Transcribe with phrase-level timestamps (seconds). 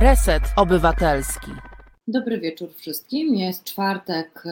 [0.00, 1.50] Reset Obywatelski.
[2.08, 3.34] Dobry wieczór wszystkim.
[3.34, 4.44] Jest czwartek,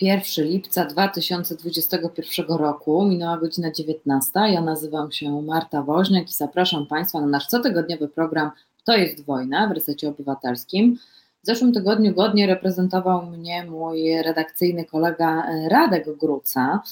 [0.00, 3.04] 1 e, lipca 2021 roku.
[3.04, 4.30] Minęła godzina 19.
[4.34, 8.50] Ja nazywam się Marta Woźniak i zapraszam Państwa na nasz cotygodniowy program
[8.84, 10.98] To jest wojna w Resecie Obywatelskim.
[11.42, 16.82] W zeszłym tygodniu godnie reprezentował mnie mój redakcyjny kolega e, Radek Gruca,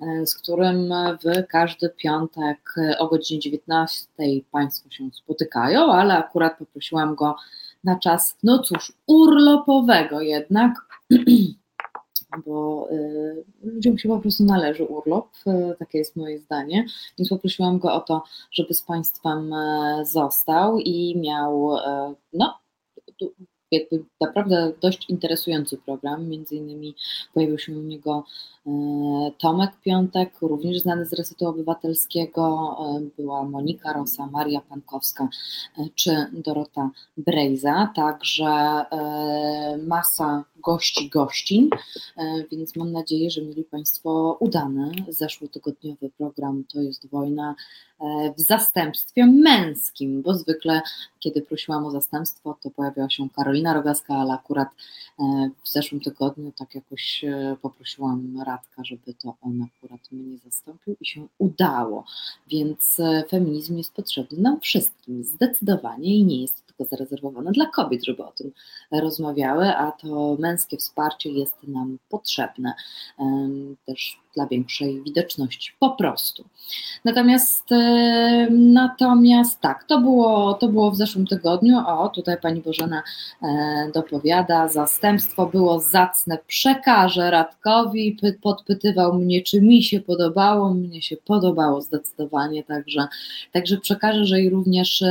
[0.00, 0.94] e, z którym
[1.24, 4.06] w każdy piątek o godzinie 19
[4.50, 7.36] Państwo się spotykają, ale akurat poprosiłam go
[7.84, 10.74] na czas, no cóż, urlopowego jednak,
[12.46, 15.28] bo y, ludziom się po prostu należy urlop,
[15.78, 16.86] takie jest moje zdanie,
[17.18, 19.54] więc poprosiłam go o to, żeby z Państwem
[20.04, 21.76] został i miał,
[22.32, 22.58] no,
[23.70, 26.28] jakby naprawdę dość interesujący program.
[26.28, 26.94] Między innymi
[27.34, 28.24] pojawił się u niego
[28.66, 28.70] e,
[29.38, 35.28] Tomek Piątek, również znany z Resetu Obywatelskiego, e, była Monika Rosa, Maria Pankowska
[35.78, 38.84] e, czy Dorota Brejza, także
[39.86, 41.70] masa gości, gościń,
[42.50, 46.64] więc mam nadzieję, że mieli Państwo udany zeszłotygodniowy program.
[46.72, 47.54] To jest wojna
[48.38, 50.82] w zastępstwie męskim, bo zwykle
[51.20, 54.68] kiedy prosiłam o zastępstwo, to pojawiała się Karolina Rogaska, ale akurat
[55.18, 60.96] e, w zeszłym tygodniu tak jakoś e, poprosiłam Radka, żeby to on akurat mnie zastąpił
[61.00, 62.04] i się udało,
[62.48, 68.04] więc e, feminizm jest potrzebny nam wszystkim, zdecydowanie i nie jest tylko zarezerwowane dla kobiet,
[68.04, 68.52] żeby o tym
[68.92, 72.74] rozmawiały, a to męskie wsparcie jest nam potrzebne.
[73.86, 76.44] Też dla większej widoczności, po prostu.
[77.04, 77.64] Natomiast,
[78.50, 81.78] natomiast tak, to było, to było w zeszłym tygodniu.
[81.86, 83.02] O, tutaj pani Bożena
[83.42, 83.46] e,
[83.94, 91.80] dopowiada, zastępstwo było zacne, przekażę Radkowi, podpytywał mnie, czy mi się podobało, mnie się podobało
[91.80, 93.08] zdecydowanie, także,
[93.52, 95.04] także przekażę, że i również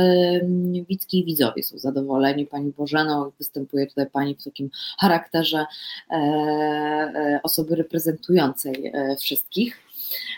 [0.88, 5.66] widzki i widzowie są zadowoleni pani Bożeną, występuje tutaj pani w takim charakterze
[6.10, 9.90] e, e, osoby reprezentującej wszystkich.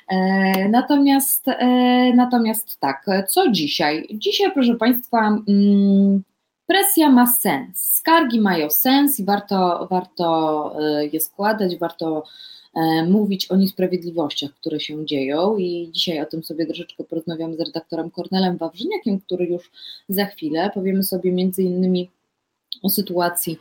[0.08, 1.66] E, natomiast, e,
[2.14, 4.08] natomiast tak, co dzisiaj?
[4.14, 6.22] Dzisiaj, proszę Państwa, mm,
[6.66, 12.24] presja ma sens, skargi mają sens i warto, warto e, je składać, warto
[13.08, 18.10] mówić o niesprawiedliwościach, które się dzieją i dzisiaj o tym sobie troszeczkę porozmawiamy z redaktorem
[18.10, 19.70] Kornelem Wawrzyniakiem, który już
[20.08, 22.10] za chwilę powiemy sobie między innymi
[22.82, 23.58] o sytuacji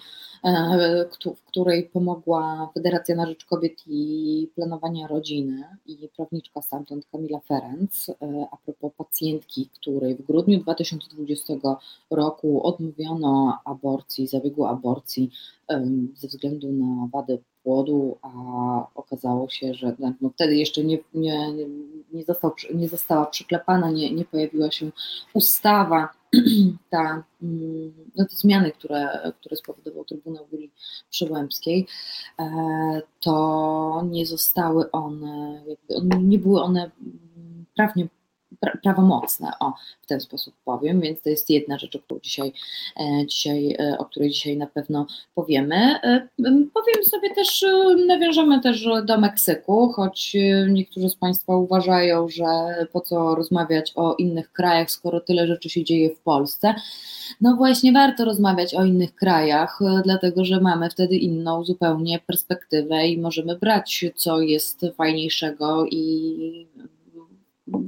[1.35, 8.09] w której pomogła Federacja na Rzecz Kobiet i Planowania Rodziny i prawniczka stamtąd Kamila Ferenc.
[8.09, 8.15] E,
[8.51, 11.53] a propos pacjentki, której w grudniu 2020
[12.11, 15.31] roku odmówiono aborcji, zabiegu aborcji
[16.15, 18.31] ze względu na wadę płodu, a
[18.95, 21.53] okazało się, że no, wtedy jeszcze nie, nie,
[22.13, 24.91] nie, został, nie została przyklepana, nie, nie pojawiła się
[25.33, 26.09] ustawa,
[26.89, 30.71] ta, mm, no te zmiany, które, które spowodował Trybunał Julii
[31.09, 31.87] Przyłębskiej,
[32.39, 36.91] e, to nie zostały one, jakby, nie były one
[37.75, 38.07] prawnie
[38.83, 42.53] prawomocne, o, w ten sposób powiem, więc to jest jedna rzecz, o której dzisiaj,
[42.99, 45.75] e, dzisiaj, e, o której dzisiaj na pewno powiemy.
[45.75, 46.27] E,
[46.73, 47.65] powiem sobie też,
[48.07, 50.35] nawiążemy też do Meksyku, choć
[50.69, 52.45] niektórzy z Państwa uważają, że
[52.93, 56.75] po co rozmawiać o innych krajach, skoro tyle rzeczy się dzieje w Polsce.
[57.41, 63.17] No właśnie warto rozmawiać o innych krajach, dlatego że mamy wtedy inną zupełnie perspektywę i
[63.17, 66.67] możemy brać, co jest fajniejszego i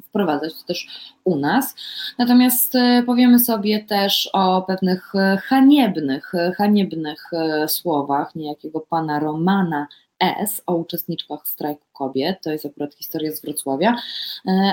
[0.09, 0.87] wprowadzać to też
[1.23, 1.75] u nas.
[2.17, 7.31] Natomiast e, powiemy sobie też o pewnych e, haniebnych, e, haniebnych
[7.67, 9.87] słowach niejakiego pana Romana
[10.19, 10.61] S.
[10.65, 13.95] o uczestniczkach strajku kobiet, to jest akurat historia z Wrocławia,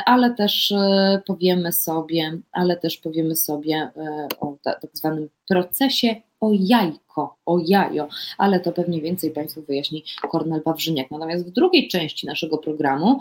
[0.07, 0.75] ale też
[1.27, 3.91] powiemy sobie, ale też powiemy sobie
[4.41, 10.63] o tak zwanym procesie o jajko, o jajo, ale to pewnie więcej Państwu wyjaśni Kornel
[10.67, 11.11] Wawrzyniak.
[11.11, 13.21] Natomiast w drugiej części naszego programu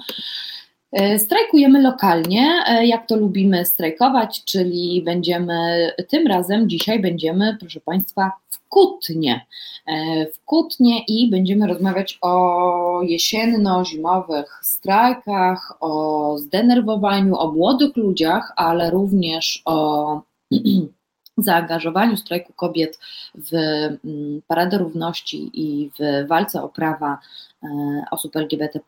[1.18, 8.31] strajkujemy lokalnie, e, jak to lubimy strajkować, czyli będziemy tym razem, dzisiaj będziemy, proszę Państwa,
[8.50, 9.46] w Kutnie.
[9.86, 18.90] E, w Kutnie i będziemy rozmawiać o jesienno-zimowych strajkach, o zdenerwowaniu, o młodych ludziach, ale
[18.90, 20.22] również o
[21.44, 23.00] zaangażowaniu strajku kobiet
[23.36, 27.18] w mm, Paradę Równości i w walce o prawa
[27.63, 27.68] e,
[28.12, 28.80] osób LGBT,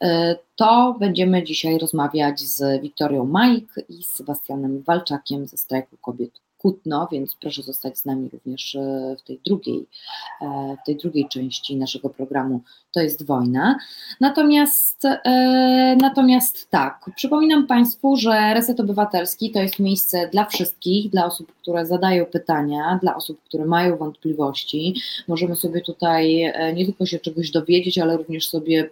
[0.00, 6.45] e, to będziemy dzisiaj rozmawiać z Wiktorią Majk i z Sebastianem Walczakiem ze strajku kobiet
[6.66, 9.86] Kutno, więc proszę zostać z nami również e, w tej drugiej,
[10.40, 12.60] e, w tej drugiej części naszego programu
[12.94, 13.78] To jest wojna.
[14.20, 21.26] Natomiast, e, natomiast tak, przypominam Państwu, że Reset Obywatelski to jest miejsce dla wszystkich, dla
[21.26, 24.94] osób, które zadają pytania, dla osób, które mają wątpliwości.
[25.28, 28.90] Możemy sobie tutaj nie tylko się czegoś dowiedzieć, ale również sobie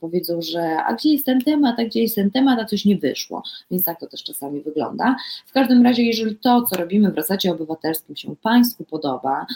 [0.00, 2.96] powiedzą, że a gdzie jest ten temat, a gdzie jest ten temat, a coś nie
[2.96, 5.16] wyszło, więc tak to też czasami wygląda.
[5.46, 9.46] W każdym razie, jeżeli to, co robimy wraz Gazecie Obywatelskim się Państwu podoba,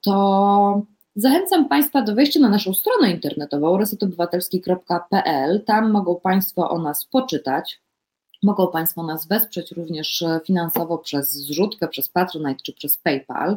[0.00, 0.82] to
[1.16, 5.64] Zachęcam Państwa do wejścia na naszą stronę internetową resetobywatelski.pl.
[5.64, 7.80] Tam mogą Państwo o nas poczytać.
[8.42, 13.56] Mogą Państwo nas wesprzeć również finansowo przez zrzutkę, przez Patronite czy przez PayPal.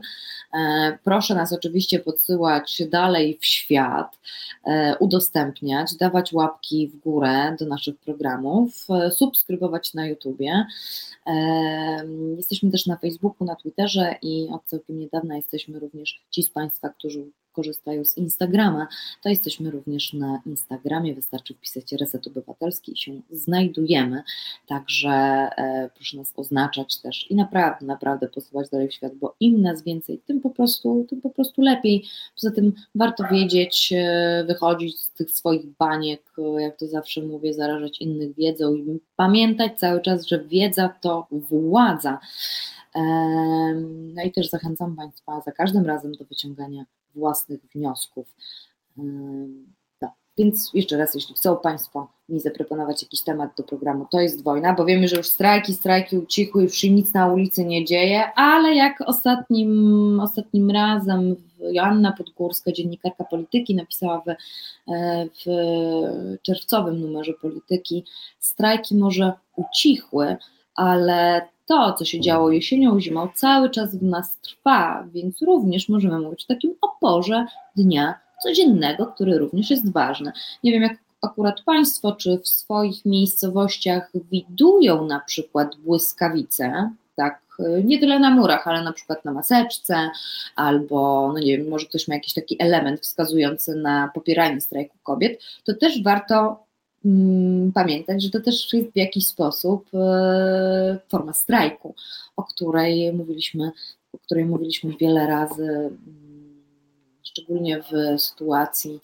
[0.54, 4.20] E, proszę nas oczywiście podsyłać dalej w świat,
[4.66, 10.66] e, udostępniać, dawać łapki w górę do naszych programów, e, subskrybować na YouTubie.
[12.38, 16.90] Jesteśmy też na Facebooku, na Twitterze i od całkiem niedawna jesteśmy również ci z Państwa,
[16.90, 17.26] którzy
[17.56, 18.88] korzystają z Instagrama,
[19.24, 21.16] to jesteśmy również na Instagramie.
[21.16, 24.24] Wystarczy wpisać Reset Obywatelski i się znajdujemy.
[24.68, 29.62] Także e, proszę nas oznaczać też i naprawdę, naprawdę posuwać dalej w świat, bo im
[29.62, 32.06] nas więcej, tym po prostu, tym po prostu lepiej.
[32.36, 37.54] Poza tym warto wiedzieć, e, wychodzić z tych swoich baniek, e, jak to zawsze mówię,
[37.54, 42.20] zarażać innych wiedzą i pamiętać cały czas, że wiedza to władza.
[44.16, 48.36] No i też zachęcam Państwa za każdym razem do wyciągania własnych wniosków.
[50.00, 50.12] Tak.
[50.38, 54.74] Więc jeszcze raz, jeśli chcą Państwo mi zaproponować jakiś temat do programu, to jest wojna,
[54.74, 58.76] bo wiemy, że już strajki, strajki ucichły, już się nic na ulicy nie dzieje, ale
[58.76, 64.36] jak ostatnim, ostatnim razem Joanna Podgórska, dziennikarka polityki, napisała w,
[65.46, 65.46] w
[66.42, 68.06] czerwcowym numerze polityki,
[68.40, 70.38] strajki może ucichły,
[70.76, 76.20] ale to, co się działo jesienią, zimą, cały czas w nas trwa, więc również możemy
[76.20, 77.46] mówić o takim oporze
[77.76, 80.32] dnia codziennego, który również jest ważny.
[80.64, 87.46] Nie wiem, jak akurat Państwo, czy w swoich miejscowościach widują na przykład błyskawice, tak,
[87.84, 90.10] nie tyle na murach, ale na przykład na maseczce,
[90.56, 95.44] albo, no nie wiem, może ktoś ma jakiś taki element wskazujący na popieranie strajku kobiet,
[95.64, 96.65] to też warto
[97.74, 101.96] pamiętać, że to też jest w jakiś sposób e, forma strajku,
[102.36, 103.72] o której mówiliśmy,
[104.14, 106.64] o której mówiliśmy wiele razy, mm,
[107.24, 109.00] szczególnie w sytuacji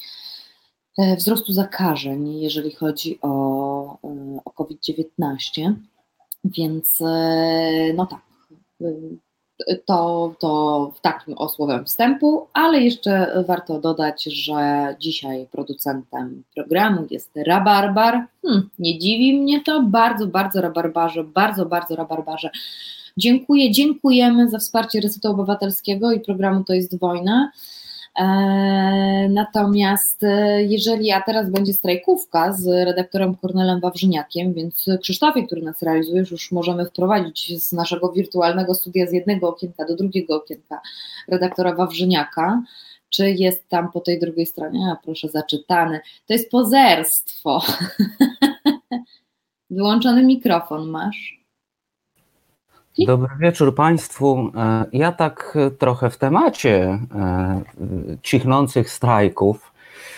[0.98, 5.74] e, wzrostu zakażeń, jeżeli chodzi o, e, o COVID-19.
[6.44, 7.00] Więc
[7.96, 8.22] no tak,
[9.86, 14.56] to, to w takim osłowem wstępu, ale jeszcze warto dodać, że
[15.00, 18.26] dzisiaj producentem programu jest Rabarbar.
[18.42, 22.50] Hmm, nie dziwi mnie to, bardzo, bardzo Rabarbarze, bardzo, bardzo Rabarbarze.
[23.18, 27.52] Dziękuję, dziękujemy za wsparcie Resetu Obywatelskiego i programu To jest wojna.
[28.20, 28.26] E,
[29.30, 35.82] natomiast e, jeżeli, a teraz będzie strajkówka z redaktorem Kornelem Wawrzyniakiem, więc Krzysztofie, który nas
[35.82, 40.82] realizuje, już możemy wprowadzić z naszego wirtualnego studia z jednego okienka do drugiego okienka
[41.28, 42.64] redaktora Wawrzyniaka.
[43.10, 44.80] Czy jest tam po tej drugiej stronie?
[44.92, 46.00] A proszę, zaczytany.
[46.28, 47.62] To jest pozerstwo.
[49.70, 51.41] Wyłączony mikrofon masz.
[53.00, 54.52] Dobry wieczór Państwu.
[54.94, 57.62] Ja tak trochę w temacie e,
[58.24, 59.72] cichnących strajków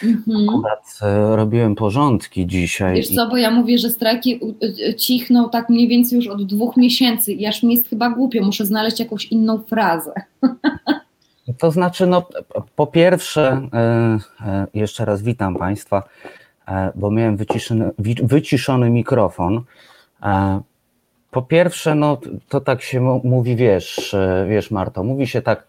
[0.03, 0.49] Mhm.
[0.49, 2.95] Akurat e, robiłem porządki dzisiaj.
[2.95, 4.39] Wiesz co, bo ja mówię, że strajki
[4.97, 8.65] cichną tak mniej więcej już od dwóch miesięcy i aż mi jest chyba głupio, muszę
[8.65, 10.13] znaleźć jakąś inną frazę.
[11.57, 12.27] To znaczy, no,
[12.75, 16.03] po pierwsze, e, e, jeszcze raz witam Państwa,
[16.67, 17.91] e, bo miałem wyciszony,
[18.23, 19.61] wyciszony mikrofon.
[21.33, 22.17] Po pierwsze, no,
[22.49, 25.67] to tak się mówi, wiesz, e, wiesz, Marto, mówi się tak,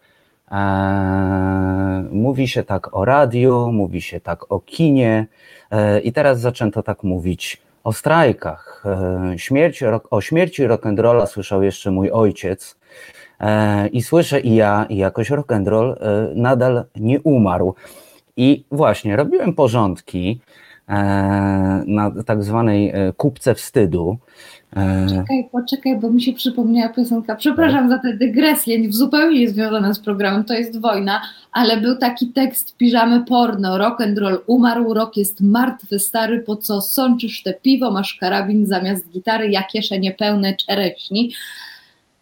[0.51, 5.27] e, mówi się tak o radiu, mówi się tak o kinie
[5.71, 8.83] e, i teraz zaczęto tak mówić o strajkach.
[8.85, 12.75] E, Śmierć, rock- o śmierci rock'n'rolla słyszał jeszcze mój ojciec,
[13.39, 17.75] E, I słyszę i ja, i jakoś rock'n'roll e, nadal nie umarł.
[18.37, 20.39] I właśnie robiłem porządki
[21.87, 24.17] na tak zwanej kupce wstydu.
[24.75, 27.35] E, Czekaj, poczekaj, bo mi się przypomniała piosenka.
[27.35, 32.77] Przepraszam za tę dygresję, zupełnie niezwiązana z programem, to jest wojna, ale był taki tekst
[32.77, 37.91] piżamy porno, rock and roll umarł, rok jest martwy, stary, po co sączysz te piwo,
[37.91, 41.33] masz karabin zamiast gitary, ja kieszenie pełne czereśni.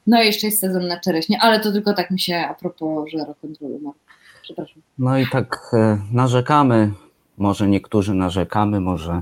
[0.07, 3.09] No i jeszcze jest sezon na czereśnie, ale to tylko tak mi się a propos,
[3.11, 3.97] że rock and roll umarł.
[4.41, 4.81] Przepraszam.
[4.99, 6.91] No i tak e, narzekamy,
[7.37, 9.21] może niektórzy narzekamy, może,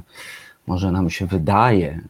[0.67, 2.01] może nam się wydaje,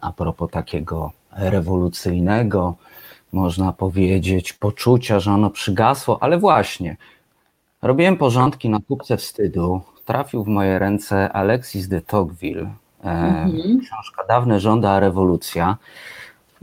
[0.00, 2.74] a propos takiego rewolucyjnego,
[3.32, 6.96] można powiedzieć, poczucia, że ono przygasło, ale właśnie,
[7.82, 12.70] robiłem porządki na kupce wstydu, trafił w moje ręce Alexis de Tocqueville,
[13.04, 13.80] e, Mhm.
[13.80, 15.76] książka Dawne rządy, a rewolucja.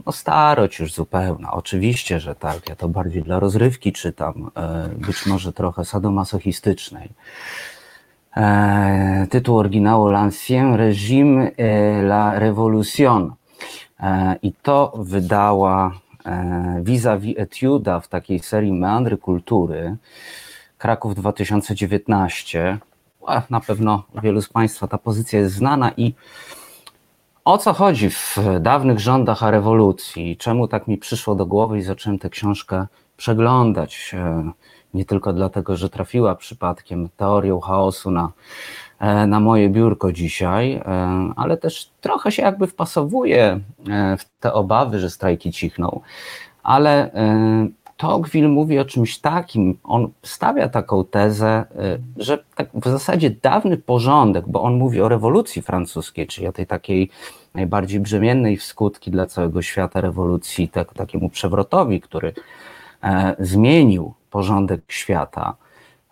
[0.06, 2.68] No starość już zupełna, oczywiście, że tak.
[2.68, 7.08] Ja to bardziej dla rozrywki czytam, e, być może trochę sadomasochistycznej.
[8.36, 11.50] E, Tytuł oryginału L'Ancien Régime
[12.02, 13.30] la Révolution.
[14.00, 15.92] E, I to wydała
[16.26, 19.96] e, vis-a-vis Etiuda w takiej serii Meandry Kultury.
[20.78, 22.78] Kraków 2019.
[23.26, 26.14] A, Na pewno wielu z Państwa ta pozycja jest znana i
[27.44, 30.36] o co chodzi w dawnych rządach a rewolucji?
[30.36, 34.14] Czemu tak mi przyszło do głowy i zacząłem tę książkę przeglądać?
[34.94, 38.32] Nie tylko dlatego, że trafiła przypadkiem teorią chaosu na,
[38.98, 40.82] e, na moje biurko dzisiaj, e,
[41.36, 46.00] ale też trochę się jakby wpasowuje e, w te obawy, że strajki cichną.
[46.62, 47.10] Ale
[47.96, 51.64] Tocqueville mówi o czymś takim, on stawia taką tezę,
[52.16, 56.66] że tak w zasadzie dawny porządek, bo on mówi o rewolucji francuskiej, czyli o tej
[56.66, 57.10] takiej
[57.54, 62.32] najbardziej brzemiennej w skutki dla całego świata rewolucji, tak, takiemu przewrotowi, który
[63.38, 65.54] zmienił porządek świata.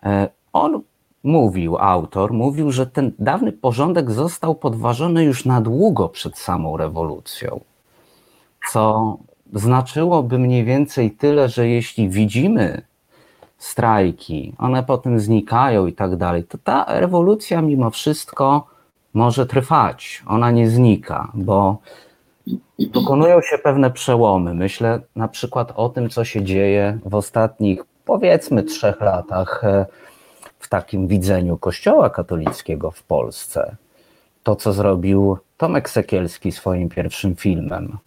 [0.03, 0.81] E, on
[1.23, 7.61] mówił, autor mówił, że ten dawny porządek został podważony już na długo przed samą rewolucją
[8.71, 9.17] co
[9.53, 12.81] znaczyłoby mniej więcej tyle, że jeśli widzimy
[13.57, 18.67] strajki, one potem znikają i tak dalej, to ta rewolucja mimo wszystko
[19.13, 20.23] może trwać.
[20.27, 21.77] Ona nie znika, bo
[22.79, 24.53] dokonują się pewne przełomy.
[24.53, 29.85] Myślę na przykład o tym, co się dzieje w ostatnich, powiedzmy, trzech latach e,
[30.59, 33.75] w takim widzeniu Kościoła katolickiego w Polsce.
[34.43, 37.97] To, co zrobił Tomek Sekielski swoim pierwszym filmem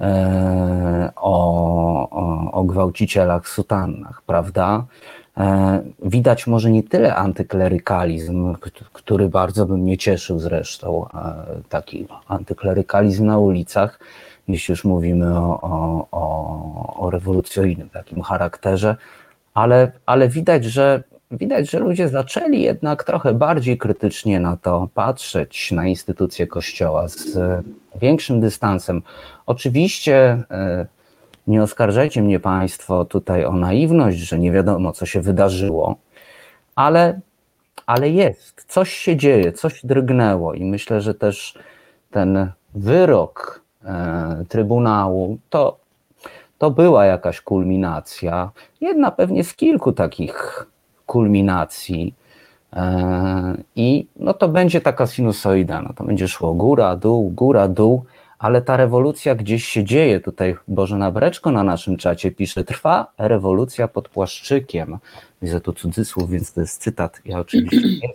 [0.00, 4.84] e, o, o, o gwałcicielach sutannach, prawda?
[5.36, 8.54] E, Widać może nie tyle antyklerykalizm,
[8.92, 11.06] który bardzo by mnie cieszył zresztą,
[11.68, 13.98] taki antyklerykalizm na ulicach,
[14.48, 16.08] jeśli już mówimy o, o,
[17.00, 18.96] o, rewolucyjnym takim charakterze,
[19.54, 25.72] ale, ale widać, że widać, że ludzie zaczęli jednak trochę bardziej krytycznie na to patrzeć,
[25.72, 27.62] na instytucje Kościoła z e,
[28.00, 29.02] większym dystansem.
[29.46, 30.86] Oczywiście e,
[31.46, 35.96] nie oskarżajcie mnie Państwo tutaj o naiwność, że nie wiadomo, co się wydarzyło,
[36.74, 37.20] ale,
[37.86, 41.58] ale jest, coś się dzieje, coś drgnęło i myślę, że też
[42.10, 43.62] ten wyrok
[44.48, 45.78] Trybunału to,
[46.58, 50.66] to była jakaś kulminacja, jedna pewnie z kilku takich
[51.06, 52.14] kulminacji.
[52.72, 58.04] E, I no to będzie taka sinusoida, no to będzie szło góra, dół, góra, dół,
[58.38, 60.20] ale ta rewolucja gdzieś się dzieje.
[60.20, 64.98] Tutaj Bożena Breczko na naszym czacie pisze, trwa rewolucja pod płaszczykiem.
[65.42, 67.20] Widzę tu cudzysłów, więc to jest cytat.
[67.24, 68.08] Ja oczywiście nie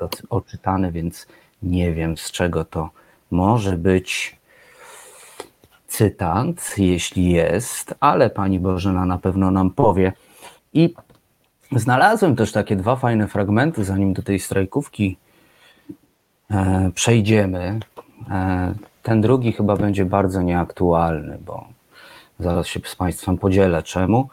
[0.00, 1.26] jestem oczytany, więc
[1.62, 2.90] nie wiem z czego to
[3.30, 4.37] może być
[5.88, 10.12] cytat, jeśli jest, ale pani Bożena na pewno nam powie.
[10.72, 10.94] I
[11.72, 15.16] znalazłem też takie dwa fajne fragmenty, zanim do tej strajkówki
[16.50, 17.80] e, przejdziemy.
[18.30, 21.68] E, ten drugi chyba będzie bardzo nieaktualny, bo
[22.40, 24.28] zaraz się z Państwem podzielę czemu,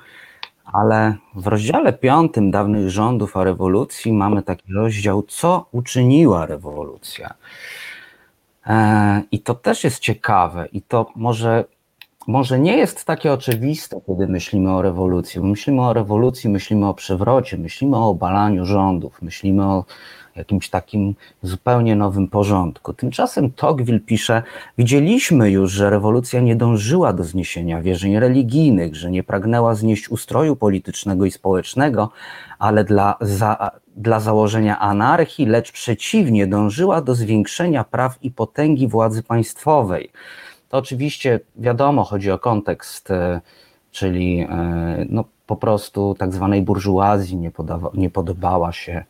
[0.74, 7.34] Ale w rozdziale piątym dawnych rządów o rewolucji mamy taki rozdział, co uczyniła rewolucja.
[8.68, 11.66] E, I to też jest ciekawe, i to może,
[12.28, 15.42] może nie jest takie oczywiste, kiedy myślimy o rewolucji.
[15.42, 19.86] Bo myślimy o rewolucji, myślimy o przewrocie, myślimy o obalaniu rządów, myślimy o
[20.36, 22.94] jakimś takim zupełnie nowym porządku.
[22.94, 24.44] Tymczasem Tocqueville pisze:
[24.78, 30.56] Widzieliśmy już, że rewolucja nie dążyła do zniesienia wierzeń religijnych, że nie pragnęła znieść ustroju
[30.56, 32.10] politycznego i społecznego,
[32.60, 39.24] ale dla, za, dla założenia anarchii, lecz przeciwnie, dążyła do zwiększenia praw i potęgi władzy
[39.24, 40.12] państwowej.
[40.70, 43.42] To oczywiście wiadomo, chodzi o kontekst, e,
[43.92, 49.04] czyli e, no, po prostu tak zwanej burżuazji nie, podawa, nie podobała się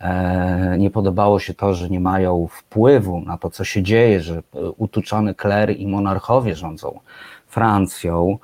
[0.00, 4.42] E, nie podobało się to, że nie mają wpływu na to, co się dzieje, że
[4.76, 7.00] utuczony kler i monarchowie rządzą
[7.46, 8.38] Francją,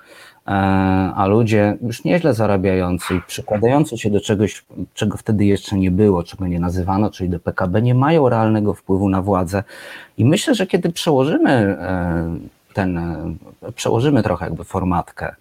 [1.17, 6.23] a ludzie już nieźle zarabiający i przykładający się do czegoś, czego wtedy jeszcze nie było,
[6.23, 9.65] czego nie nazywano, czyli do PKB, nie mają realnego wpływu na władzę.
[10.19, 12.39] I myślę, że kiedy przełożymy e,
[12.75, 13.01] ten,
[13.75, 15.35] przełożymy trochę jakby formatkę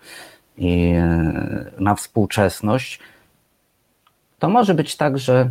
[0.58, 0.94] i
[1.80, 3.00] na współczesność,
[4.40, 5.50] to może być tak, że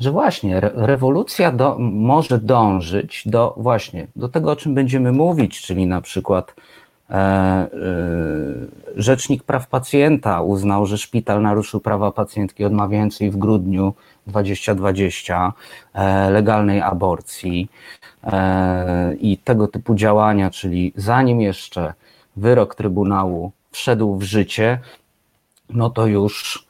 [0.00, 5.86] że właśnie rewolucja do, może dążyć do właśnie do tego, o czym będziemy mówić, czyli
[5.86, 6.89] na przykład e, e,
[8.96, 13.94] Rzecznik Praw Pacjenta uznał, że szpital naruszył prawa pacjentki, odmawiając jej w grudniu
[14.26, 15.52] 2020
[15.94, 17.70] e, legalnej aborcji.
[18.24, 21.94] E, i tego typu działania, czyli zanim jeszcze
[22.36, 24.78] wyrok Trybunału wszedł w życie,
[25.70, 26.66] no to już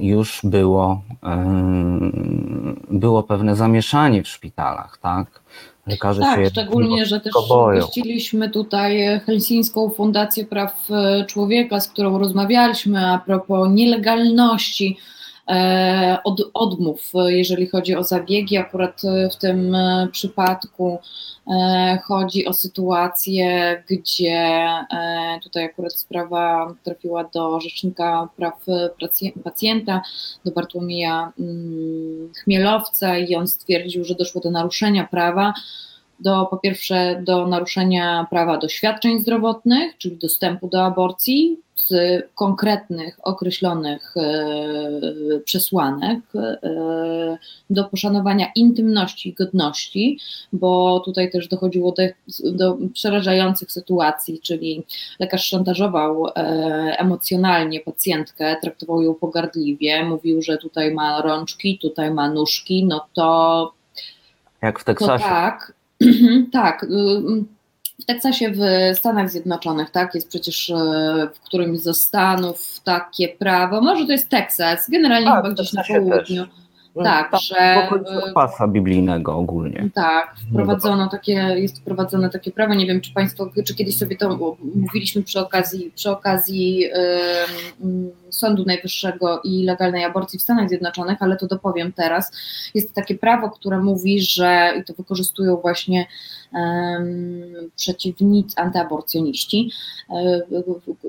[0.00, 1.46] już było, e,
[2.90, 5.40] było pewne zamieszanie w szpitalach, tak?
[5.86, 7.80] Lekarze tak, szczególnie, że też boją.
[7.80, 10.88] gościliśmy tutaj Helsińską Fundację Praw
[11.26, 15.15] Człowieka, z którą rozmawialiśmy a propos nielegalności E,
[16.24, 18.56] od, odmów, jeżeli chodzi o zabiegi.
[18.56, 20.98] Akurat w tym e, przypadku
[21.50, 24.58] e, chodzi o sytuację, gdzie
[25.42, 28.64] tutaj akurat sprawa trafiła do Rzecznika Praw
[29.44, 30.02] Pacjenta,
[30.44, 35.54] do Bartłomieja mm, Chmielowca i on stwierdził, że doszło do naruszenia prawa
[36.20, 43.18] do po pierwsze do naruszenia prawa do świadczeń zdrowotnych, czyli dostępu do aborcji, z konkretnych,
[43.22, 47.38] określonych e, przesłanek e,
[47.70, 50.18] do poszanowania intymności i godności,
[50.52, 52.02] bo tutaj też dochodziło do,
[52.52, 54.84] do przerażających sytuacji, czyli
[55.18, 56.32] lekarz szantażował e,
[56.98, 63.72] emocjonalnie pacjentkę, traktował ją pogardliwie, mówił, że tutaj ma rączki, tutaj ma nóżki, no to.
[64.62, 65.24] Jak w Teksasie.
[65.24, 65.72] tak,
[66.52, 66.84] tak.
[66.84, 66.88] Y,
[68.02, 68.60] w Teksasie, w
[68.98, 70.74] Stanach Zjednoczonych, tak, jest przecież e,
[71.34, 75.84] w którymś ze stanów takie prawo, może to jest Teksas, generalnie tak, chyba gdzieś na
[75.84, 76.44] południu.
[76.44, 77.76] Też tak, tak że.
[78.34, 79.88] pasa biblijnego ogólnie.
[79.94, 82.74] Tak, wprowadzono takie, jest wprowadzone takie prawo.
[82.74, 86.90] Nie wiem, czy Państwo, czy kiedyś sobie to mówiliśmy przy okazji, przy okazji yy,
[88.36, 92.32] Sądu Najwyższego i legalnej aborcji w Stanach Zjednoczonych, ale to dopowiem teraz.
[92.74, 96.06] Jest takie prawo, które mówi, że i to wykorzystują właśnie
[96.52, 96.60] yy,
[97.76, 99.70] przeciwnicy, antyaborcjoniści,
[100.10, 100.62] yy,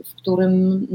[0.05, 0.87] w, którym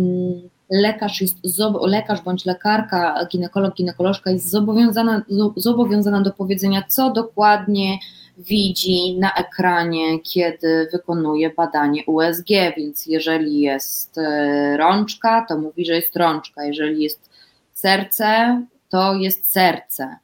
[0.71, 1.37] lekarz jest
[1.83, 5.23] lekarz bądź lekarka, ginekolog, ginekolożka jest zobowiązana,
[5.57, 7.99] zobowiązana do powiedzenia, co dokładnie
[8.39, 15.93] widzi na ekranie, kiedy wykonuje badanie USG, więc jeżeli jest e, rączka, to mówi, że
[15.93, 17.31] jest rączka, jeżeli jest
[17.75, 20.17] serce, to jest serce.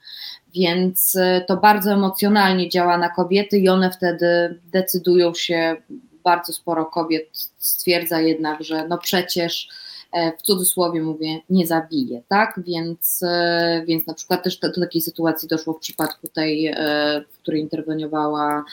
[0.55, 5.77] Więc e, to bardzo emocjonalnie działa na kobiety i one wtedy decydują się,
[6.25, 9.69] bardzo sporo kobiet stwierdza jednak, że no przecież
[10.39, 12.61] w cudzysłowie mówię, nie zabije, tak?
[12.67, 16.75] Więc, e, więc na przykład też do, takiej sytuacji doszło w przypadku tej, e,
[17.31, 18.65] w której interweniowała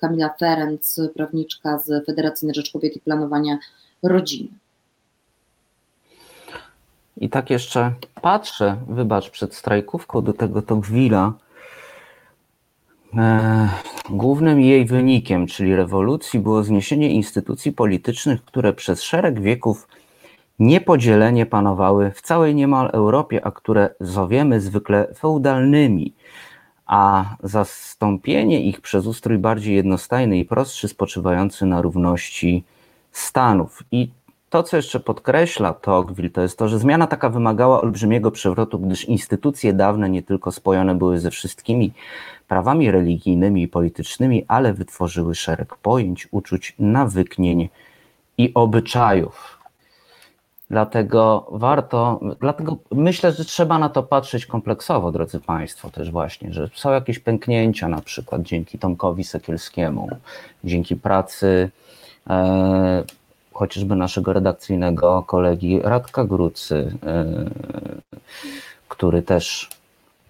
[0.00, 3.58] Kamila Ferenc, prawniczka z Federacji na Rzecz Kobiety i Planowania
[4.02, 4.48] Rodziny.
[7.16, 11.32] I tak jeszcze patrzę, wybacz, przed strajkówką do tego Tocqueville'a.
[14.10, 19.88] Głównym jej wynikiem, czyli rewolucji, było zniesienie instytucji politycznych, które przez szereg wieków
[20.60, 26.14] niepodzielenie panowały w całej niemal Europie, a które zowiemy zwykle feudalnymi,
[26.86, 32.64] a zastąpienie ich przez ustrój bardziej jednostajny i prostszy, spoczywający na równości
[33.12, 33.82] stanów.
[33.92, 34.10] I
[34.50, 39.04] to, co jeszcze podkreśla Tocqueville, to jest to, że zmiana taka wymagała olbrzymiego przewrotu, gdyż
[39.04, 41.92] instytucje dawne nie tylko spojone były ze wszystkimi
[42.48, 47.68] prawami religijnymi i politycznymi, ale wytworzyły szereg pojęć, uczuć, nawyknień
[48.38, 49.59] i obyczajów.
[50.70, 56.70] Dlatego warto, dlatego myślę, że trzeba na to patrzeć kompleksowo, drodzy Państwo, też właśnie, że
[56.74, 60.08] są jakieś pęknięcia, na przykład dzięki Tomkowi Sekielskiemu,
[60.64, 61.70] dzięki pracy
[62.30, 63.04] e,
[63.52, 67.24] chociażby naszego redakcyjnego kolegi Radka Grucy, e,
[68.88, 69.68] który też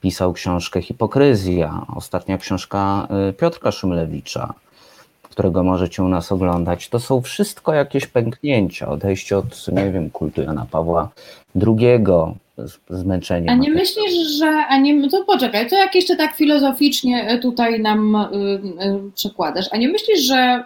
[0.01, 4.55] pisał książkę Hipokryzja, ostatnia książka e, Piotrka Szymlewicza,
[5.31, 10.43] którego możecie u nas oglądać, to są wszystko jakieś pęknięcia, odejście od, nie wiem, kultu
[10.43, 11.09] Jana Pawła
[11.67, 12.05] II,
[12.91, 13.51] zmęczenie.
[13.51, 18.17] A nie myślisz, że, a nie, to poczekaj, to jak jeszcze tak filozoficznie tutaj nam
[18.17, 18.27] y,
[18.85, 20.65] y, przekładasz, a nie myślisz, że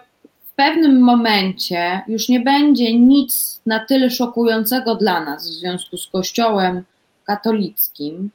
[0.51, 6.07] w pewnym momencie już nie będzie nic na tyle szokującego dla nas w związku z
[6.07, 6.83] Kościołem
[7.25, 8.29] katolickim,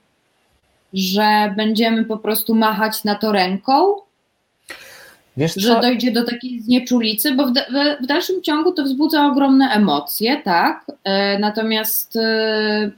[0.93, 3.95] że będziemy po prostu machać na to ręką
[5.37, 5.81] Wiesz że co?
[5.81, 10.87] dojdzie do takiej znieczulicy, bo w, w, w, dalszym ciągu to wzbudza ogromne emocje, tak?
[11.05, 12.91] E, natomiast e,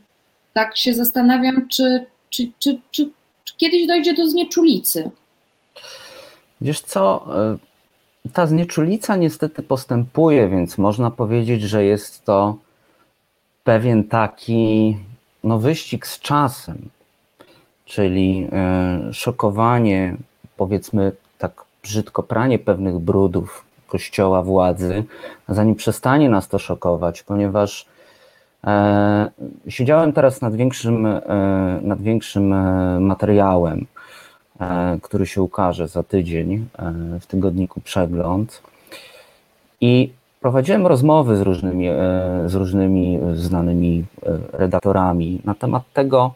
[0.52, 3.10] tak się zastanawiam, czy, czy, czy, czy,
[3.56, 5.10] kiedyś dojdzie do znieczulicy.
[6.60, 7.26] Wiesz co?
[7.36, 7.58] E,
[8.32, 12.56] ta znieczulica niestety postępuje, więc można powiedzieć, że jest to
[13.64, 14.96] pewien taki
[15.44, 16.88] no, wyścig z czasem,
[17.84, 20.16] czyli e, szokowanie,
[20.56, 21.12] powiedzmy
[21.82, 25.04] brzydko pranie pewnych brudów kościoła władzy,
[25.48, 27.86] zanim przestanie nas to szokować, ponieważ
[28.64, 29.30] e,
[29.68, 31.20] siedziałem teraz nad większym, e,
[31.82, 33.86] nad większym e, materiałem,
[34.60, 38.62] e, który się ukaże za tydzień e, w tygodniku Przegląd.
[39.80, 41.94] I prowadziłem rozmowy z różnymi, e,
[42.46, 44.04] z różnymi znanymi
[44.52, 46.34] redaktorami na temat tego,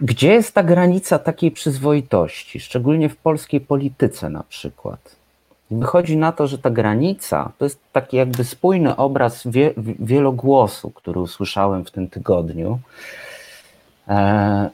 [0.00, 5.16] gdzie jest ta granica takiej przyzwoitości, szczególnie w polskiej polityce na przykład?
[5.70, 11.20] Wychodzi na to, że ta granica to jest taki jakby spójny obraz wie, wielogłosu, który
[11.20, 12.78] usłyszałem w tym tygodniu.
[14.08, 14.70] E,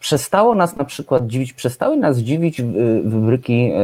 [0.00, 2.62] przestało nas na przykład dziwić, przestały nas dziwić
[3.04, 3.78] wybryki e,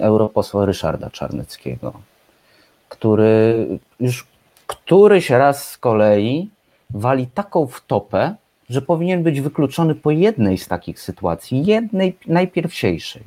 [0.00, 1.92] europosła Ryszarda Czarneckiego,
[2.88, 3.66] który
[4.00, 4.26] już
[4.66, 6.50] któryś raz z kolei
[6.90, 8.34] wali taką wtopę,
[8.70, 13.22] że powinien być wykluczony po jednej z takich sytuacji, jednej najpierwsiejszej.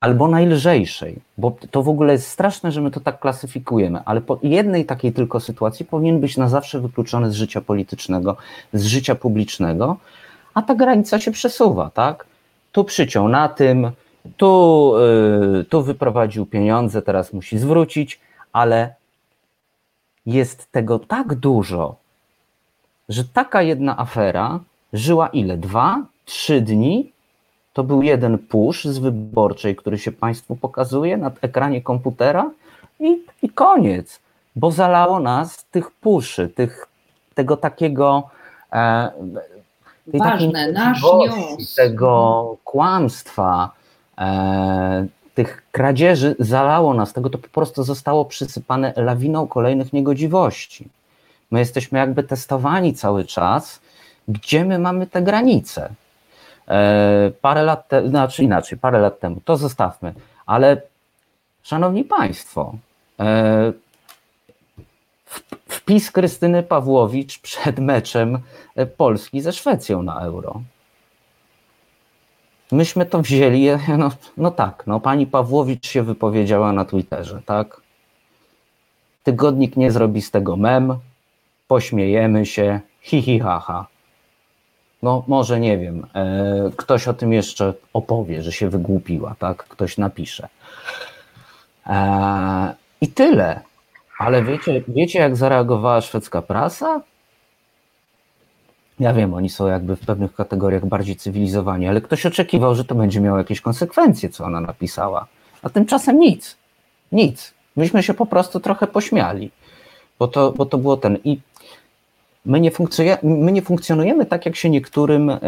[0.00, 4.38] Albo najlżejszej, bo to w ogóle jest straszne, że my to tak klasyfikujemy, ale po
[4.42, 8.36] jednej takiej tylko sytuacji powinien być na zawsze wykluczony z życia politycznego,
[8.72, 9.96] z życia publicznego,
[10.54, 12.26] a ta granica się przesuwa, tak?
[12.72, 13.90] Tu przyciął na tym,
[14.36, 14.92] tu,
[15.52, 18.20] yy, tu wyprowadził pieniądze, teraz musi zwrócić,
[18.52, 18.94] ale
[20.26, 22.01] jest tego tak dużo,
[23.08, 24.60] że taka jedna afera
[24.92, 25.56] żyła ile?
[25.56, 27.12] Dwa, trzy dni?
[27.72, 32.50] To był jeden push z wyborczej, który się Państwu pokazuje na ekranie komputera
[33.00, 34.20] i, i koniec,
[34.56, 36.86] bo zalało nas tych puszy, tych,
[37.34, 38.28] tego takiego
[38.72, 39.10] e,
[40.10, 41.74] tej Ważne, nasz news.
[41.74, 43.70] tego kłamstwa,
[44.18, 50.88] e, tych kradzieży zalało nas, tego to po prostu zostało przysypane lawiną kolejnych niegodziwości.
[51.52, 53.80] My jesteśmy jakby testowani cały czas,
[54.28, 55.94] gdzie my mamy te granice.
[56.68, 60.14] E, parę lat temu, znaczy inaczej, parę lat temu, to zostawmy,
[60.46, 60.82] ale
[61.62, 62.74] szanowni Państwo,
[63.20, 63.72] e,
[65.68, 68.38] wpis Krystyny Pawłowicz przed meczem
[68.96, 70.62] Polski ze Szwecją na Euro.
[72.72, 77.80] Myśmy to wzięli, no, no tak, no pani Pawłowicz się wypowiedziała na Twitterze, tak?
[79.24, 80.98] Tygodnik nie zrobi z tego mem,
[81.72, 83.86] pośmiejemy się, hi, hi, ha, ha.
[85.02, 89.64] No może nie wiem, e, ktoś o tym jeszcze opowie, że się wygłupiła, tak?
[89.64, 90.48] Ktoś napisze.
[91.86, 93.60] E, I tyle.
[94.18, 97.00] Ale wiecie, wiecie, jak zareagowała szwedzka prasa?
[99.00, 102.94] Ja wiem, oni są jakby w pewnych kategoriach bardziej cywilizowani, ale ktoś oczekiwał, że to
[102.94, 105.26] będzie miało jakieś konsekwencje, co ona napisała.
[105.62, 106.56] A tymczasem nic.
[107.12, 107.54] Nic.
[107.76, 109.50] Myśmy się po prostu trochę pośmiali,
[110.18, 111.18] bo to, bo to było ten.
[111.24, 111.40] I
[112.46, 112.70] My nie,
[113.22, 115.38] my nie, funkcjonujemy tak, jak się niektórym, e,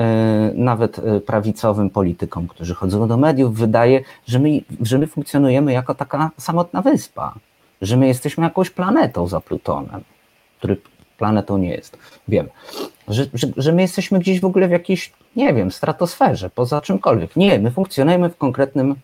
[0.55, 4.49] nawet e, prawicowym politykom, którzy chodzą do mediów, wydaje, że my,
[4.81, 7.35] że my funkcjonujemy jako taka samotna wyspa,
[7.83, 10.05] że my jesteśmy jakąś planetą za Plutonem,
[10.59, 10.77] który
[11.19, 11.99] planetą nie jest.
[12.29, 12.49] Wiem,
[13.09, 17.37] że, że, że my jesteśmy gdzieś w ogóle w jakiejś, nie wiem, stratosferze, poza czymkolwiek.
[17.37, 18.95] Nie, my funkcjonujemy w konkretnym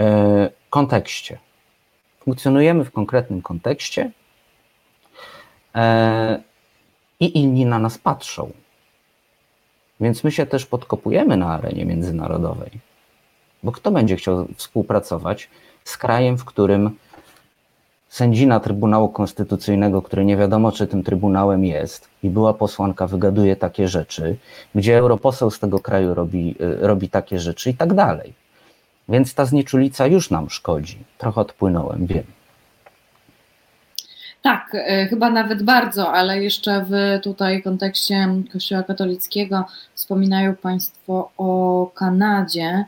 [0.00, 1.38] e, kontekście.
[2.20, 4.10] Funkcjonujemy w konkretnym kontekście.
[5.74, 6.47] E,
[7.20, 8.50] i inni na nas patrzą.
[10.00, 12.70] Więc my się też podkopujemy na arenie międzynarodowej.
[13.62, 15.50] Bo kto będzie chciał współpracować
[15.84, 16.90] z krajem, w którym
[18.08, 23.88] sędzina Trybunału Konstytucyjnego, który nie wiadomo, czy tym Trybunałem jest, i była posłanka, wygaduje takie
[23.88, 24.36] rzeczy,
[24.74, 28.32] gdzie europoseł z tego kraju robi, y, robi takie rzeczy i tak dalej.
[29.08, 30.98] Więc ta znieczulica już nam szkodzi.
[31.18, 32.24] Trochę odpłynąłem, wiem.
[34.42, 41.90] Tak, e, chyba nawet bardzo, ale jeszcze w tutaj kontekście Kościoła katolickiego wspominają Państwo o
[41.94, 42.84] Kanadzie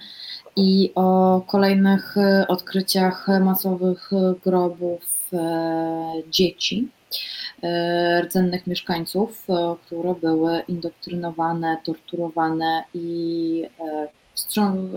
[0.56, 4.10] i o kolejnych e, odkryciach masowych
[4.44, 6.88] grobów e, dzieci,
[8.22, 9.46] rdzennych mieszkańców,
[9.86, 13.64] które były indoktrynowane, torturowane i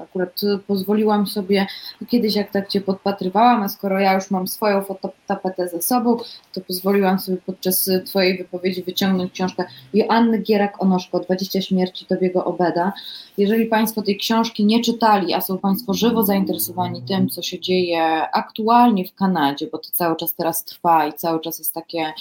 [0.04, 1.67] akurat pozwoliłam sobie
[2.10, 6.17] kiedyś, jak tak Cię podpatrywałam, a skoro ja już mam swoją fototapetę ze sobą,
[6.54, 12.93] to pozwoliłam sobie podczas Twojej wypowiedzi wyciągnąć książkę Joanny Gierak-Onoszko, 20 śmierci Tobiego Obeda.
[13.38, 18.32] Jeżeli Państwo tej książki nie czytali, a są Państwo żywo zainteresowani tym, co się dzieje
[18.32, 22.13] aktualnie w Kanadzie, bo to cały czas teraz trwa i cały czas jest takie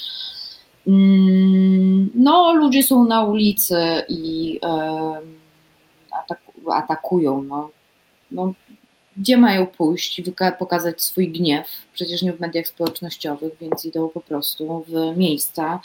[0.87, 4.61] mm, no, ludzie są na ulicy i
[6.70, 7.42] atakują.
[7.42, 7.70] No.
[8.31, 8.53] No,
[9.16, 10.22] gdzie mają pójść,
[10.59, 11.66] pokazać swój gniew?
[11.92, 15.81] Przecież nie w mediach społecznościowych, więc idą po prostu w miejsca,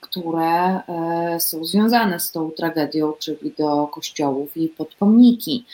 [0.00, 5.64] które e, są związane z tą tragedią, czyli do kościołów i pod pomniki.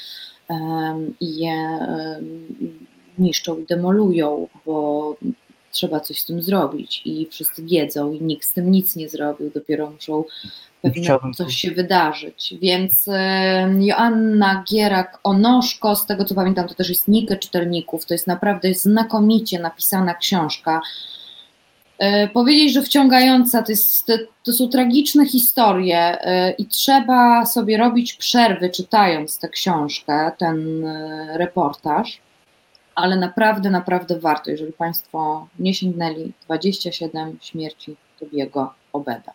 [1.20, 1.78] I je
[3.18, 5.16] niszczą i demolują, bo
[5.72, 9.50] trzeba coś z tym zrobić i wszyscy wiedzą i nikt z tym nic nie zrobił,
[9.54, 10.24] dopiero muszą
[10.82, 12.54] pewnie coś się wydarzyć.
[12.62, 13.06] Więc
[13.80, 19.58] Joanna Gierak-Onoszko, z tego co pamiętam, to też jest nikę czytelników, to jest naprawdę znakomicie
[19.58, 20.80] napisana książka.
[21.98, 24.12] E, powiedzieć, że wciągająca, to, jest,
[24.44, 31.38] to są tragiczne historie e, i trzeba sobie robić przerwy czytając tę książkę, ten e,
[31.38, 32.20] reportaż
[32.94, 39.32] ale naprawdę, naprawdę warto, jeżeli Państwo nie sięgnęli 27 śmierci Tobiego Obeda.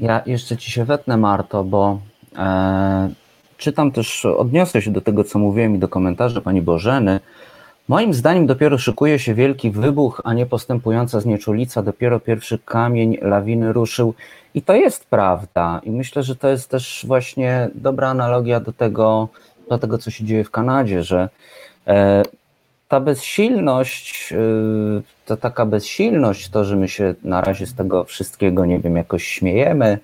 [0.00, 2.00] Ja jeszcze Ci się wetnę, Marto, bo
[2.36, 3.08] e,
[3.56, 7.20] czytam też, odniosę się do tego, co mówiłem i do komentarzy Pani Bożeny.
[7.88, 11.82] Moim zdaniem dopiero szykuje się wielki wybuch, a nie postępująca znieczulica.
[11.82, 14.14] Dopiero pierwszy kamień lawiny ruszył.
[14.54, 15.80] I to jest prawda.
[15.82, 19.28] I myślę, że to jest też właśnie dobra analogia do tego,
[19.68, 21.28] do tego co się dzieje w Kanadzie, że
[22.88, 24.36] ta bezsilność, e,
[25.26, 29.24] to taka bezsilność, to, że my się na razie z tego wszystkiego, nie wiem, jakoś
[29.24, 29.98] śmiejemy,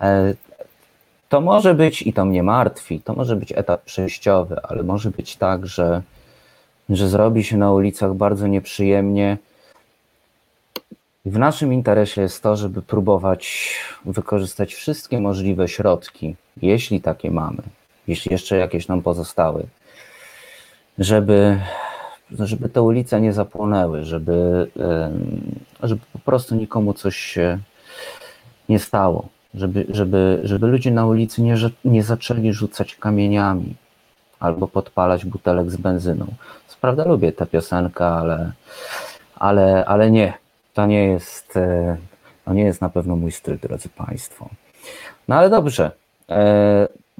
[0.00, 0.34] e,
[1.28, 5.36] to może być, i to mnie martwi, to może być etap przejściowy, ale może być
[5.36, 6.02] tak, że,
[6.88, 9.38] że zrobi się na ulicach bardzo nieprzyjemnie.
[11.24, 17.62] W naszym interesie jest to, żeby próbować wykorzystać wszystkie możliwe środki, jeśli takie mamy,
[18.08, 19.66] jeśli jeszcze jakieś nam pozostały,
[21.00, 21.60] żeby,
[22.30, 24.70] żeby te ulice nie zapłonęły, żeby,
[25.82, 27.58] żeby po prostu nikomu coś się
[28.68, 33.74] nie stało, żeby, żeby, żeby ludzie na ulicy nie, nie zaczęli rzucać kamieniami
[34.40, 36.26] albo podpalać butelek z benzyną.
[36.66, 38.52] Co prawda lubię tę piosenkę, ale,
[39.34, 40.32] ale, ale nie,
[40.74, 41.96] to nie jest, e,
[42.44, 44.48] to nie jest na pewno mój styl, drodzy Państwo.
[45.28, 45.90] No ale dobrze.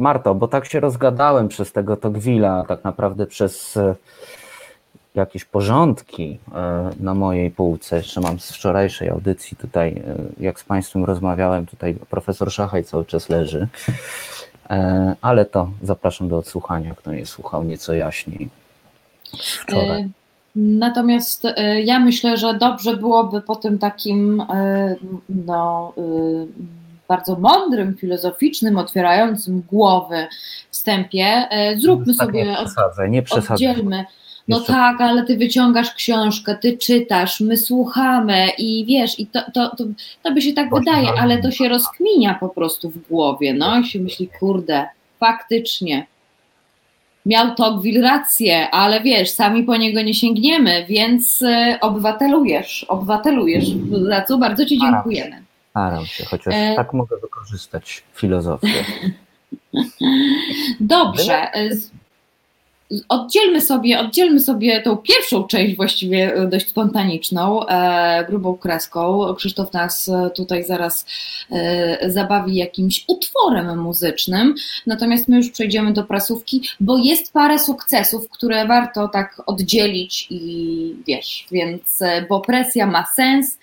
[0.00, 3.94] Marto, bo tak się rozgadałem przez tego Togwila, tak naprawdę przez e,
[5.14, 7.96] jakieś porządki e, na mojej półce.
[7.96, 13.04] Jeszcze mam z wczorajszej audycji tutaj, e, jak z Państwem rozmawiałem, tutaj profesor Szachaj cały
[13.04, 13.68] czas leży.
[15.20, 18.48] Ale to zapraszam do odsłuchania, kto nie słuchał nieco jaśniej.
[19.62, 20.08] Wczoraj.
[20.56, 21.46] Natomiast
[21.84, 24.42] ja myślę, że dobrze byłoby po tym takim
[25.28, 25.92] no,
[27.10, 30.26] bardzo mądrym, filozoficznym, otwierającym głowy
[30.70, 33.54] wstępie, e, zróbmy tak sobie, nie przesadzę, nie przesadzę.
[33.54, 34.04] oddzielmy.
[34.48, 34.72] No Jeszcze...
[34.72, 39.84] tak, ale ty wyciągasz książkę, ty czytasz, my słuchamy i wiesz, i to, to, to,
[40.22, 43.84] to by się tak wydaje, ale to się rozkminia po prostu w głowie, no i
[43.84, 44.86] się myśli, kurde,
[45.20, 46.06] faktycznie,
[47.26, 53.64] miał Tocqueville rację, ale wiesz, sami po niego nie sięgniemy, więc e, obywatelujesz, obywatelujesz,
[54.08, 55.49] za co bardzo Ci dziękujemy.
[55.70, 56.74] Staram się, chociaż e...
[56.76, 58.84] tak mogę wykorzystać filozofię.
[60.80, 61.54] Dobrze.
[61.54, 61.70] E,
[63.08, 69.34] oddzielmy sobie, oddzielmy sobie tą pierwszą część właściwie e, dość spontaniczną, e, grubą kreską.
[69.34, 71.06] Krzysztof nas e, tutaj zaraz
[71.52, 74.54] e, zabawi jakimś utworem muzycznym,
[74.86, 80.94] natomiast my już przejdziemy do prasówki, bo jest parę sukcesów, które warto tak oddzielić i
[81.06, 83.58] wiesz, więc, bo presja ma sens,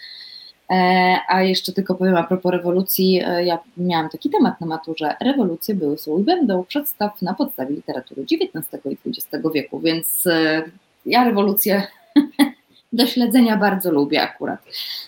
[1.28, 5.16] a jeszcze tylko powiem a propos rewolucji, e, ja miałam taki temat na maturze.
[5.22, 10.64] Rewolucje były, są i będą przedstaw na podstawie literatury XIX i XX wieku, więc e,
[11.06, 11.88] ja rewolucję
[12.94, 14.60] do śledzenia bardzo lubię akurat.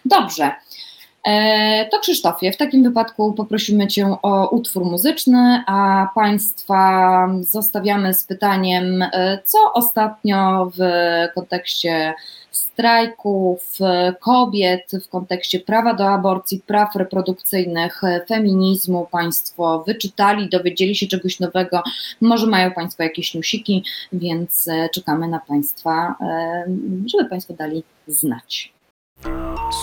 [0.05, 0.51] Dobrze.
[1.25, 8.23] E, to Krzysztofie, w takim wypadku poprosimy Cię o utwór muzyczny, a Państwa zostawiamy z
[8.23, 10.81] pytaniem, e, co ostatnio w
[11.35, 12.13] kontekście
[12.79, 13.77] strajków
[14.19, 21.83] kobiet, w kontekście prawa do aborcji, praw reprodukcyjnych, feminizmu Państwo wyczytali, dowiedzieli się czegoś nowego,
[22.21, 26.15] może mają Państwo jakieś newsiki, więc e, czekamy na Państwa,
[27.13, 28.73] żeby Państwo dali znać.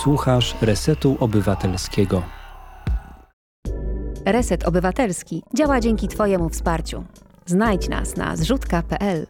[0.03, 2.23] Słuchasz Resetu Obywatelskiego.
[4.25, 7.03] Reset Obywatelski działa dzięki Twojemu wsparciu.
[7.45, 9.27] Znajdź nas na zrzutka.pl.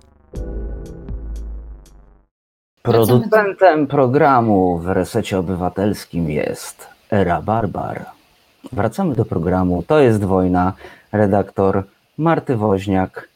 [2.87, 8.05] Producentem programu w Resecie Obywatelskim jest Era Barbar.
[8.71, 10.73] Wracamy do programu To jest wojna.
[11.11, 11.83] Redaktor
[12.17, 13.29] Marty Woźniak,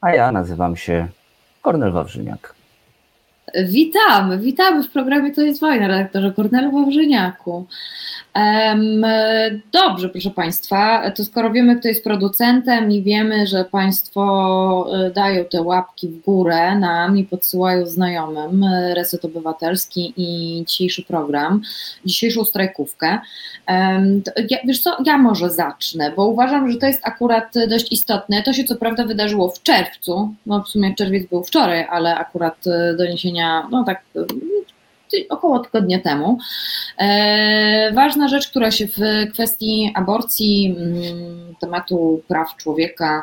[0.00, 1.08] a ja nazywam się
[1.62, 2.54] Kornel Wawrzyniak.
[3.64, 7.66] Witamy, witamy w programie To jest wojna, redaktorze Kornelu Wawrzyniaku.
[9.72, 15.44] Dobrze, proszę Państwa, to skoro wiemy, kto jest producentem i wiemy, że Państwo e, dają
[15.44, 21.62] te łapki w górę nam i podsyłają znajomym e, Reset Obywatelski i dzisiejszy program,
[22.04, 23.18] dzisiejszą strajkówkę,
[24.50, 28.42] ja, wiesz co, ja może zacznę, bo uważam, że to jest akurat dość istotne.
[28.42, 32.66] To się co prawda wydarzyło w czerwcu, no w sumie czerwiec był wczoraj, ale akurat
[32.66, 34.02] e, doniesienia, no tak
[35.28, 36.38] około tygodnia temu.
[36.98, 38.98] E, ważna rzecz, która się w
[39.32, 43.22] kwestii aborcji, mm, tematu praw człowieka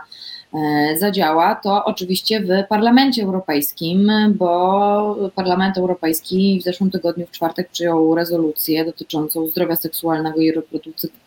[0.98, 8.16] zadziała, to oczywiście w Parlamencie Europejskim, bo Parlament Europejski w zeszłym tygodniu w czwartek przyjął
[8.16, 10.54] rezolucję dotyczącą zdrowia seksualnego i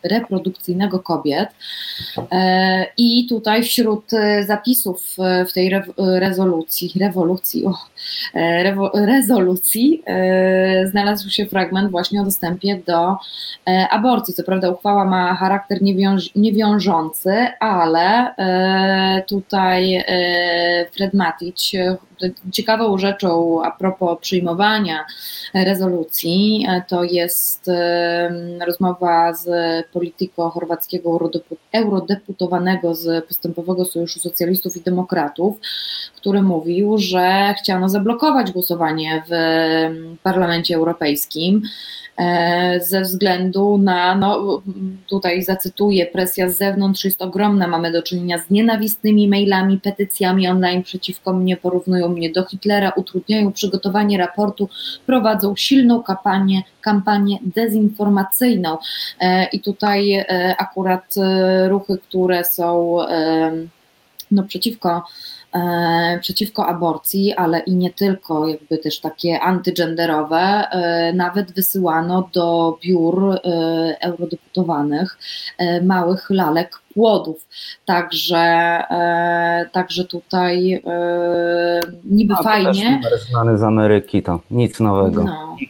[0.03, 1.49] reprodukcyjnego kobiet.
[2.33, 4.11] E, I tutaj wśród
[4.47, 5.17] zapisów
[5.49, 7.65] w tej rezolucji, rewolucji,
[8.95, 10.03] rezolucji
[10.85, 13.17] znalazł się fragment właśnie o dostępie do
[13.91, 14.35] aborcji.
[14.35, 15.79] Co prawda uchwała ma charakter
[16.37, 18.35] niewiążący, ale
[19.23, 21.97] tutaj e, Fred Matic e,
[22.53, 25.05] ciekawą rzeczą a propos przyjmowania
[25.55, 27.71] rezolucji e, to jest
[28.67, 29.47] rozmowa z
[29.93, 31.31] polityko chorwackiego
[31.73, 35.61] eurodeputowanego z Postępowego Sojuszu Socjalistów i Demokratów,
[36.17, 39.33] który mówił, że chciano zablokować głosowanie w
[40.23, 41.63] Parlamencie Europejskim
[42.81, 44.63] ze względu na, no
[45.09, 50.83] tutaj zacytuję, presja z zewnątrz jest ogromna, mamy do czynienia z nienawistnymi mailami, petycjami online
[50.83, 54.69] przeciwko mnie, porównują mnie do Hitlera, utrudniają przygotowanie raportu,
[55.07, 58.79] prowadzą silną kampanię, kampanię dezinformacyjną.
[59.21, 61.15] E, I tutaj e, akurat
[61.69, 62.99] ruchy, które są
[64.31, 65.03] no, przeciwko E,
[66.21, 73.33] przeciwko aborcji, ale i nie tylko, jakby też takie antygenderowe, e, nawet wysyłano do biur
[73.33, 73.41] e,
[74.01, 75.19] eurodeputowanych
[75.83, 77.49] małych lalek płodów.
[77.87, 78.79] Także,
[79.73, 80.83] także tutaj
[82.05, 83.01] niby A, fajnie.
[83.11, 85.25] Też znany z Ameryki, to nic nowego.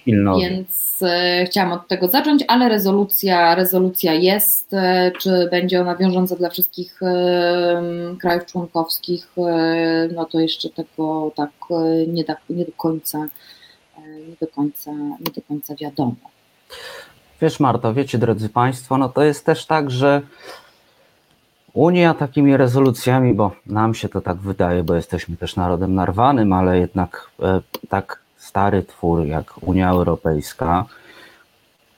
[0.07, 4.75] No, więc E, chciałam od tego zacząć, ale rezolucja, rezolucja jest.
[4.75, 7.83] E, czy będzie ona wiążąca dla wszystkich e,
[8.21, 9.33] krajów członkowskich?
[10.15, 11.51] No to jeszcze tego tak
[12.09, 13.29] nie, da, nie do końca
[14.29, 16.15] nie do końca, nie do końca wiadomo.
[17.41, 20.23] Wiesz, Marto, wiecie, drodzy Państwo, no to jest też tak, że
[21.75, 26.79] Unia takimi rezolucjami, bo nam się to tak wydaje, bo jesteśmy też narodem narwanym, ale
[26.79, 27.31] jednak
[27.89, 30.85] tak stary twór jak Unia Europejska,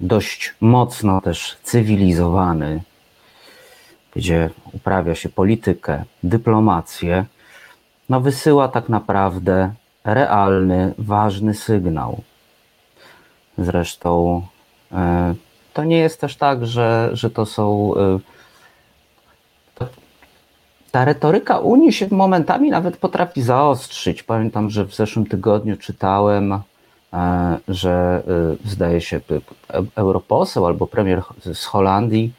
[0.01, 2.83] dość mocno też cywilizowany,
[4.15, 7.25] gdzie uprawia się politykę, dyplomację,
[8.09, 9.73] no wysyła tak naprawdę
[10.05, 12.23] realny, ważny sygnał.
[13.59, 14.43] Zresztą
[14.93, 15.35] e,
[15.73, 17.93] to nie jest też tak, że, że to są.
[20.97, 24.23] E, ta retoryka Unii się momentami nawet potrafi zaostrzyć.
[24.23, 26.61] Pamiętam, że w zeszłym tygodniu czytałem, e,
[27.69, 28.23] że
[28.65, 29.21] e, zdaje się
[29.97, 31.23] europoseł albo premier
[31.55, 32.33] z Holandii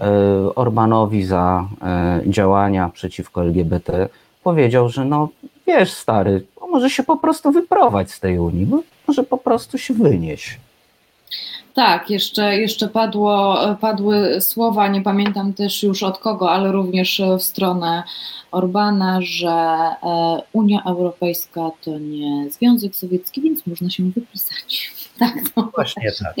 [0.00, 0.04] e,
[0.54, 1.68] Orbanowi za
[2.26, 4.08] działania przeciwko LGBT
[4.42, 5.28] powiedział, że no
[5.66, 8.66] wiesz stary, może się po prostu wyprowadź z tej Unii,
[9.08, 10.58] może po prostu się wynieść.
[11.74, 17.42] Tak, jeszcze, jeszcze padło, padły słowa, nie pamiętam też już od kogo, ale również w
[17.42, 18.02] stronę
[18.50, 19.94] Orbana, że e,
[20.52, 24.92] Unia Europejska to nie Związek Sowiecki, więc można się wypisać.
[25.18, 26.34] Tak, no Właśnie tak.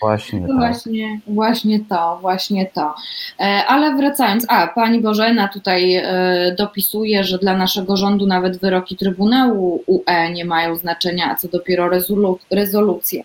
[0.00, 0.56] Właśnie To tak.
[0.56, 2.94] Właśnie, właśnie to, właśnie to.
[3.40, 8.96] E, Ale wracając, a pani Bożena tutaj e, dopisuje, że dla naszego rządu nawet wyroki
[8.96, 13.22] Trybunału UE nie mają znaczenia, a co dopiero rezolu- rezolucje.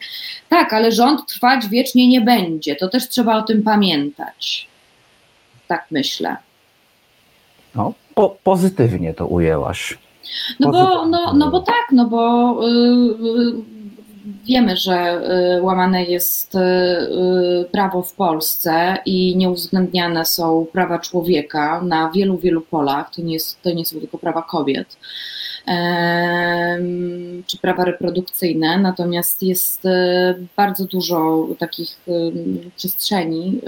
[0.49, 2.76] Tak, ale rząd trwać wiecznie nie będzie.
[2.76, 4.68] To też trzeba o tym pamiętać.
[5.68, 6.36] Tak myślę.
[7.76, 9.97] No, po, pozytywnie to ujęłaś.
[10.60, 13.82] No bo, no, no bo tak, no bo y, y,
[14.26, 15.21] wiemy, że
[15.57, 22.38] y, łamane jest y, y, prawo w Polsce i nieuwzględniane są prawa człowieka na wielu,
[22.38, 23.11] wielu polach.
[23.15, 24.97] To nie, jest, to nie są tylko prawa kobiet.
[27.47, 29.89] Czy prawa reprodukcyjne, natomiast jest y,
[30.57, 33.61] bardzo dużo takich y, przestrzeni,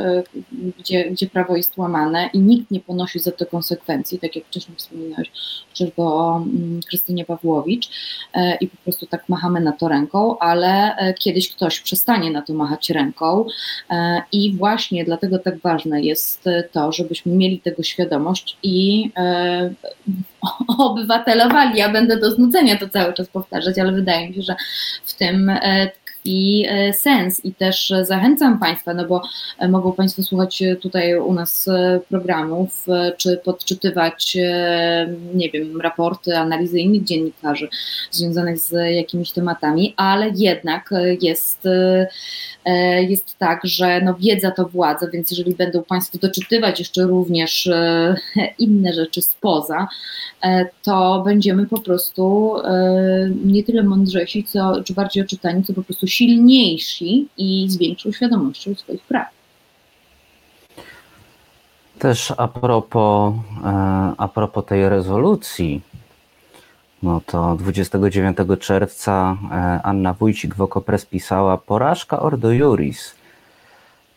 [0.53, 4.45] y, gdzie, gdzie prawo jest łamane i nikt nie ponosi za to konsekwencji, tak jak
[4.45, 5.31] wcześniej wspominałeś,
[5.69, 7.89] chociażby o mm, Krystynie Pawłowicz
[8.33, 12.41] e, i po prostu tak machamy na to ręką, ale e, kiedyś ktoś przestanie na
[12.41, 13.45] to machać ręką
[13.89, 19.73] e, i właśnie dlatego tak ważne jest e, to, żebyśmy mieli tego świadomość i e,
[20.77, 21.79] obywatelowali.
[21.79, 24.55] Ja będę do znudzenia to cały czas powtarzać, ale wydaje mi się, że
[25.05, 25.51] w tym
[26.25, 27.45] tkwi e, sens.
[27.45, 29.21] I też e, zachęcam Państwa, no bo
[29.59, 31.69] e, mogą Państwo słuchać tutaj u nas
[32.09, 32.85] programów,
[33.17, 34.37] czy podczytywać,
[35.33, 37.67] nie wiem, raporty, analizy innych dziennikarzy
[38.11, 40.89] związanych z jakimiś tematami, ale jednak
[41.21, 41.63] jest,
[43.07, 47.69] jest tak, że no wiedza to władza, więc jeżeli będą Państwo doczytywać jeszcze również
[48.59, 49.87] inne rzeczy spoza,
[50.83, 52.53] to będziemy po prostu
[53.45, 58.75] nie tyle mądrzejsi, co, czy bardziej oczytani, co po prostu silniejsi i z większą świadomością
[58.75, 59.27] swoich praw.
[61.99, 65.81] Też a propos, e, a propos tej rezolucji,
[67.03, 73.15] no to 29 czerwca e, Anna Wójcik w Okopres pisała porażka Ordo Juris.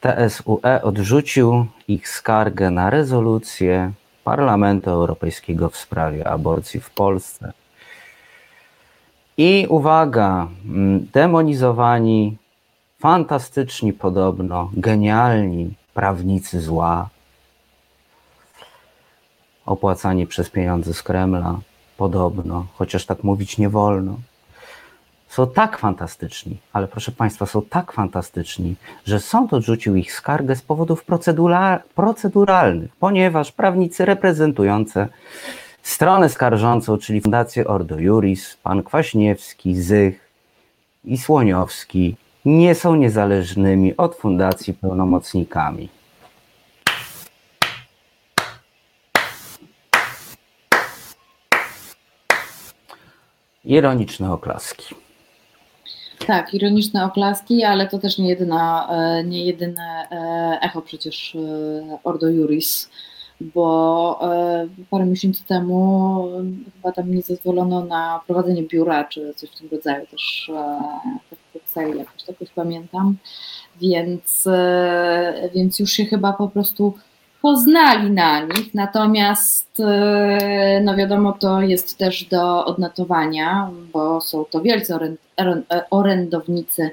[0.00, 3.92] TSUE odrzucił ich skargę na rezolucję
[4.24, 7.52] Parlamentu Europejskiego w sprawie aborcji w Polsce.
[9.38, 12.36] I uwaga, mm, demonizowani,
[13.00, 17.08] fantastyczni podobno, genialni prawnicy zła,
[19.66, 21.58] opłacani przez pieniądze z Kremla,
[21.96, 24.16] podobno, chociaż tak mówić nie wolno.
[25.28, 30.62] Są tak fantastyczni, ale proszę Państwa, są tak fantastyczni, że sąd odrzucił ich skargę z
[30.62, 35.08] powodów procedura- proceduralnych, ponieważ prawnicy reprezentujące
[35.82, 40.30] stronę skarżącą, czyli Fundację Ordo Juris, pan Kwaśniewski, Zych
[41.04, 45.88] i Słoniowski, nie są niezależnymi od fundacji pełnomocnikami.
[53.64, 54.94] Ironiczne oklaski.
[56.26, 61.98] Tak, ironiczne oklaski, ale to też nie, jedyna, e, nie jedyne e, echo przecież e,
[62.04, 62.90] Ordo Juris,
[63.40, 69.50] bo e, parę miesięcy temu e, chyba tam nie zezwolono na prowadzenie biura, czy coś
[69.50, 70.80] w tym rodzaju też e,
[71.36, 73.16] w Brukseli, jakoś tak pamiętam,
[73.80, 74.48] więc,
[75.54, 76.94] więc już się chyba po prostu
[77.42, 79.82] poznali na nich, natomiast
[80.82, 86.90] no wiadomo, to jest też do odnotowania, bo są to wielcy oręd, orę- orędownicy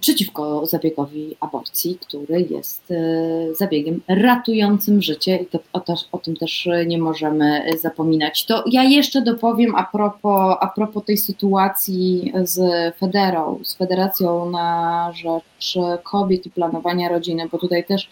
[0.00, 6.68] przeciwko zabiegowi aborcji, który jest e, zabiegiem ratującym życie i to, o, o tym też
[6.86, 8.46] nie możemy zapominać.
[8.46, 12.60] To ja jeszcze dopowiem a propos, a propos tej sytuacji z
[12.96, 18.08] Federą, z Federacją na rzecz kobiet i planowania rodziny, bo tutaj też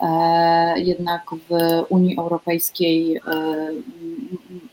[0.00, 1.52] e, jednak w
[1.88, 3.20] Unii Europejskiej e,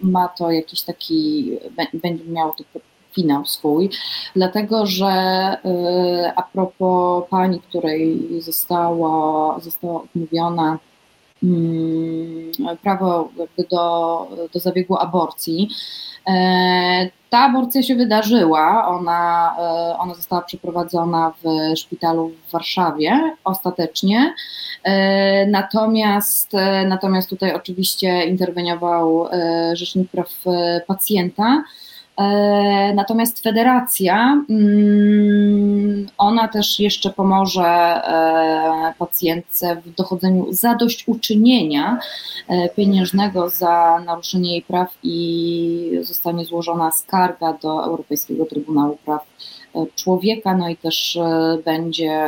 [0.02, 2.80] ma to jakiś taki, bę- będzie miało to
[3.16, 3.90] finał swój,
[4.36, 10.80] dlatego że e, a propos pani, której została, została odmówiona
[11.44, 12.52] mm,
[12.84, 13.30] prawo
[13.70, 15.70] do, do zabiegu aborcji.
[16.28, 24.34] E, Ta aborcja się wydarzyła, ona, e, ona została przeprowadzona w szpitalu w Warszawie ostatecznie.
[24.84, 26.52] E, Natomiast,
[26.88, 29.28] natomiast tutaj oczywiście interweniował
[29.74, 30.30] Rzecznik Praw
[30.88, 31.64] Pacjenta.
[32.18, 42.00] E, Natomiast federacja, mm, ona też jeszcze pomoże e, pacjentce w dochodzeniu zadośćuczynienia
[42.48, 49.26] e, pieniężnego za naruszenie jej praw i zostanie złożona skarga do Europejskiego Trybunału Praw
[49.96, 51.20] człowieka, no i też
[51.66, 52.28] będzie,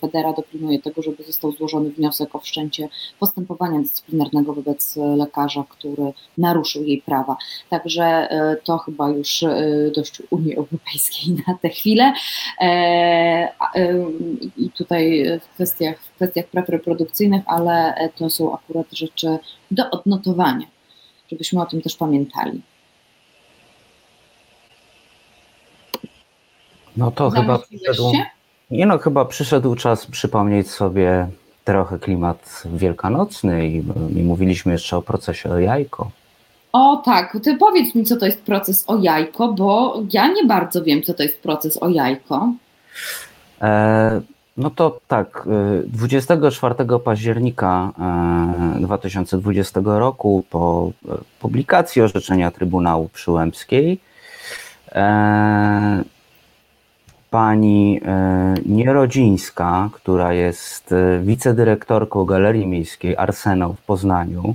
[0.00, 2.88] Federa dopilnuje tego, żeby został złożony wniosek o wszczęcie
[3.20, 7.36] postępowania dyscyplinarnego wobec lekarza, który naruszył jej prawa.
[7.70, 8.28] Także
[8.64, 9.44] to chyba już
[9.94, 12.12] dość Unii Europejskiej na tę chwilę.
[14.56, 19.38] I tutaj w kwestiach, w kwestiach praw reprodukcyjnych, ale to są akurat rzeczy
[19.70, 20.66] do odnotowania,
[21.30, 22.62] żebyśmy o tym też pamiętali.
[26.96, 28.12] No to chyba przyszedł,
[28.70, 31.28] nie no, chyba przyszedł czas przypomnieć sobie
[31.64, 36.10] trochę klimat wielkanocny i nie mówiliśmy jeszcze o procesie o jajko.
[36.72, 40.84] O tak, ty powiedz mi, co to jest proces o jajko, bo ja nie bardzo
[40.84, 42.52] wiem, co to jest proces o jajko.
[43.62, 44.20] E,
[44.56, 45.48] no to tak,
[45.86, 47.92] 24 y, października
[48.80, 53.98] 2020 e, roku po e, publikacji orzeczenia Trybunału Przyłębskiej
[54.92, 56.04] e,
[57.32, 58.00] pani
[58.66, 64.54] Nierodzińska, która jest wicedyrektorką Galerii Miejskiej Arsenał w Poznaniu,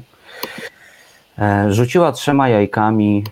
[1.70, 3.24] rzuciła trzema jajkami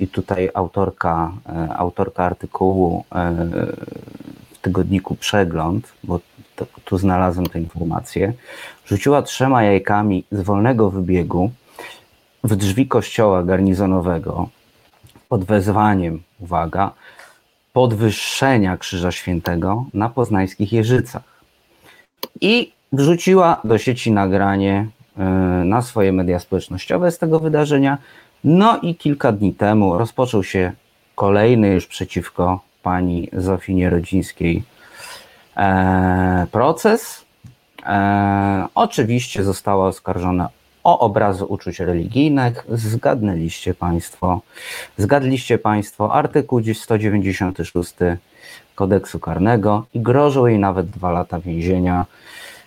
[0.00, 1.32] i tutaj autorka,
[1.76, 3.04] autorka artykułu
[4.62, 6.20] tygodniku Przegląd, bo
[6.56, 8.32] to, tu znalazłem tę informację,
[8.86, 11.50] rzuciła trzema jajkami z wolnego wybiegu
[12.44, 14.48] w drzwi kościoła garnizonowego
[15.28, 16.90] pod wezwaniem, uwaga,
[17.76, 21.22] podwyższenia Krzyża Świętego na poznańskich Jeżycach.
[22.40, 24.86] I wrzuciła do sieci nagranie
[25.18, 25.20] y,
[25.64, 27.98] na swoje media społecznościowe z tego wydarzenia.
[28.44, 30.72] No i kilka dni temu rozpoczął się
[31.14, 34.62] kolejny już przeciwko pani Zofii Nierodzińskiej
[35.56, 37.24] e, proces.
[37.86, 40.48] E, oczywiście została oskarżona
[40.86, 42.64] o obrazy uczuć religijnych.
[42.68, 44.40] Zgadnęliście Państwo,
[44.98, 47.94] zgadliście Państwo artykuł 196
[48.74, 52.06] kodeksu karnego i grożą jej nawet dwa lata więzienia.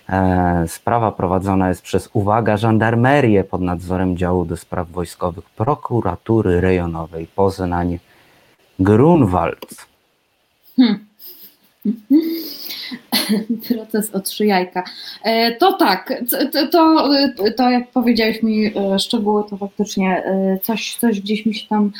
[0.09, 7.27] E, sprawa prowadzona jest przez, uwaga, żandarmerię pod nadzorem działu do spraw wojskowych prokuratury rejonowej
[7.35, 7.99] Poznań
[8.79, 9.87] Grunwald.
[10.75, 11.05] Hmm.
[13.67, 14.83] Proces o trzy jajka.
[15.23, 16.13] E, to tak,
[16.51, 17.09] to, to,
[17.57, 21.91] to, jak powiedziałeś mi e, szczegóły, to faktycznie e, coś, coś gdzieś mi się tam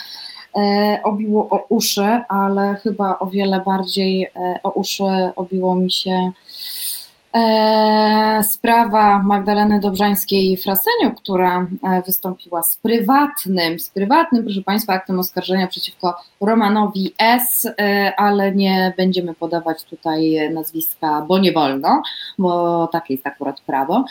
[1.03, 4.27] obiło o uszy, ale chyba o wiele bardziej
[4.63, 5.03] o uszy
[5.35, 6.31] obiło mi się E,
[8.43, 16.15] sprawa Magdaleny Dobrzańskiej-Fraseniu, która e, wystąpiła z prywatnym, z prywatnym, proszę Państwa, aktem oskarżenia przeciwko
[16.41, 22.01] Romanowi S., e, ale nie będziemy podawać tutaj nazwiska, bo nie wolno,
[22.37, 24.05] bo takie jest akurat prawo.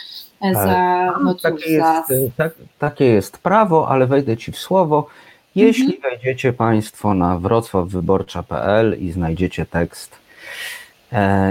[0.53, 5.07] Za, no cóż, takie, jest, tak, takie jest prawo, ale wejdę Ci w słowo.
[5.55, 6.01] Jeśli mhm.
[6.01, 10.18] wejdziecie Państwo na wrocławwyborcza.pl i znajdziecie tekst E,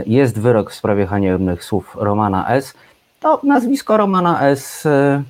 [0.07, 2.75] jest wyrok w sprawie haniebnych słów Romana S.,
[3.21, 4.87] to nazwisko Romana S.
[4.87, 5.23] E,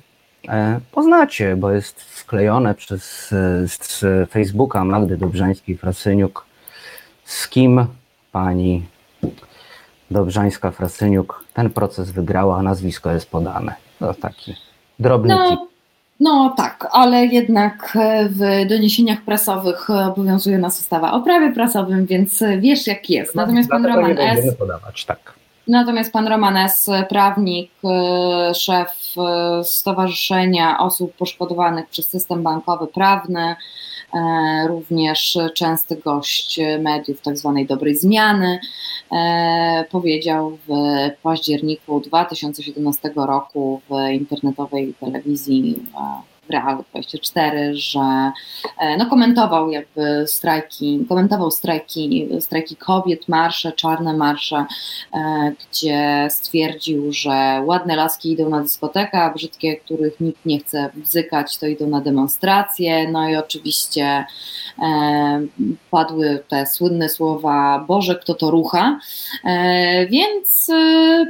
[0.47, 3.27] e, poznacie, bo jest wklejone przez
[3.65, 6.45] z Facebooka Magdy Dobrzańskiej-Frasyniuk.
[7.25, 7.85] Z kim
[8.31, 8.85] pani
[10.11, 13.75] Dobrzańska-Frasyniuk ten proces wygrała, nazwisko jest podane.
[13.99, 14.55] To taki
[14.99, 15.68] drobny no, tip.
[16.19, 22.43] No tak, ale jednak e, w doniesieniach prasowych obowiązuje nas ustawa o prawie prasowym, więc
[22.59, 23.35] wiesz jak jest.
[23.35, 24.55] No, Natomiast pan Roman S.
[24.55, 25.33] Podawać, tak.
[25.67, 33.41] Natomiast pan Roman S., prawnik, e, szef e, Stowarzyszenia Osób Poszkodowanych przez System Bankowy Prawny,
[33.41, 33.55] E,
[34.67, 37.53] również częsty gość mediów tzw.
[37.57, 38.59] Tak dobrej zmiany,
[39.11, 40.71] e, powiedział w
[41.23, 45.85] październiku 2017 roku w internetowej telewizji
[46.49, 48.31] Real 24, że
[48.79, 54.65] e, no, komentował jakby strajki, komentował strajki, strajki kobiet, marsze, czarne marsze,
[55.13, 60.89] e, gdzie stwierdził, że ładne laski idą na dyskotekę, a brzydkie, których nikt nie chce
[60.95, 63.11] bzykać, to idą na demonstracje.
[63.11, 64.25] No i oczywiście
[64.81, 65.41] e,
[65.91, 68.99] padły te słynne słowa Boże, kto to rucha.
[70.09, 70.71] Więc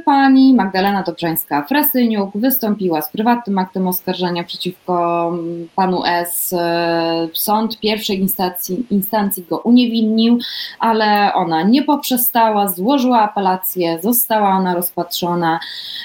[0.04, 5.09] pani Magdalena Dobrzańska-Frasyniuk wystąpiła z prywatnym aktem oskarżenia przeciwko
[5.76, 6.52] panu S.
[6.52, 10.38] E, sąd pierwszej instancji, instancji go uniewinnił,
[10.78, 15.60] ale ona nie poprzestała, złożyła apelację, została ona rozpatrzona.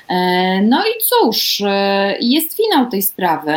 [0.08, 3.54] E, no i cóż, e, jest finał tej sprawy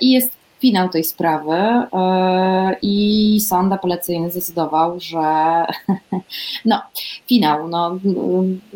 [0.00, 0.35] i jest
[0.66, 1.56] finał tej sprawy
[2.82, 5.20] i sąd apelacyjny zdecydował, że
[6.64, 6.82] no,
[7.26, 7.98] finał, no,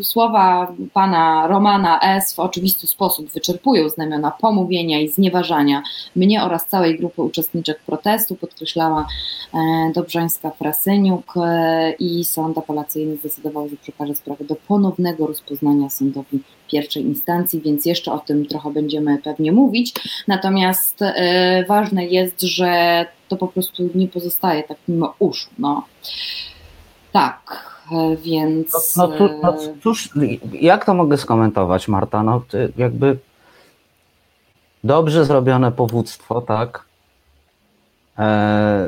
[0.03, 2.35] słowa pana Romana S.
[2.35, 5.83] w oczywisty sposób wyczerpują znamiona pomówienia i znieważania
[6.17, 9.07] mnie oraz całej grupy uczestniczek protestu, podkreślała
[9.95, 11.35] Dobrzańska Frasyniuk
[11.99, 16.41] i sąd apelacyjny zdecydował, że przekaże sprawę do ponownego rozpoznania sądowi
[16.73, 19.95] pierwszej instancji, więc jeszcze o tym trochę będziemy pewnie mówić.
[20.29, 25.51] Natomiast e, ważne jest, że to po prostu nie pozostaje tak mimo uszu.
[25.59, 25.85] No.
[27.13, 28.97] Tak, e, więc.
[28.97, 30.09] No, no, tu, no cóż,
[30.53, 32.23] jak to mogę skomentować, Marta?
[32.23, 32.43] No,
[32.77, 33.19] jakby
[34.85, 36.85] dobrze zrobione powództwo, tak?
[38.19, 38.87] E,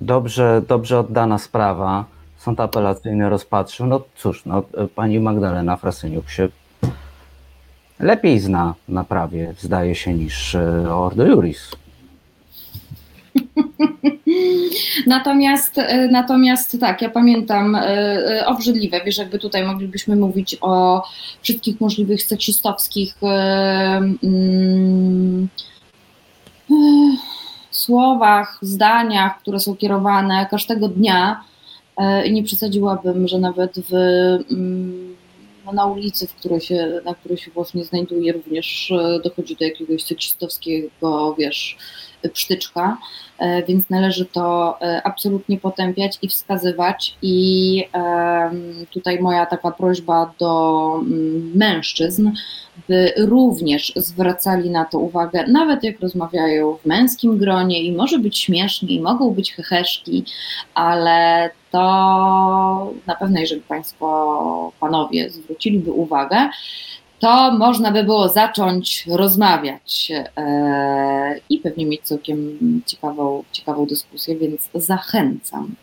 [0.00, 2.04] dobrze, dobrze oddana sprawa.
[2.38, 3.86] Sąd apelacyjny rozpatrzył.
[3.86, 4.62] No cóż, no,
[4.94, 6.48] pani Magdalena Frasyniuk się
[8.00, 11.70] lepiej zna na prawie, zdaje się, niż e, Ordo Juris.
[15.06, 21.02] Natomiast, e, natomiast tak, ja pamiętam e, obrzydliwe, wiesz, jakby tutaj moglibyśmy mówić o
[21.42, 23.14] wszystkich możliwych seksistowskich
[24.22, 25.48] mm,
[27.70, 31.44] słowach, zdaniach, które są kierowane każdego dnia
[32.24, 33.94] i nie przesadziłabym, że nawet w
[34.50, 35.16] mm,
[35.72, 40.04] na ulicy, w której się, na której się właśnie znajduje, również e, dochodzi do jakiegoś
[40.04, 41.76] seksistowskiego, wiesz,
[42.32, 43.25] psztyczka, e,
[43.68, 47.16] więc należy to e, absolutnie potępiać i wskazywać.
[47.22, 47.88] I
[48.90, 52.30] tutaj moja taka prośba do mm, mężczyzn,
[52.88, 58.38] by również zwracali na to uwagę, nawet jak rozmawiają w męskim gronie i może być
[58.38, 60.24] śmiesznie, i mogą być heheszki,
[60.74, 66.48] ale to na pewno, jeżeli Państwo, Panowie, zwróciliby uwagę,
[67.20, 74.68] to można by było zacząć rozmawiać e, i pewnie mieć całkiem ciekawą, ciekawą dyskusję, więc
[74.74, 75.74] zachęcam.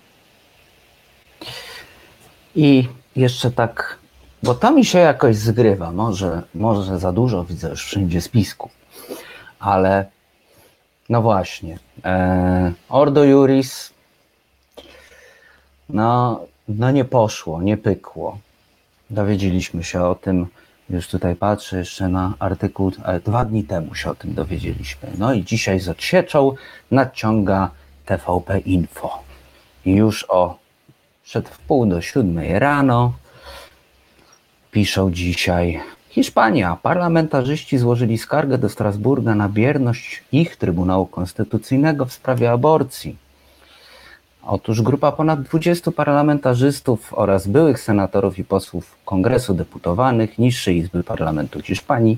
[2.55, 3.97] I jeszcze tak,
[4.43, 8.69] bo to mi się jakoś zgrywa, może, może za dużo widzę już wszędzie spisku,
[9.59, 10.05] ale
[11.09, 13.93] no właśnie, e, Ordo Juris,
[15.89, 18.38] no, no nie poszło, nie pykło.
[19.09, 20.47] Dowiedzieliśmy się o tym
[20.89, 22.91] już tutaj patrzę jeszcze na artykuł,
[23.25, 25.09] dwa dni temu się o tym dowiedzieliśmy.
[25.17, 26.55] No i dzisiaj z odsieczą
[26.91, 27.69] nadciąga
[28.05, 29.19] TVP Info.
[29.86, 30.57] I już o
[31.23, 33.13] przed wpół do siódmej rano
[34.71, 36.77] piszą dzisiaj Hiszpania.
[36.81, 43.22] Parlamentarzyści złożyli skargę do Strasburga na bierność ich Trybunału Konstytucyjnego w sprawie aborcji.
[44.45, 51.61] Otóż grupa ponad 20 parlamentarzystów oraz byłych senatorów i posłów Kongresu Deputowanych Niższej Izby Parlamentu
[51.61, 52.17] Hiszpanii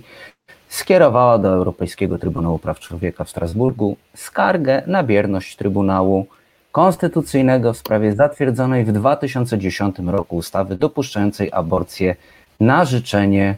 [0.69, 6.27] skierowała do Europejskiego Trybunału Praw Człowieka w Strasburgu skargę na bierność Trybunału
[6.71, 12.15] Konstytucyjnego w sprawie zatwierdzonej w 2010 roku ustawy dopuszczającej aborcję
[12.59, 13.57] na życzenie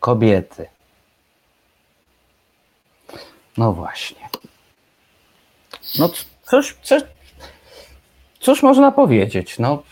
[0.00, 0.66] kobiety.
[3.56, 4.28] No właśnie.
[5.98, 6.10] No
[6.42, 7.02] coś, coś,
[8.48, 9.58] Cóż można powiedzieć?
[9.58, 9.82] No,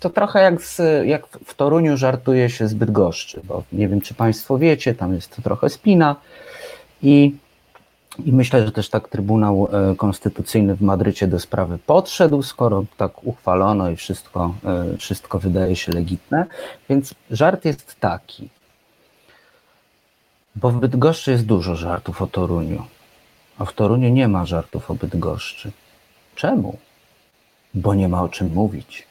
[0.00, 4.14] to trochę jak, z, jak w Toruniu żartuje się zbyt goszczy, bo nie wiem, czy
[4.14, 6.16] Państwo wiecie, tam jest trochę spina
[7.02, 7.34] i,
[8.24, 13.24] i myślę, że też tak Trybunał e, Konstytucyjny w Madrycie do sprawy podszedł, skoro tak
[13.24, 16.46] uchwalono i wszystko, e, wszystko wydaje się legitne.
[16.88, 18.48] Więc żart jest taki,
[20.56, 22.84] bo w Bydgoszczy jest dużo żartów o Toruniu,
[23.58, 25.70] a w Toruniu nie ma żartów o Bydgoszczy.
[26.36, 26.78] Czemu?
[27.74, 29.06] Bo nie ma o czym mówić.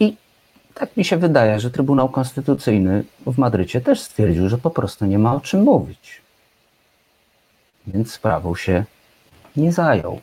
[0.00, 0.16] I
[0.74, 5.18] tak mi się wydaje, że Trybunał Konstytucyjny w Madrycie też stwierdził, że po prostu nie
[5.18, 6.20] ma o czym mówić.
[7.86, 8.84] Więc sprawą się
[9.56, 10.20] nie zajął.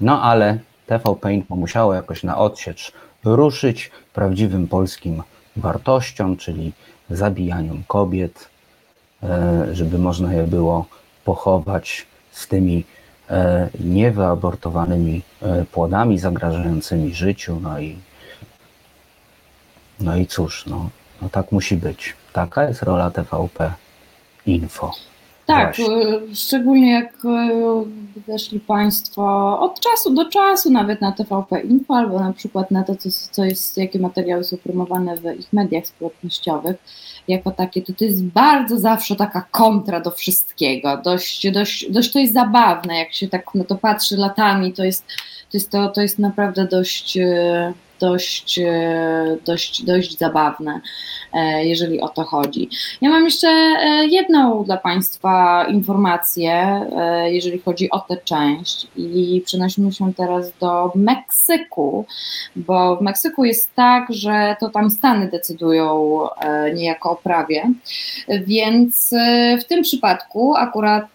[0.00, 2.92] No ale TVP Info musiało jakoś na odsiecz
[3.24, 5.22] ruszyć prawdziwym polskim
[5.56, 6.72] wartościom, czyli
[7.10, 8.48] zabijaniom kobiet,
[9.22, 10.86] e, żeby można je było
[11.24, 12.84] pochować z tymi
[13.80, 17.60] niewyabortowanymi e, płodami zagrażającymi życiu.
[17.62, 17.96] No i,
[20.00, 20.90] no i cóż, no,
[21.22, 22.16] no tak musi być.
[22.32, 23.72] Taka jest rola TVP
[24.46, 24.92] Info.
[25.50, 25.96] Tak, Właśnie.
[25.96, 27.16] E, szczególnie jak
[28.26, 32.96] weszli Państwo od czasu do czasu nawet na TVP Info albo na przykład na to,
[32.96, 36.76] co, co jest, jakie materiały są promowane w ich mediach społecznościowych
[37.28, 41.00] jako takie, to to jest bardzo zawsze taka kontra do wszystkiego.
[41.04, 45.06] Dość, dość, dość to jest zabawne, jak się tak na to patrzy latami, to jest
[45.50, 47.18] to, jest to, to jest naprawdę dość,
[48.00, 50.80] dość, e, dość, dość zabawne,
[51.32, 52.68] e, jeżeli o to chodzi.
[53.00, 53.48] Ja mam jeszcze
[54.08, 56.80] jedną dla Państwa informację,
[57.24, 62.06] jeżeli chodzi o tę część i przenosimy się teraz do Meksyku,
[62.56, 66.20] bo w Meksyku jest tak, że to tam Stany decydują
[66.74, 67.70] niejako o prawie,
[68.28, 69.14] więc
[69.60, 71.06] w tym przypadku akurat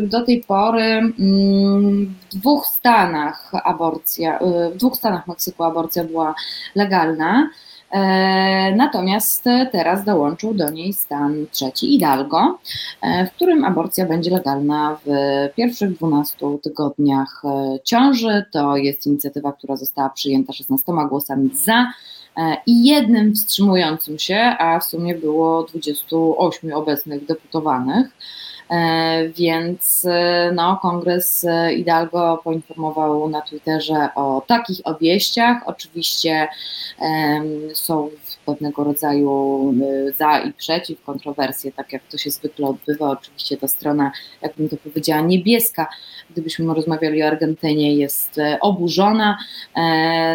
[0.00, 4.38] do tej pory mm, w dwóch stanach aborcja,
[4.74, 6.34] w dwóch stanach Meksyku aborcja była
[6.74, 7.50] legalna.
[7.92, 12.58] E, natomiast teraz dołączył do niej stan trzeci Hidalgo,
[13.02, 15.10] e, w którym aborcja będzie legalna w
[15.54, 18.44] pierwszych 12 tygodniach e, ciąży.
[18.52, 21.92] To jest inicjatywa, która została przyjęta 16 głosami za
[22.66, 28.06] i jednym wstrzymującym się, a w sumie było 28 obecnych deputowanych.
[28.72, 35.62] E, więc e, no, kongres e, Hidalgo poinformował na Twitterze o takich obieściach.
[35.66, 36.48] Oczywiście
[37.74, 38.10] są
[38.46, 39.74] pewnego rodzaju
[40.18, 43.10] za i przeciw, kontrowersje, tak jak to się zwykle odbywa.
[43.10, 44.12] Oczywiście ta strona,
[44.42, 45.86] jakbym to powiedziała, niebieska,
[46.30, 49.38] gdybyśmy rozmawiali o Argentynie, jest oburzona.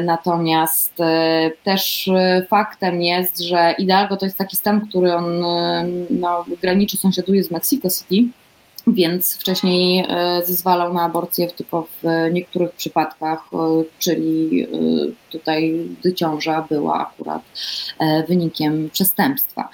[0.04, 0.94] Natomiast
[1.64, 2.10] też
[2.50, 5.40] faktem jest, że Hidalgo to jest taki stan, który on
[6.10, 8.30] no, graniczy, sąsiaduje z Mexico City
[8.88, 14.68] więc wcześniej e, zezwalał na aborcję tylko w niektórych przypadkach, e, czyli e,
[15.32, 17.42] tutaj gdy ciąża była akurat
[18.28, 19.70] wynikiem przestępstwa,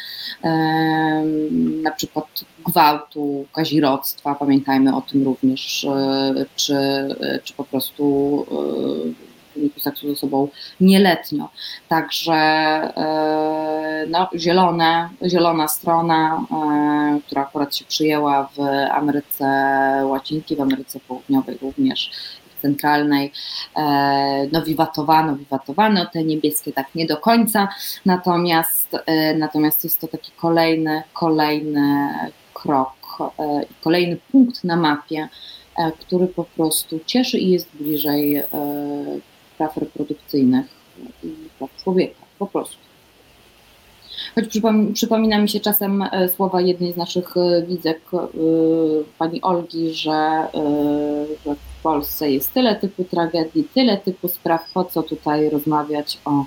[1.84, 2.26] na przykład
[2.66, 5.88] gwałtu, kazirodztwa, pamiętajmy o tym również,
[6.55, 6.76] czy,
[7.43, 8.45] czy po prostu
[9.55, 10.47] wyniku seksu z osobą
[10.81, 11.47] nieletnią.
[11.87, 18.59] Także e, no, zielone, zielona strona, e, która akurat się przyjęła w
[18.91, 19.45] Ameryce
[20.05, 22.11] Łacińskiej, w Ameryce Południowej również,
[22.61, 23.31] centralnej,
[23.77, 27.67] e, no wiwatowano, wiwatowano, te niebieskie tak nie do końca,
[28.05, 28.97] natomiast,
[29.37, 32.09] natomiast jest to taki kolejny, kolejny
[32.53, 32.93] krok,
[33.81, 35.27] kolejny punkt na mapie,
[35.99, 38.43] który po prostu cieszy i jest bliżej
[39.64, 40.66] praw reprodukcyjnych
[41.24, 41.28] i
[41.59, 42.78] praw człowieka, po prostu.
[44.36, 44.61] Choć
[44.93, 48.18] przypomina mi się czasem e, słowa jednej z naszych e, widzek, e,
[49.18, 50.47] pani Olgi, że,
[51.45, 56.45] że w Polsce jest tyle typu tragedii, tyle typu spraw, po co tutaj rozmawiać o,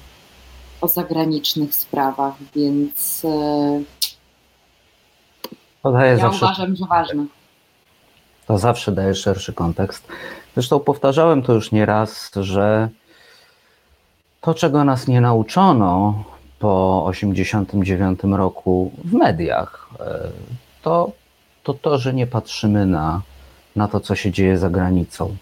[0.81, 3.23] o zagranicznych sprawach, więc
[5.85, 7.27] ja zawsze, uważam, że ważne.
[8.47, 10.09] To zawsze daje szerszy kontekst.
[10.55, 12.89] Zresztą powtarzałem to już nieraz, że
[14.47, 16.24] to, czego nas nie nauczono
[16.59, 20.28] po 1989 roku w mediach, e,
[20.82, 21.12] to,
[21.62, 23.22] to to, że nie patrzymy na,
[23.76, 25.36] na to, co się dzieje za granicą.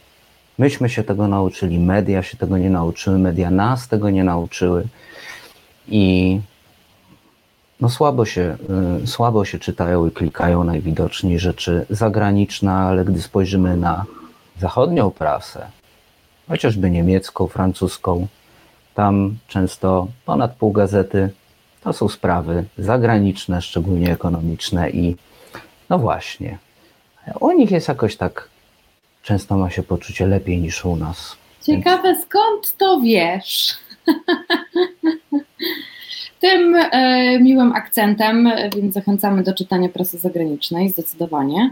[0.59, 4.87] Myśmy się tego nauczyli, media się tego nie nauczyły, media nas tego nie nauczyły
[5.89, 6.41] i
[7.81, 8.57] no słabo się,
[9.03, 14.05] y, słabo się czytają i klikają najwidoczniej rzeczy zagraniczne, ale gdy spojrzymy na
[14.61, 15.67] zachodnią prasę,
[16.49, 18.27] chociażby niemiecką, francuską,
[18.95, 21.31] tam często ponad pół gazety
[21.83, 25.17] to są sprawy zagraniczne, szczególnie ekonomiczne i
[25.91, 26.59] no właśnie,
[27.41, 28.49] u nich jest jakoś tak,
[29.23, 31.37] często ma się poczucie lepiej niż u nas.
[31.63, 32.25] Ciekawe, Więc...
[32.25, 33.75] skąd to wiesz?
[36.41, 41.71] tym e, miłym akcentem, więc zachęcamy do czytania prasy zagranicznej zdecydowanie.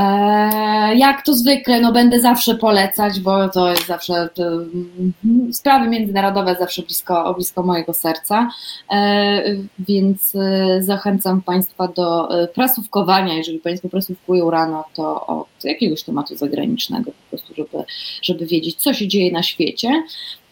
[0.00, 5.88] E, jak to zwykle, no będę zawsze polecać, bo to jest zawsze to, mm, sprawy
[5.88, 8.48] międzynarodowe zawsze blisko, blisko mojego serca,
[8.90, 9.42] e,
[9.78, 16.36] więc e, zachęcam Państwa do e, prasówkowania, jeżeli Państwo prasówkują rano, to od jakiegoś tematu
[16.36, 17.84] zagranicznego, po prostu, żeby,
[18.22, 20.02] żeby wiedzieć, co się dzieje na świecie.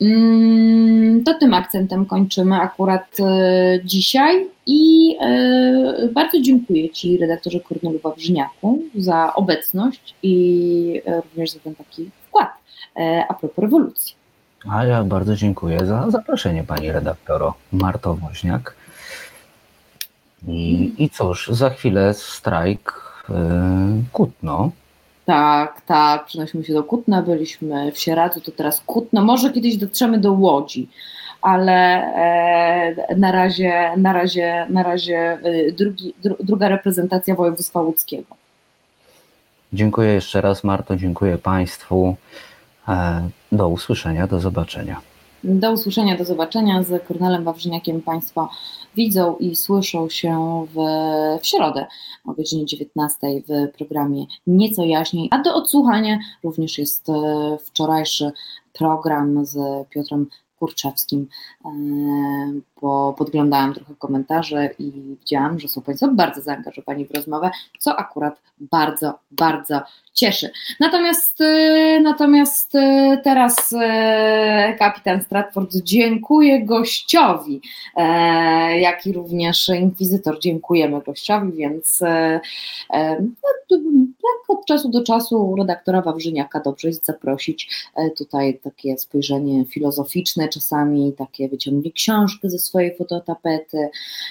[0.00, 0.87] Mm,
[1.24, 8.82] to tym akcentem kończymy akurat e, dzisiaj i e, bardzo dziękuję Ci, redaktorze Kornelu Wawrzyniaku,
[8.94, 12.48] za obecność i e, również za ten taki wkład
[13.28, 14.14] a propos rewolucji.
[14.70, 18.74] A ja bardzo dziękuję za zaproszenie Pani redaktoro Marto Woźniak.
[20.48, 23.08] I, i cóż, za chwilę strajk
[24.12, 24.70] Kutno.
[25.28, 30.18] Tak, tak, przenosimy się do Kutna, byliśmy w Sieradzu, to teraz Kutno, może kiedyś dotrzemy
[30.18, 30.88] do Łodzi,
[31.42, 38.36] ale e, na razie, na razie, na razie e, drugi, dru, druga reprezentacja województwa łódzkiego.
[39.72, 42.16] Dziękuję jeszcze raz Marto, dziękuję Państwu.
[42.88, 45.00] E, do usłyszenia, do zobaczenia.
[45.44, 46.82] Do usłyszenia, do zobaczenia.
[46.82, 48.50] Z Kornelem Wawrzyniakiem Państwo
[48.98, 50.76] widzą i słyszą się w,
[51.42, 51.86] w środę
[52.24, 53.18] o godzinie 19
[53.48, 57.12] w programie Nieco Jaśniej, a do odsłuchania również jest e,
[57.64, 58.32] wczorajszy
[58.72, 59.56] program z
[59.88, 60.26] Piotrem
[60.58, 61.28] Kurczewskim,
[62.80, 68.40] bo podglądałam trochę komentarze i widziałam, że są Państwo bardzo zaangażowani w rozmowę, co akurat
[68.60, 69.80] bardzo, bardzo
[70.14, 70.50] cieszy.
[70.80, 71.38] Natomiast,
[72.02, 72.72] natomiast
[73.24, 73.74] teraz
[74.78, 77.60] kapitan Stratford dziękuję gościowi,
[78.80, 82.00] jak i również inkwizytor dziękujemy gościowi, więc
[83.70, 90.48] no, tak od czasu do czasu redaktora Wawrzyniaka dobrze jest zaprosić tutaj takie spojrzenie filozoficzne,
[90.48, 93.90] czasami takie wyciągnie książkę ze swojej fototapety.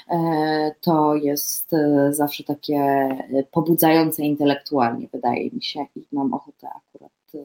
[0.10, 3.10] E, to jest e, zawsze takie
[3.52, 7.38] pobudzające intelektualnie, wydaje mi się, i mam ochotę akurat e,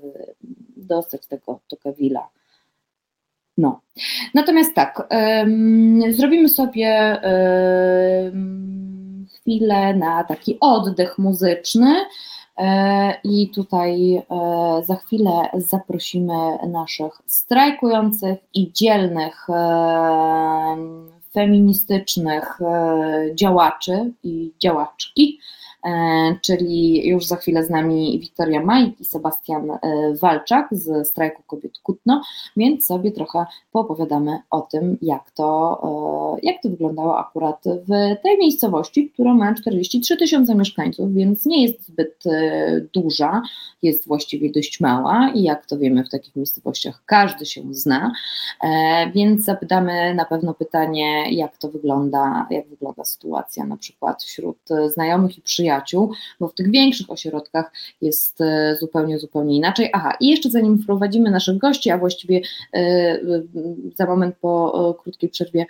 [0.77, 2.29] dostać tego do Kevila.
[3.59, 3.81] No.
[4.35, 5.09] Natomiast tak,
[6.11, 7.21] zrobimy sobie
[9.35, 11.95] chwilę na taki oddech muzyczny.
[12.59, 14.23] E, I tutaj e,
[14.85, 20.77] za chwilę zaprosimy naszych strajkujących i dzielnych e,
[21.35, 22.59] feministycznych
[23.35, 25.39] działaczy i działaczki
[26.43, 29.79] czyli już za chwilę z nami Wiktoria Majk i Sebastian e,
[30.21, 32.23] Walczak z Strajku Kobiet Kutno,
[32.57, 35.81] więc sobie trochę poopowiadamy o tym, jak to,
[36.43, 41.63] e, jak to wyglądało akurat w tej miejscowości, która ma 43 tysiące mieszkańców, więc nie
[41.63, 42.25] jest zbyt
[42.95, 43.43] duża,
[43.83, 48.13] jest właściwie dość mała i jak to wiemy w takich miejscowościach każdy się zna,
[49.15, 54.59] więc zapytamy na pewno pytanie, jak to wygląda, jak wygląda sytuacja na przykład wśród
[54.89, 59.91] znajomych i przyjaciół, przyjaciół, bo w tych większych ośrodkach jest e, zupełnie, zupełnie inaczej.
[59.93, 62.41] Aha, i jeszcze zanim wprowadzimy naszych gości, a właściwie
[62.75, 63.21] e, e,
[63.95, 65.67] za moment po krótkiej przerwie,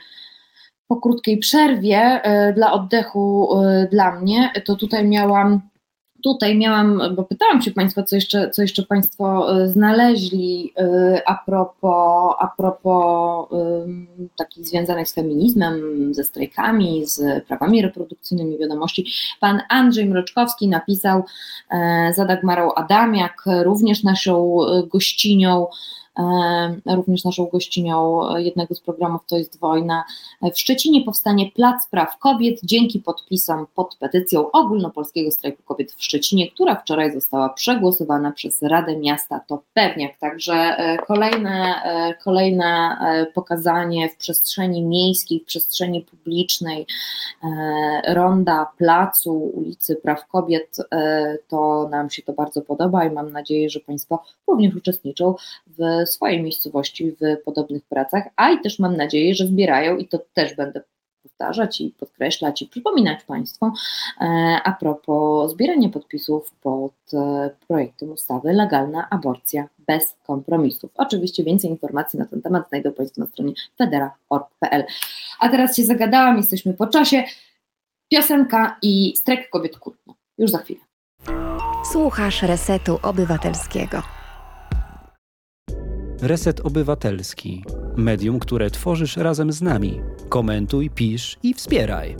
[0.88, 2.20] po krótkiej przerwie
[2.54, 3.48] dla oddechu
[3.90, 5.60] dla mnie, to tutaj miałam
[6.22, 11.34] tutaj miałam, bo pytałam się Państwa, co jeszcze, co jeszcze Państwo e, znaleźli e, a
[11.46, 13.48] propos, a propos
[14.36, 15.74] takich związanych z feminizmem,
[16.14, 19.06] ze strajkami, z prawami reprodukcyjnymi wiadomości.
[19.40, 21.24] Pan Andrzej Mroczkowski napisał
[21.70, 24.56] e, za Dagmarą Adamiak, również naszą
[24.92, 25.66] gościnią,
[26.86, 30.04] również naszą gościnią jednego z programów To jest wojna.
[30.54, 36.50] W Szczecinie powstanie Plac Praw Kobiet dzięki podpisom pod petycją Ogólnopolskiego Strajku Kobiet w Szczecinie,
[36.50, 40.18] która wczoraj została przegłosowana przez Radę Miasta To Pewniak.
[40.18, 46.86] Także e, kolejne, e, kolejne e, pokazanie w przestrzeni miejskiej, w przestrzeni publicznej
[48.08, 50.76] ronda, placu, ulicy Praw Kobiet,
[51.48, 55.34] to nam się to bardzo podoba i mam nadzieję, że Państwo również uczestniczą
[55.66, 60.18] w swojej miejscowości w podobnych pracach, a i też mam nadzieję, że zbierają i to
[60.34, 60.82] też będę
[61.22, 64.24] powtarzać i podkreślać i przypominać Państwu e,
[64.64, 70.90] a propos zbierania podpisów pod e, projektem ustawy Legalna aborcja bez kompromisów.
[70.94, 74.84] Oczywiście więcej informacji na ten temat znajdą Państwo na stronie federa.org.pl.
[75.40, 77.24] A teraz się zagadałam, jesteśmy po czasie.
[78.10, 80.14] Piosenka i strek kobiet kłótno.
[80.38, 80.80] Już za chwilę.
[81.92, 84.21] Słuchasz Resetu Obywatelskiego.
[86.22, 87.64] Reset Obywatelski.
[87.96, 90.00] Medium, które tworzysz razem z nami.
[90.28, 92.16] Komentuj, pisz i wspieraj.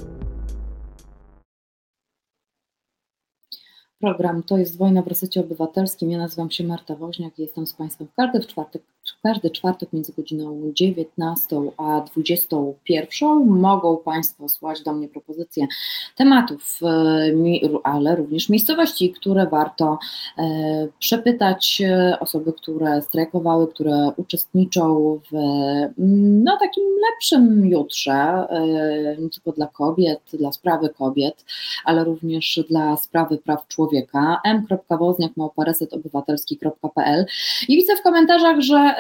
[4.01, 6.11] Program To jest Wojna w Resecie Obywatelskim.
[6.11, 8.83] Ja nazywam się Marta Woźniak i jestem z Państwem w każdy czwartek
[9.23, 15.67] każdy czwartek między godziną 19 a 21 mogą Państwo słać do mnie propozycje
[16.17, 17.33] tematów, e,
[17.83, 19.99] ale również miejscowości, które warto
[20.39, 25.35] e, przepytać e, osoby, które strajkowały, które uczestniczą w
[26.45, 28.47] no, takim lepszym jutrze,
[29.19, 31.45] nie tylko dla kobiet, dla sprawy kobiet,
[31.85, 34.41] ale również dla sprawy praw człowieka.
[34.45, 37.27] m.wozniak.obywatelski.pl
[37.69, 38.92] i widzę w komentarzach, że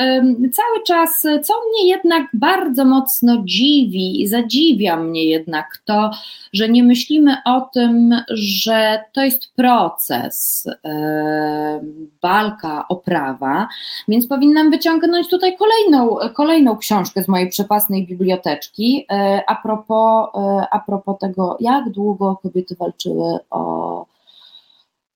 [0.53, 6.11] cały czas, co mnie jednak bardzo mocno dziwi, zadziwia mnie jednak to,
[6.53, 10.68] że nie myślimy o tym, że to jest proces,
[12.22, 13.68] walka o prawa,
[14.09, 20.66] więc powinnam wyciągnąć tutaj kolejną, kolejną książkę z mojej przepasnej biblioteczki e, a propos, e,
[20.70, 24.12] a propos tego, jak długo kobiety walczyły o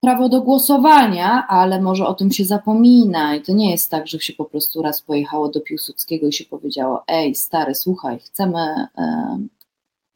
[0.00, 4.20] prawo do głosowania, ale może o tym się zapomina i to nie jest tak, że
[4.20, 8.58] się po prostu raz pojechało do Piłsudskiego i się powiedziało, ej stary, słuchaj, chcemy
[8.98, 9.38] e,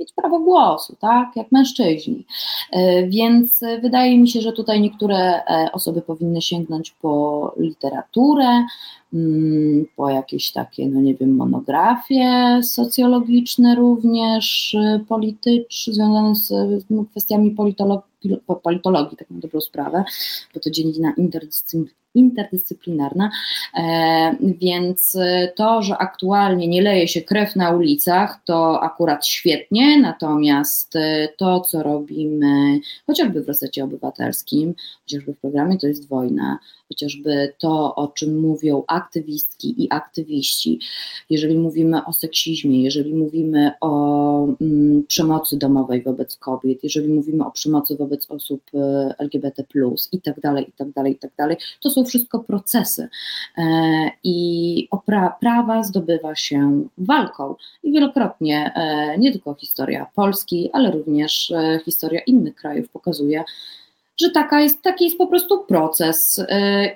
[0.00, 2.26] mieć prawo głosu, tak, jak mężczyźni.
[2.72, 8.64] E, więc wydaje mi się, że tutaj niektóre e, osoby powinny sięgnąć po literaturę,
[9.14, 14.76] mm, po jakieś takie, no nie wiem, monografie socjologiczne również,
[15.08, 16.52] polityczne, związane z
[17.10, 18.09] kwestiami politologii
[18.62, 20.04] politologii, tak na dobrą sprawę,
[20.54, 21.12] bo to dziedzina
[22.14, 23.30] interdyscyplinarna,
[23.74, 25.18] e, więc
[25.56, 30.94] to, że aktualnie nie leje się krew na ulicach, to akurat świetnie, natomiast
[31.36, 36.58] to, co robimy chociażby w resecie obywatelskim, chociażby w programie To jest wojna,
[36.88, 40.80] chociażby to, o czym mówią aktywistki i aktywiści,
[41.30, 47.50] jeżeli mówimy o seksizmie, jeżeli mówimy o mm, przemocy domowej wobec kobiet, jeżeli mówimy o
[47.50, 49.64] przemocy wobec osób e, LGBT,
[50.12, 53.08] i tak dalej, i tak dalej, i tak dalej, to są wszystko procesy.
[53.58, 53.62] E,
[54.24, 57.54] I pra prawa zdobywa się walką.
[57.82, 61.52] I wielokrotnie e, nie tylko historia Polski, ale również
[61.84, 63.44] historia innych krajów pokazuje,
[64.20, 66.44] że taka jest, taki jest po prostu proces y,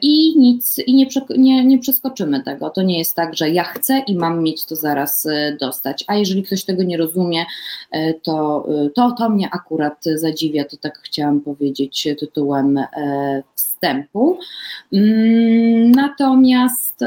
[0.03, 1.07] i nic, i nie,
[1.37, 2.71] nie, nie przeskoczymy tego.
[2.71, 6.05] To nie jest tak, że ja chcę i mam mieć to zaraz y, dostać.
[6.07, 7.45] A jeżeli ktoś tego nie rozumie,
[7.97, 12.81] y, to, to, to mnie akurat zadziwia, to tak chciałam powiedzieć tytułem
[13.55, 13.74] wstępu.
[14.93, 17.01] Mm, natomiast,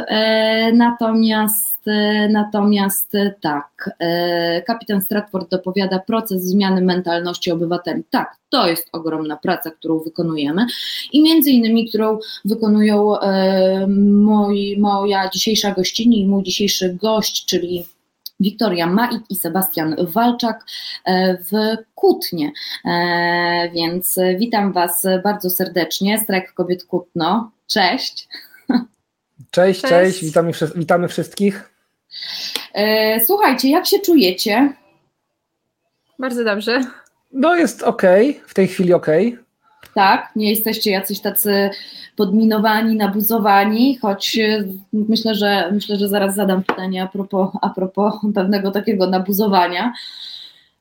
[0.73, 8.03] natomiast E, natomiast e, tak, e, kapitan Stratford dopowiada proces zmiany mentalności obywateli.
[8.09, 10.65] Tak, to jest ogromna praca, którą wykonujemy
[11.13, 13.15] i między innymi, którą wykonują
[13.87, 17.85] moi, moja dzisiejsza gościni i mój dzisiejszy gość, czyli
[18.39, 20.65] Wiktoria Mait i Sebastian Walczak
[21.51, 22.51] w Kutnie.
[23.73, 26.19] Więc witam Was bardzo serdecznie.
[26.19, 27.51] Strajk Kobiet Kutno.
[27.67, 28.27] Cześć.
[29.51, 30.25] Cześć, cześć, cześć.
[30.25, 31.69] Witamy, witamy wszystkich.
[32.73, 34.73] E, słuchajcie, jak się czujecie?
[36.19, 36.81] Bardzo dobrze.
[37.31, 38.01] No jest ok,
[38.47, 39.07] w tej chwili ok.
[39.97, 41.69] Tak, nie jesteście jacyś tacy
[42.15, 48.13] podminowani, nabuzowani, choć e, myślę, że myślę, że zaraz zadam pytanie a propos, a propos
[48.35, 49.93] pewnego takiego nabuzowania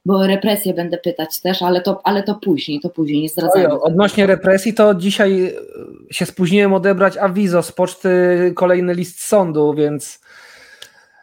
[0.07, 3.81] bo represję będę pytać też, ale to, ale to później, to później, nie zdradzamy.
[3.81, 5.55] Odnośnie represji, to dzisiaj
[6.11, 8.09] się spóźniłem odebrać awizo z poczty,
[8.55, 10.21] kolejny list sądu, więc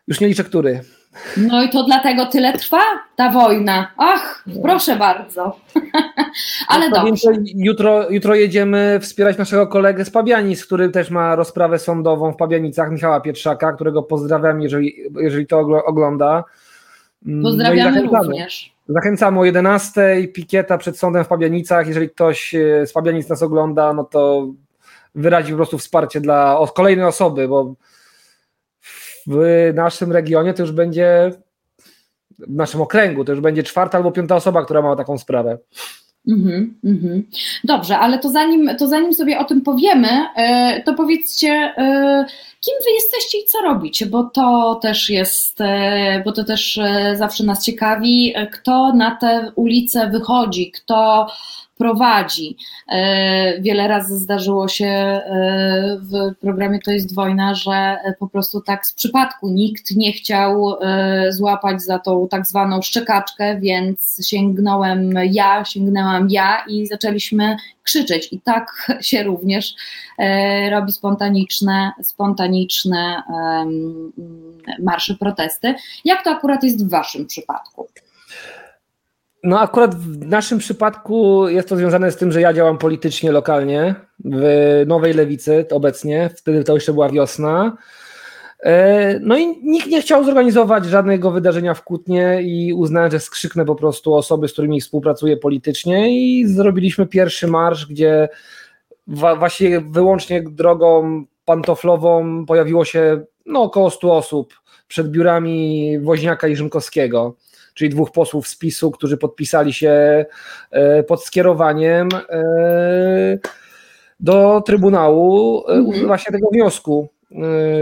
[0.08, 0.82] już nie liczę, który.
[1.38, 2.82] No i to dlatego tyle trwa
[3.16, 3.92] ta wojna.
[3.98, 4.62] Ach, no.
[4.62, 5.60] proszę bardzo.
[6.68, 7.30] Ale no, dobrze.
[7.56, 12.92] Jutro, jutro jedziemy wspierać naszego kolegę z Pabianic, który też ma rozprawę sądową w Pabianicach,
[12.92, 16.44] Michała Pietrzaka, którego pozdrawiam, jeżeli, jeżeli to ogląda.
[17.26, 18.74] Mm, Pozdrawiamy no również.
[18.88, 21.88] Zachęcamy o 11 pikieta przed sądem w Pabianicach.
[21.88, 24.48] Jeżeli ktoś e, z Pabianic nas ogląda, no to
[25.16, 27.74] wyrazi po prostu wsparcie dla kolejnej osoby, bo
[29.28, 31.32] w naszym regionie to już będzie,
[32.40, 35.58] w naszym okręgu, to już będzie czwarta albo piąta osoba, która ma taką sprawę.
[36.28, 37.22] Mm -hmm,
[37.64, 42.26] Dobrze, ale to zanim, to zanim sobie o tym powiemy, e, to powiedzcie, e,
[42.60, 46.80] kim wy jesteście i co robicie, bo to też jest, e, bo to też
[47.16, 51.28] zawsze nas ciekawi, kto na te ulice wychodzi, kto
[51.78, 52.58] prowadzi.
[52.90, 55.22] E, wiele razy zdarzyło się e,
[56.02, 61.32] w programie To jest wojna, że po prostu tak z przypadku nikt nie chciał e,
[61.32, 68.34] złapać za tą tak zwaną szczekaczkę, więc sięgnąłem ja, sięgnęłam ja i zaczęliśmy krzyczeć.
[68.34, 69.76] I tak się również
[70.72, 73.24] robi spontaniczne, spontaniczne
[74.80, 75.76] marsze, protesty.
[76.06, 77.88] Jak to akurat jest w Waszym przypadku?
[79.44, 83.96] No akurat w naszym przypadku jest to związane z tym, że ja działam politycznie lokalnie
[84.26, 87.78] w Nowej Lewicy obecnie, wtedy to jeszcze była wiosna.
[88.60, 93.66] E, no i nikt nie chciał zorganizować żadnego wydarzenia w Kutnie i uznałem, że skrzyknę
[93.66, 98.30] po prostu osoby, z którymi współpracuję politycznie i zrobiliśmy pierwszy marsz, gdzie
[99.08, 104.54] właśnie wyłącznie drogą pantoflową pojawiło się no, około 100 osób
[104.94, 107.36] przed biurami Woźniaka i Rzymkowskiego
[107.74, 110.26] czyli dwóch posłów z PiSu, którzy podpisali się
[110.72, 113.38] e, pod skierowaniem e,
[114.20, 116.08] do Trybunału e, mhm.
[116.08, 117.10] właśnie tego wniosku,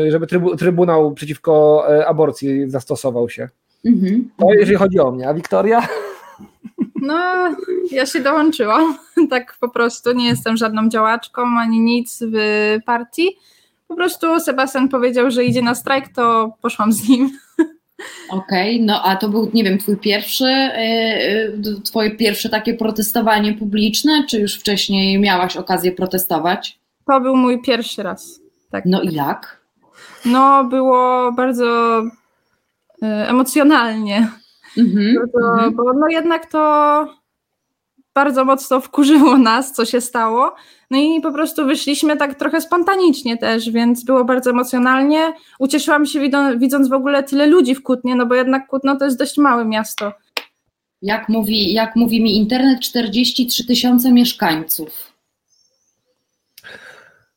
[0.10, 3.50] żeby Trybunał przeciwko aborcji zastosował się.
[3.86, 4.30] Mhm.
[4.38, 5.30] To jeżeli chodzi o mnie.
[5.30, 5.88] A Wiktoria?
[7.02, 7.56] No,
[7.92, 8.98] ja się dołączyłam,
[9.30, 10.12] tak po prostu.
[10.12, 12.36] Nie jestem żadną działaczką ani nic w
[12.86, 13.38] partii.
[13.92, 17.32] Po prostu Sebastian powiedział, że idzie na strajk, to poszłam z nim.
[18.30, 23.54] Okej, okay, no a to był, nie wiem, twój pierwszy, yy, twoje pierwsze takie protestowanie
[23.54, 26.80] publiczne, czy już wcześniej miałaś okazję protestować?
[27.08, 28.42] To był mój pierwszy raz.
[28.72, 28.86] Tak.
[28.86, 29.62] No i jak?
[30.26, 32.02] No, było bardzo
[33.02, 34.32] yy, emocjonalnie.
[34.78, 35.76] Bardzo, mm -hmm.
[35.76, 37.08] Bo no jednak to
[38.16, 40.56] bardzo mocno wkurzyło nas, co się stało.
[40.92, 45.34] No i po prostu wyszliśmy tak trochę spontanicznie też, więc było bardzo emocjonalnie.
[45.60, 46.20] Ucieszyłam się
[46.58, 49.66] widząc w ogóle tyle ludzi w Kutnie, no bo jednak Kutno to jest dość małe
[49.66, 50.14] miasto.
[51.02, 55.11] Jak mówi, jak mówi mi internet, 43 tysiące mieszkańców.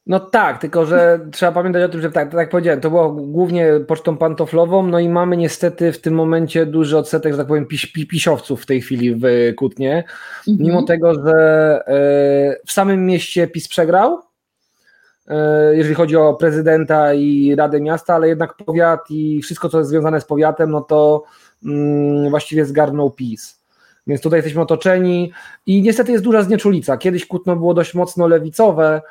[0.06, 3.10] No tak, tylko że trzeba pamiętać o tym, że tak, tak jak powiedziałem, to było
[3.10, 7.66] głównie pocztą pantoflową, no i mamy niestety w tym momencie duży odsetek, że tak powiem,
[7.66, 9.24] pis, pisiowców w tej chwili w
[9.56, 10.04] Kutnie,
[10.48, 10.68] mhm.
[10.68, 11.32] mimo tego, że
[11.86, 14.20] e, w samym mieście PiS przegrał,
[15.28, 19.90] e, jeżeli chodzi o prezydenta i Radę Miasta, ale jednak powiat i wszystko, co jest
[19.90, 21.24] związane z powiatem, no to
[21.64, 23.64] mm, właściwie zgarnął PiS.
[24.06, 25.32] Więc tutaj jesteśmy otoczeni
[25.66, 26.96] i niestety jest duża znieczulica.
[26.96, 29.02] Kiedyś Kutno było dość mocno lewicowe,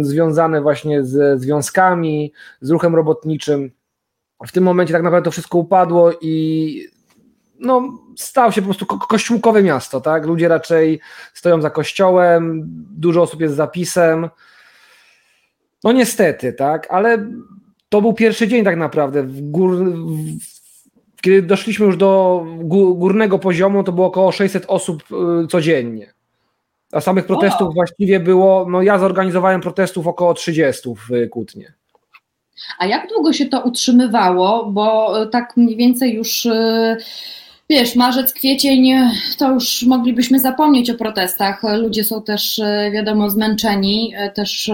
[0.00, 3.70] związane właśnie ze związkami, z ruchem robotniczym.
[4.46, 6.88] W tym momencie tak naprawdę to wszystko upadło i
[7.60, 10.26] no, stało się po prostu ko kościółkowe miasto, tak?
[10.26, 11.00] Ludzie raczej
[11.34, 14.28] stoją za kościołem, dużo osób jest zapisem.
[15.84, 17.26] No niestety, tak, ale
[17.88, 19.22] to był pierwszy dzień tak naprawdę.
[19.22, 19.94] W gór,
[21.20, 22.44] kiedy doszliśmy już do
[22.94, 25.02] górnego poziomu, to było około 600 osób
[25.44, 26.15] y, codziennie.
[26.92, 27.72] A samych protestów o.
[27.72, 31.72] właściwie było, no ja zorganizowałem protestów około 30 w Kutnie.
[32.78, 34.66] A jak długo się to utrzymywało?
[34.66, 36.96] Bo y, tak mniej więcej już y,
[37.70, 38.92] wiesz, marzec, kwiecień,
[39.38, 41.62] to już moglibyśmy zapomnieć o protestach.
[41.78, 42.60] Ludzie są też,
[42.92, 44.70] wiadomo, zmęczeni, też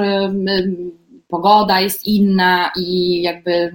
[1.28, 3.72] pogoda jest inna i jakby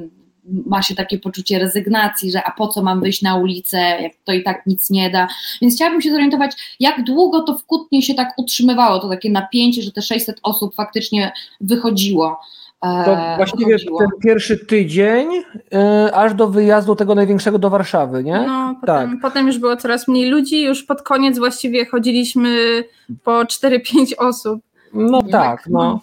[0.65, 4.33] ma się takie poczucie rezygnacji, że a po co mam wyjść na ulicę, jak to
[4.33, 5.27] i tak nic nie da.
[5.61, 9.81] Więc chciałabym się zorientować, jak długo to w Kutnie się tak utrzymywało, to takie napięcie,
[9.81, 11.31] że te 600 osób faktycznie
[11.61, 12.39] wychodziło.
[12.83, 13.99] E, to właściwie wychodziło.
[13.99, 18.43] ten pierwszy tydzień, yy, aż do wyjazdu tego największego do Warszawy, nie?
[18.47, 19.21] No, potem, tak.
[19.21, 22.83] potem już było coraz mniej ludzi, już pod koniec właściwie chodziliśmy
[23.23, 23.79] po 4-5
[24.17, 24.61] osób.
[24.93, 25.99] No tak, no.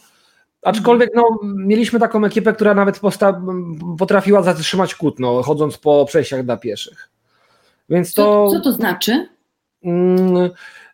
[0.64, 3.00] Aczkolwiek no, mieliśmy taką ekipę, która nawet
[3.98, 7.10] potrafiła zatrzymać kutno, chodząc po przejściach dla pieszych.
[7.88, 8.46] Więc to.
[8.48, 9.28] Co, co to znaczy?
[9.84, 10.50] Mm,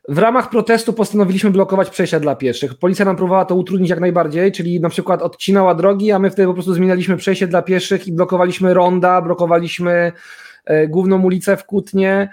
[0.09, 2.75] w ramach protestu postanowiliśmy blokować przejścia dla pieszych.
[2.75, 6.49] Policja nam próbowała to utrudnić jak najbardziej, czyli na przykład odcinała drogi, a my wtedy
[6.49, 10.13] po prostu zmienialiśmy przejście dla pieszych i blokowaliśmy ronda, blokowaliśmy
[10.65, 12.29] e, główną ulicę w Kutnie.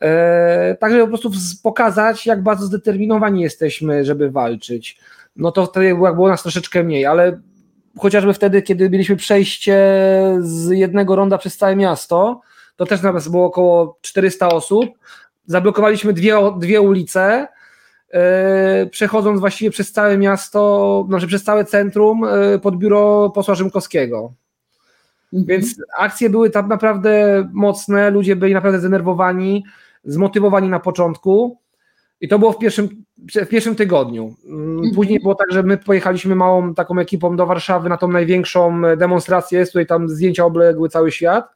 [0.00, 1.30] E, tak, żeby po prostu
[1.62, 4.98] pokazać, jak bardzo zdeterminowani jesteśmy, żeby walczyć
[5.36, 7.40] no to wtedy było nas troszeczkę mniej, ale
[7.98, 9.78] chociażby wtedy, kiedy mieliśmy przejście
[10.40, 12.40] z jednego ronda przez całe miasto,
[12.76, 14.84] to też nas było około 400 osób,
[15.46, 17.48] zablokowaliśmy dwie, dwie ulice,
[18.12, 18.20] yy,
[18.90, 24.32] przechodząc właściwie przez całe miasto, znaczy przez całe centrum yy, pod biuro posła Rzymkowskiego.
[25.32, 25.46] Mhm.
[25.46, 29.64] Więc akcje były tam naprawdę mocne, ludzie byli naprawdę zdenerwowani,
[30.04, 31.58] zmotywowani na początku.
[32.20, 33.04] I to było w pierwszym,
[33.44, 34.34] w pierwszym tygodniu.
[34.46, 34.94] Mm, mhm.
[34.94, 39.66] Później było tak, że my pojechaliśmy małą taką ekipą do Warszawy na tą największą demonstrację,
[39.66, 41.48] z której tam zdjęcia obległy cały świat.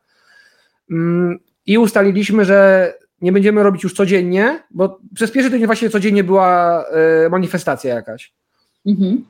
[0.91, 6.25] Mm, I ustaliliśmy, że nie będziemy robić już codziennie, bo przez pierwszy tydzień właśnie codziennie
[6.25, 8.33] była e, manifestacja jakaś.
[8.87, 9.25] Mhm.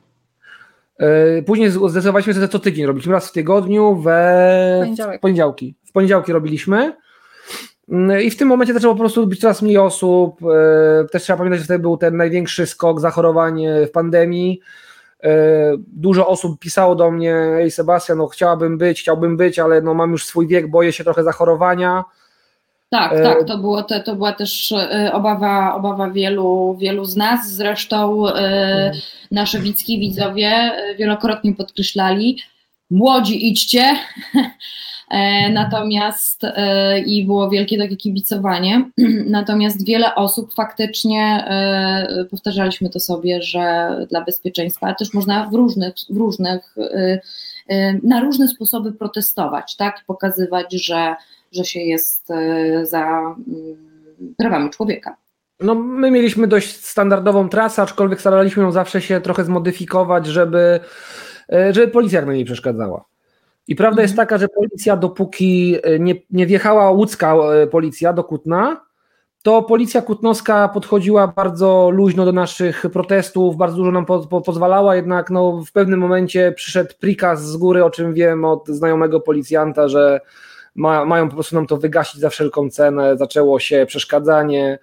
[0.99, 5.21] E, później zdecydowaliśmy, że co tydzień robiliśmy raz w tygodniu we Poniedziałek.
[5.21, 5.75] poniedziałki.
[5.85, 6.93] W poniedziałki robiliśmy.
[7.91, 10.39] Mm, I w tym momencie zaczęło po prostu być coraz mniej osób.
[10.43, 14.59] E, też trzeba pamiętać, że wtedy był ten największy skok zachorowań w pandemii.
[15.23, 15.29] E,
[15.87, 20.11] dużo osób pisało do mnie, ej Sebastian, no chciałabym być, chciałbym być, ale no mam
[20.11, 22.03] już swój wiek, boję się trochę zachorowania.
[22.89, 23.23] Tak, e...
[23.23, 24.73] tak, to, było to była też
[25.13, 27.51] obawa, obawa wielu, wielu z nas.
[27.51, 28.91] Zresztą mhm.
[29.31, 32.41] nasze widzki widzowie wielokrotnie podkreślali,
[32.89, 33.95] młodzi idźcie,
[35.53, 38.89] natomiast e, i było wielkie takie kibicowanie,
[39.25, 45.53] natomiast wiele osób faktycznie e, powtarzaliśmy to sobie, że dla bezpieczeństwa, ale też można w
[45.53, 46.75] różnych, w różnych
[48.03, 51.15] na różne sposoby protestować, tak, pokazywać, że,
[51.51, 52.27] że się jest
[52.83, 55.15] za mm, prawami człowieka.
[55.59, 60.79] No, my mieliśmy dość standardową trasę, aczkolwiek staraliśmy ją zawsze się trochę zmodyfikować, żeby,
[61.71, 63.05] żeby policja najmniej przeszkadzała.
[63.69, 64.27] I prawda jest mhm.
[64.27, 68.81] taka, że policja, dopóki e, nie, nie wjechała łódzka e, policja do Kutna,
[69.43, 74.95] to policja kutnowska podchodziła bardzo luźno do naszych protestów, bardzo dużo nam po, po, pozwalała,
[74.95, 79.87] jednak no, w pewnym momencie przyszedł prikaz z góry, o czym wiem od znajomego policjanta,
[79.87, 80.19] że
[80.75, 83.17] ma, mają po prostu nam to wygasić za wszelką cenę.
[83.17, 84.79] Zaczęło się przeszkadzanie,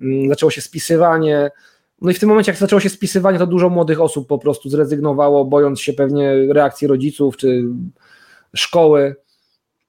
[0.00, 1.50] mm, zaczęło się spisywanie.
[2.02, 4.68] No i w tym momencie, jak zaczęło się spisywanie, to dużo młodych osób po prostu
[4.68, 7.64] zrezygnowało, bojąc się pewnie reakcji rodziców czy
[8.54, 9.16] szkoły.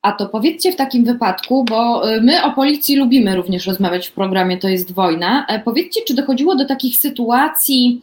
[0.01, 4.11] A to powiedzcie w takim wypadku, bo y, my o policji lubimy również rozmawiać w
[4.11, 5.45] programie To jest wojna.
[5.47, 8.01] E, powiedzcie, czy dochodziło do takich sytuacji,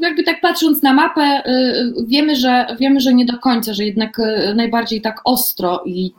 [0.00, 4.18] jakby tak patrząc na mapę, y, wiemy, że wiemy, że nie do końca, że jednak
[4.18, 6.12] y, najbardziej tak ostro i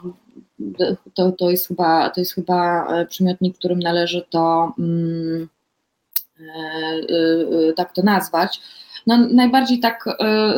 [1.14, 5.48] to, to, jest chyba, to jest chyba przymiotnik, którym należy to mm,
[7.76, 8.60] tak to nazwać.
[9.08, 10.06] No, najbardziej tak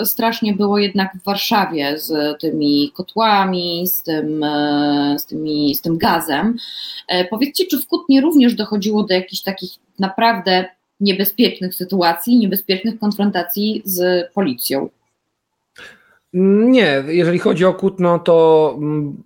[0.03, 4.45] strasznie było jednak w Warszawie z tymi kotłami, z tym,
[5.17, 6.55] z tymi, z tym gazem.
[7.29, 9.69] Powiedzcie, czy w Kutnie również dochodziło do jakichś takich
[9.99, 10.65] naprawdę
[10.99, 14.89] niebezpiecznych sytuacji, niebezpiecznych konfrontacji z policją?
[16.33, 19.23] Nie, jeżeli chodzi o Kutno, to mm,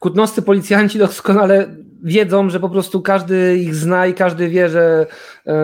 [0.00, 1.66] kutnoscy policjanci doskonale
[2.02, 5.06] wiedzą, że po prostu każdy ich zna i każdy wie, że
[5.46, 5.54] e,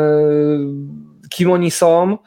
[1.31, 2.19] kim oni są.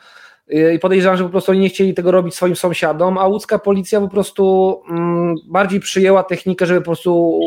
[0.75, 4.01] I podejrzewam, że po prostu oni nie chcieli tego robić swoim sąsiadom, a łódzka policja
[4.01, 7.39] po prostu mm, bardziej przyjęła technikę, żeby po prostu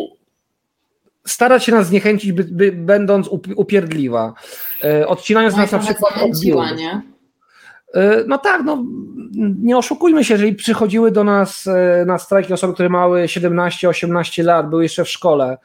[1.27, 4.35] starać się nas zniechęcić, by, by, będąc upierdliwa.
[4.85, 6.45] E, odcinając no nas na przykład od
[6.77, 7.03] nie?
[7.95, 8.85] E, no tak, no
[9.63, 14.71] nie oszukujmy się, jeżeli przychodziły do nas e, na strajki osoby, które miały 17-18 lat,
[14.71, 15.59] były jeszcze w szkole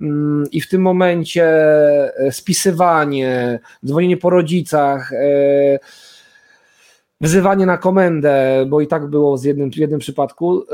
[0.00, 1.46] mm, i w tym momencie
[2.30, 5.10] spisywanie, dzwonienie po rodzicach,
[7.20, 10.64] wzywanie na komendę, bo i tak było w jednym, w jednym przypadku,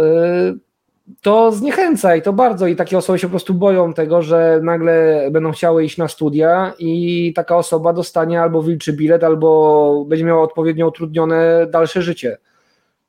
[1.23, 2.67] to zniechęca i to bardzo.
[2.67, 6.73] I takie osoby się po prostu boją tego, że nagle będą chciały iść na studia
[6.79, 12.39] i taka osoba dostanie albo wilczy bilet, albo będzie miała odpowiednio utrudnione dalsze życie.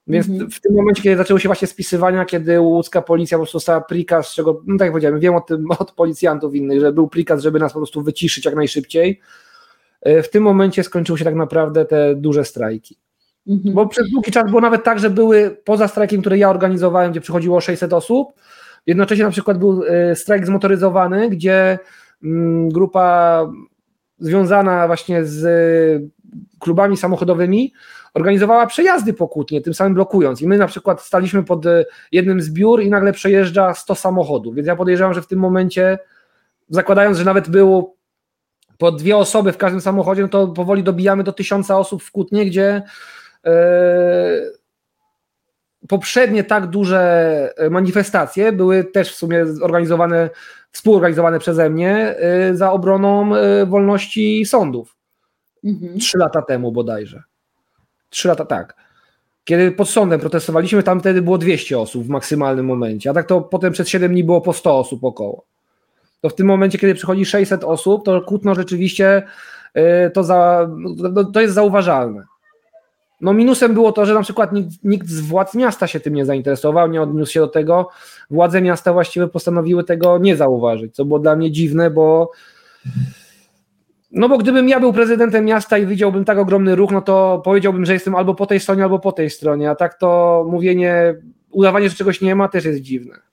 [0.07, 0.51] Więc -hmm.
[0.51, 4.33] w tym momencie, kiedy zaczęły się właśnie spisywania, kiedy łódzka policja po prostu dostała prikaz,
[4.33, 7.59] czego, no tak jak powiedziałem, wiem o tym od policjantów innych, że był prikaz, żeby
[7.59, 9.19] nas po prostu wyciszyć jak najszybciej.
[10.01, 12.97] E, w tym momencie skończyły się tak naprawdę te duże strajki.
[13.47, 13.75] Mhm.
[13.75, 17.21] Bo przez długi czas było nawet tak, że były poza strajkiem, który ja organizowałem, gdzie
[17.21, 18.33] przychodziło 600 osób.
[18.87, 21.79] Jednocześnie na przykład był e, strajk zmotoryzowany, gdzie
[22.23, 23.39] mm, grupa
[24.19, 25.43] związana właśnie z
[26.59, 27.73] klubami samochodowymi
[28.13, 30.41] organizowała przejazdy po tym samym blokując.
[30.41, 34.55] I my na przykład staliśmy pod e, jednym z biur i nagle przejeżdża 100 samochodów.
[34.55, 35.99] Więc ja podejrzewam, że w tym momencie,
[36.69, 37.95] zakładając, że nawet było
[38.77, 42.45] po dwie osoby w każdym samochodzie, no to powoli dobijamy do tysiąca osób w Kutnie,
[42.45, 42.83] gdzie E,
[45.87, 50.29] poprzednie tak duże manifestacje były też w sumie organizowane,
[50.71, 54.95] współorganizowane przeze mnie e, za obroną e, wolności sądów.
[55.63, 55.99] Mhm.
[55.99, 57.23] Trzy lata temu bodajże.
[58.09, 58.75] Trzy lata, tak.
[59.43, 63.41] Kiedy pod sądem protestowaliśmy, tam wtedy było 200 osób w maksymalnym momencie, a tak to
[63.41, 65.45] potem przez 7 dni było po 100 osób około.
[66.21, 69.23] To w tym momencie, kiedy przychodzi 600 osób, to kłótno rzeczywiście
[70.13, 72.23] to, za, no, to jest zauważalne.
[73.23, 76.25] No minusem było to, że na przykład nikt, nikt z władz miasta się tym nie
[76.25, 77.89] zainteresował, nie odniósł się do tego.
[78.29, 82.31] Władze miasta właściwie postanowiły tego nie zauważyć, co było dla mnie dziwne, bo
[84.11, 87.85] no bo gdybym ja był prezydentem miasta i widziałbym tak ogromny ruch, no to powiedziałbym,
[87.85, 91.15] że jestem albo po tej stronie, albo po tej stronie, a tak to mówienie,
[91.51, 93.32] udawanie, że czegoś nie ma też jest dziwne.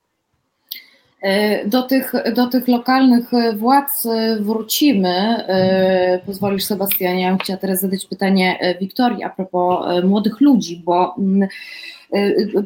[1.20, 5.08] E, do tych, do tych lokalnych władz e, wrócimy.
[5.08, 11.14] E, pozwolisz, Sebastianie, ja bym chciała teraz zadać pytanie Wiktorii a propos młodych ludzi, bo
[11.18, 11.48] mm,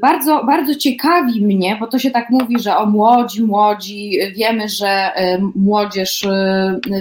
[0.00, 5.12] bardzo, bardzo ciekawi mnie, bo to się tak mówi, że o młodzi, młodzi, wiemy, że
[5.54, 6.28] młodzież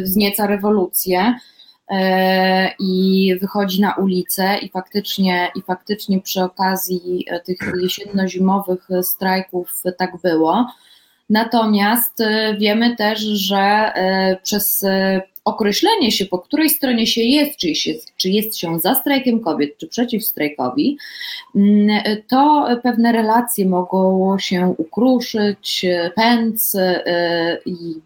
[0.03, 1.35] wznieca rewolucję
[2.79, 10.67] i wychodzi na ulicę i faktycznie, i faktycznie przy okazji tych jesienno-zimowych strajków tak było.
[11.33, 17.59] Natomiast e, wiemy też, że e, przez e, określenie się, po której stronie się jest,
[17.59, 20.97] czy, się, czy jest się za strajkiem kobiet, czy przeciw strajkowi,
[21.55, 25.85] mm, to pewne relacje mogą się ukruszyć,
[26.15, 26.75] pęc,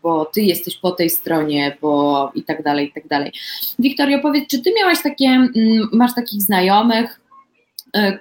[0.03, 3.31] bo ty jesteś po tej stronie, bo i tak dalej, i tak dalej.
[3.79, 7.19] Wiktorio, powiedz, czy ty miałaś takie, mm, masz takich znajomych,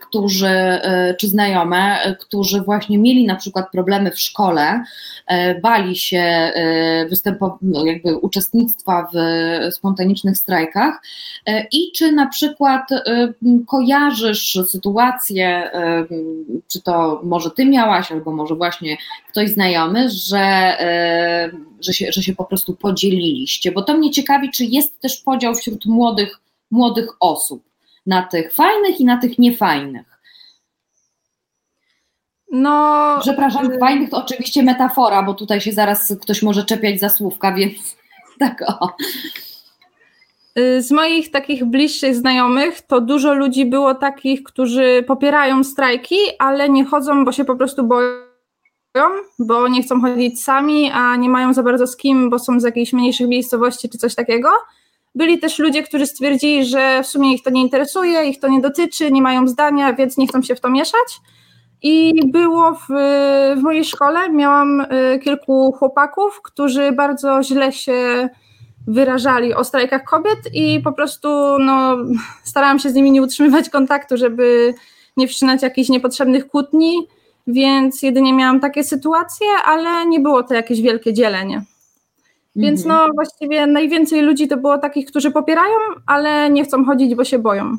[0.00, 4.84] którzy, e, czy znajome, e, którzy właśnie mieli na przykład problemy w szkole,
[5.62, 6.52] bali się
[7.10, 9.16] występu, no jakby uczestnictwa w
[9.74, 11.02] spontanicznych strajkach
[11.72, 12.88] i czy na przykład
[13.66, 15.70] kojarzysz sytuację,
[16.72, 18.96] czy to może ty miałaś, albo może właśnie
[19.28, 20.76] ktoś znajomy, że,
[21.80, 25.54] że, się, że się po prostu podzieliliście, bo to mnie ciekawi, czy jest też podział
[25.54, 26.40] wśród młodych,
[26.70, 27.62] młodych osób
[28.06, 30.16] na tych fajnych i na tych niefajnych.
[32.52, 33.18] No.
[33.20, 37.52] Przepraszam, y fajnych to oczywiście metafora, bo tutaj się zaraz ktoś może czepiać za słówka,
[37.52, 37.96] więc
[38.38, 38.96] tak o.
[40.58, 46.68] Y, z moich takich bliższych znajomych to dużo ludzi było takich, którzy popierają strajki, ale
[46.68, 48.22] nie chodzą, bo się po prostu boją,
[49.38, 52.62] bo nie chcą chodzić sami, a nie mają za bardzo z kim, bo są z
[52.62, 54.48] jakichś mniejszych miejscowości czy coś takiego.
[55.16, 58.60] Byli też ludzie, którzy stwierdzili, że w sumie ich to nie interesuje, ich to nie
[58.60, 61.20] dotyczy, nie mają zdania, więc nie chcą się w to mieszać.
[61.82, 62.86] I było w,
[63.56, 68.28] w mojej szkole, miałam y, kilku chłopaków, którzy bardzo źle się
[68.86, 71.28] wyrażali o strajkach kobiet i po prostu
[71.58, 71.96] no,
[72.44, 74.74] starałam się z nimi nie utrzymywać kontaktu, żeby
[75.16, 77.08] nie wszczynać jakichś niepotrzebnych kłótni,
[77.46, 81.64] więc jedynie miałam takie sytuacje, ale nie było to jakieś wielkie dzielenie.
[82.56, 83.06] Więc mhm.
[83.06, 85.74] no właściwie najwięcej ludzi to było takich, którzy popierają,
[86.06, 87.76] ale nie chcą chodzić, bo się boją.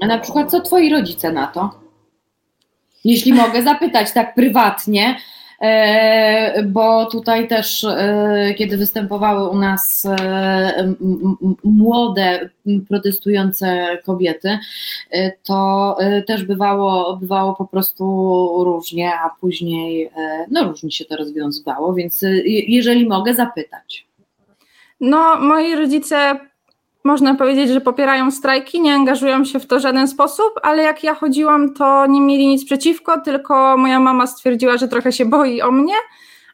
[0.00, 1.70] A na przykład co twoi rodzice na to?
[3.04, 5.16] Jeśli mogę zapytać tak prywatnie,
[6.64, 10.94] bo tutaj też, e, kiedy występowały u nas e,
[11.64, 12.50] młode
[12.88, 14.58] protestujące kobiety,
[15.42, 18.04] to też bywało, bywało po prostu
[18.64, 20.10] różnie, a później
[20.50, 22.24] no różnie się to rozwiązywało, więc
[22.66, 24.06] jeżeli mogę zapytać.
[25.00, 26.40] No, moi rodzice
[27.04, 31.04] można powiedzieć, że popierają strajki, nie angażują się w to w żaden sposób, ale jak
[31.04, 35.62] ja chodziłam, to nie mieli nic przeciwko, tylko moja mama stwierdziła, że trochę się boi
[35.62, 35.94] o mnie,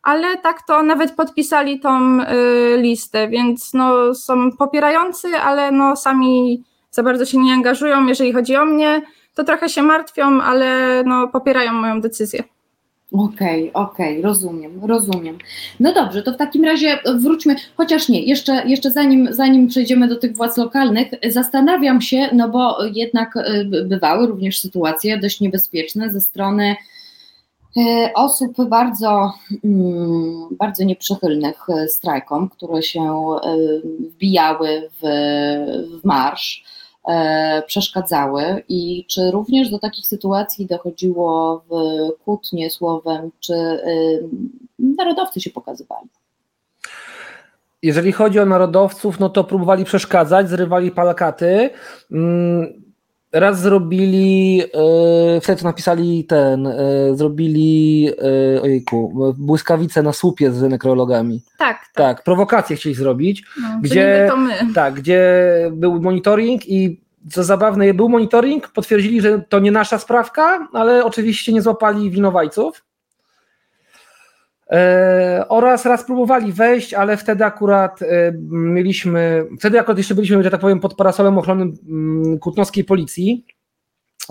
[0.03, 2.25] ale tak to nawet podpisali tą y,
[2.77, 8.57] listę, więc no, są popierający, ale no, sami za bardzo się nie angażują, jeżeli chodzi
[8.57, 9.03] o mnie,
[9.35, 12.45] to trochę się martwią, ale no, popierają moją decyzję.
[13.13, 15.39] Okej, okay, okej, okay, rozumiem, rozumiem.
[15.81, 20.17] No dobrze, to w takim razie wróćmy, chociaż nie, jeszcze, jeszcze zanim, zanim przejdziemy do
[20.17, 26.21] tych władz lokalnych, zastanawiam się, no bo jednak y, bywały również sytuacje dość niebezpieczne ze
[26.21, 26.77] strony
[27.77, 27.81] y,
[28.15, 29.33] osób bardzo,
[29.65, 33.25] mm, bardzo nieprzychylnych y, strajkom, które się
[34.01, 35.07] wbijały w,
[36.01, 36.78] w marsz E,
[37.67, 41.73] przeszkadzały i czy również do takich sytuacji dochodziło w
[42.25, 44.29] kłótnie słowem, czy y,
[44.79, 46.09] narodowcy się pokazywali?
[47.83, 51.71] Jeżeli chodzi o narodowców, no to próbowali przeszkadzać, zrywali plakaty.
[53.33, 56.77] Raz zrobili, e, wtedy to napisali ten, e,
[57.15, 58.11] zrobili,
[58.63, 61.43] ojejku, błyskawice na słupie z nekrologami.
[61.59, 61.95] Tak, tak.
[61.95, 63.45] Tak, prowokację chcieli zrobić.
[63.63, 64.55] No, gdzie, to my.
[64.75, 65.43] Tak, gdzie
[65.73, 67.01] był monitoring i
[67.31, 72.85] co zabawne, był monitoring, potwierdzili, że to nie nasza sprawka, ale oczywiście nie złapali winowajców.
[74.73, 80.51] E, oraz raz próbowali wejść, ale wtedy akurat e, mieliśmy, wtedy akurat jeszcze byliśmy, że
[80.51, 83.45] tak powiem, pod parasolem ochrony mm, kutnowskiej policji,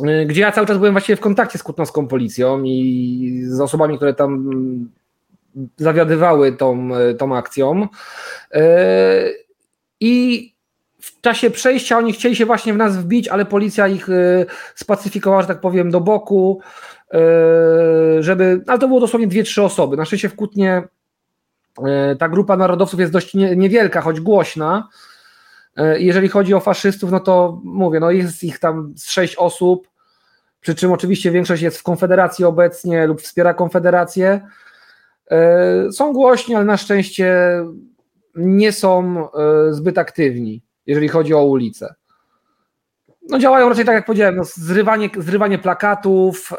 [0.03, 3.95] e, gdzie ja cały czas byłem właściwie w kontakcie z kutnowską policją i z osobami,
[3.95, 4.91] które tam mm,
[5.77, 7.87] zawiadywały tą, tą akcją.
[9.99, 10.53] I
[11.01, 14.07] w czasie przejścia oni chcieli się właśnie w nas wbić, ale policja ich
[14.75, 16.61] spacyfikowała, że tak powiem, do boku
[18.19, 19.97] żeby, ale to było dosłownie dwie, trzy osoby.
[19.97, 20.83] Na szczęście w Kutnie
[21.85, 24.89] e, ta grupa narodowców jest dość niewielka, choć głośna.
[25.77, 29.87] E, jeżeli chodzi o faszystów, no to mówię, no jest ich tam sześć osób,
[30.61, 34.41] przy czym oczywiście większość jest w Konfederacji obecnie lub wspiera Konfederację.
[35.91, 37.35] Są głośni, ale na szczęście
[38.35, 39.27] nie są
[39.69, 41.95] zbyt aktywni, jeżeli chodzi o ulicę
[43.29, 46.53] no działają raczej tak jak powiedziałem, no, zrywanie, zrywanie plakatów,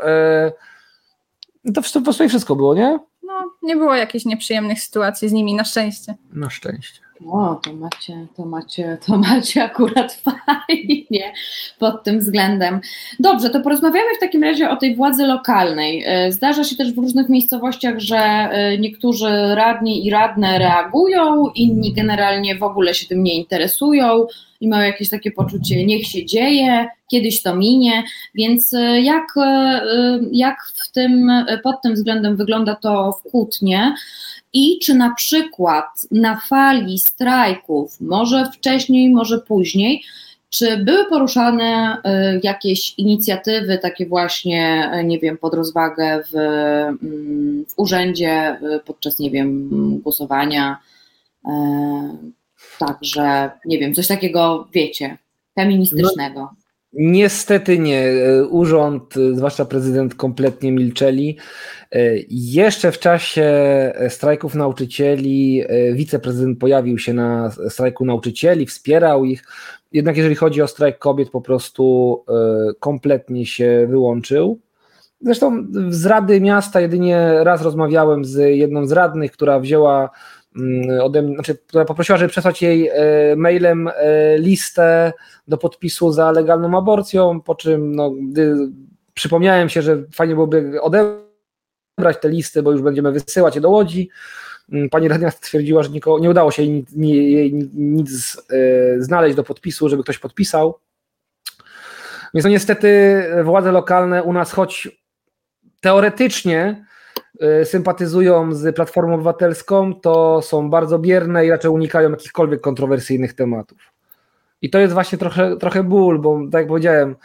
[1.65, 2.99] yy, to, to po wszystko było, nie?
[3.23, 6.15] No, nie było jakichś nieprzyjemnych sytuacji z nimi, na szczęście.
[6.33, 7.01] Na szczęście.
[7.27, 11.33] O, to macie, to macie, to macie akurat fajnie
[11.79, 12.81] pod tym względem.
[13.21, 16.05] Dobrze, to porozmawiamy w takim razie o tej władzy lokalnej.
[16.07, 21.93] E, zdarza się też w różnych miejscowościach, że e, niektórzy radni i radne reagują, inni
[21.93, 24.27] generalnie w ogóle się tym nie interesują
[24.61, 28.03] i mają jakieś takie poczucie, niech się dzieje, kiedyś to minie,
[28.35, 29.27] więc e, jak,
[30.33, 31.31] jak w tym,
[31.63, 33.95] pod tym względem wygląda to w Kutnie?
[34.53, 40.03] i czy na przykład na fali strajków, może wcześniej, może później,
[40.51, 41.97] czy były poruszane
[42.43, 49.71] jakieś inicjatywy, takie właśnie, nie wiem, pod rozwagę w, mm, w urzędzie podczas, nie wiem,
[49.99, 50.79] głosowania?
[52.79, 55.19] Także, nie wiem, coś takiego, wiecie,
[55.55, 56.41] feministycznego.
[56.41, 56.51] No,
[56.93, 58.05] niestety nie.
[58.51, 61.37] Urząd, zwłaszcza prezydent, kompletnie milczeli.
[61.93, 62.01] E,
[62.31, 69.45] jeszcze w czasie e, strajków nauczycieli e, wiceprezydent pojawił się na strajku nauczycieli, wspierał ich,
[69.93, 72.25] jednak jeżeli chodzi o strajk kobiet, po prostu
[72.81, 74.59] kompletnie się wyłączył.
[75.21, 80.11] Zresztą z Rady Miasta jedynie raz rozmawiałem z jedną z radnych, która wzięła
[81.03, 82.91] ode mnie, znaczy, która poprosiła, żeby przesłać jej
[83.37, 83.91] mailem
[84.39, 85.13] listę
[85.49, 88.13] do podpisu za legalną aborcją, po czym no,
[89.15, 94.11] przypomniałem się, że fajnie byłoby odebrać te listy, bo już będziemy wysyłać je do Łodzi.
[94.73, 96.73] Mm, pani radna stwierdziła, że nie udało się jej
[97.53, 100.79] nic, nic e, znaleźć do podpisu, żeby ktoś podpisał.
[102.35, 104.89] Więc no niestety władze lokalne u nas, choć
[105.81, 106.87] teoretycznie
[107.65, 113.79] sympatyzują z Platformą Obywatelską, to są bardzo bierne i raczej unikają jakichkolwiek kontrowersyjnych tematów.
[114.63, 117.17] I to jest właśnie trochę, trochę ból, bo tak jak powiedziałem,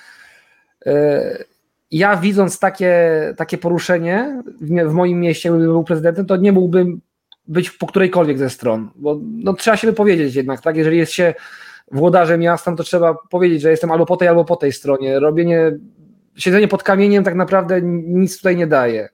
[0.88, 0.91] y,
[1.91, 2.94] ja widząc takie,
[3.38, 7.02] takie poruszenie w, moim mieście, gdybym był prezydentem, to nie mógłbym
[7.48, 10.77] być po którejkolwiek ze stron, bo no, trzeba się wypowiedzieć jednak, tak?
[10.77, 11.34] Jeżeli jest się
[11.91, 15.19] włodarzem miasta, to trzeba powiedzieć, że jestem albo po tej, albo po tej stronie.
[15.19, 15.72] Robienie,
[16.35, 19.10] siedzenie pod kamieniem tak naprawdę nic tutaj nie daje.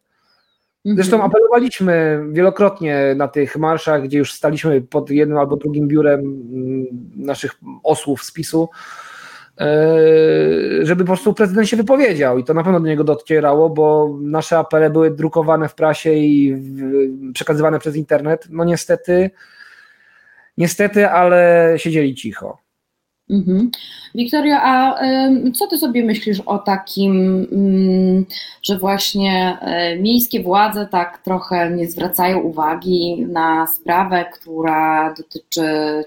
[0.85, 1.31] Zresztą mhm.
[1.31, 6.85] apelowaliśmy wielokrotnie na tych marszach, gdzie już staliśmy pod jednym albo drugim biurem mm,
[7.15, 8.69] naszych osłów z PiSu,
[9.59, 9.65] e,
[10.81, 14.57] żeby po prostu prezydent się wypowiedział i to na pewno do niego docierało, bo nasze
[14.57, 16.57] apele były drukowane w prasie i
[17.33, 18.47] przekazywane przez internet.
[18.49, 19.31] No niestety,
[20.57, 22.68] niestety, ale siedzieli cicho.
[23.29, 23.71] Mhm.
[24.61, 24.99] A
[25.53, 28.25] co ty sobie myślisz o takim, mm,
[28.63, 35.63] że właśnie e, miejskie władze tak trochę nie zwracają uwagi na sprawę, która dotyczy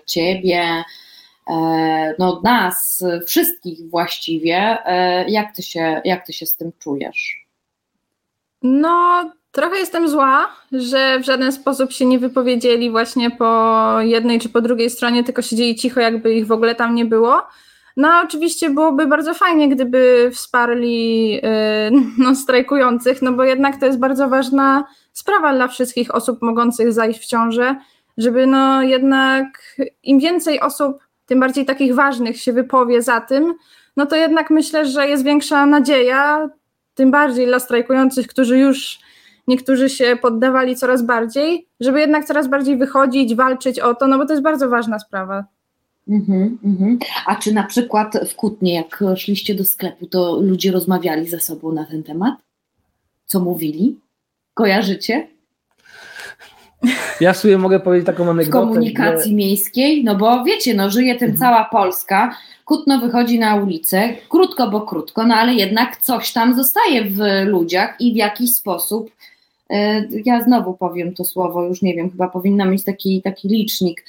[0.06, 0.84] ciebie,
[1.50, 4.56] e, no nas, wszystkich właściwie.
[4.86, 7.46] E, jak ty się, jak ty się z tym czujesz?
[8.62, 14.48] No, Trochę jestem zła, że w żaden sposób się nie wypowiedzieli właśnie po jednej czy
[14.48, 17.42] po drugiej stronie, tylko siedzieli cicho, jakby ich w ogóle tam nie było.
[17.96, 21.40] No, oczywiście byłoby bardzo fajnie, gdyby wsparli yy,
[22.18, 27.20] no, strajkujących, no bo jednak to jest bardzo ważna sprawa dla wszystkich osób mogących zajść
[27.20, 27.76] w ciążę,
[28.18, 29.46] żeby no jednak
[30.02, 33.54] im więcej osób, tym bardziej takich ważnych się wypowie za tym,
[33.96, 36.48] no to jednak myślę, że jest większa nadzieja,
[36.94, 38.98] tym bardziej dla strajkujących, którzy już
[39.48, 44.26] niektórzy się poddawali coraz bardziej, żeby jednak coraz bardziej wychodzić, walczyć o to, no bo
[44.26, 45.44] to jest bardzo ważna sprawa.
[46.08, 46.96] Mm-hmm, mm-hmm.
[47.26, 51.72] A czy na przykład w Kutnie, jak szliście do sklepu, to ludzie rozmawiali ze sobą
[51.72, 52.34] na ten temat?
[53.24, 54.00] Co mówili?
[54.54, 55.28] Kojarzycie?
[57.20, 58.66] Ja sobie mogę powiedzieć taką anegdotę.
[58.66, 59.36] W komunikacji że...
[59.36, 61.38] miejskiej, no bo wiecie, no żyje tym mhm.
[61.38, 67.04] cała Polska, Kutno wychodzi na ulicę, krótko, bo krótko, no ale jednak coś tam zostaje
[67.04, 69.10] w ludziach i w jakiś sposób
[70.24, 74.04] ja znowu powiem to słowo, już nie wiem, chyba powinna mieć taki, taki licznik.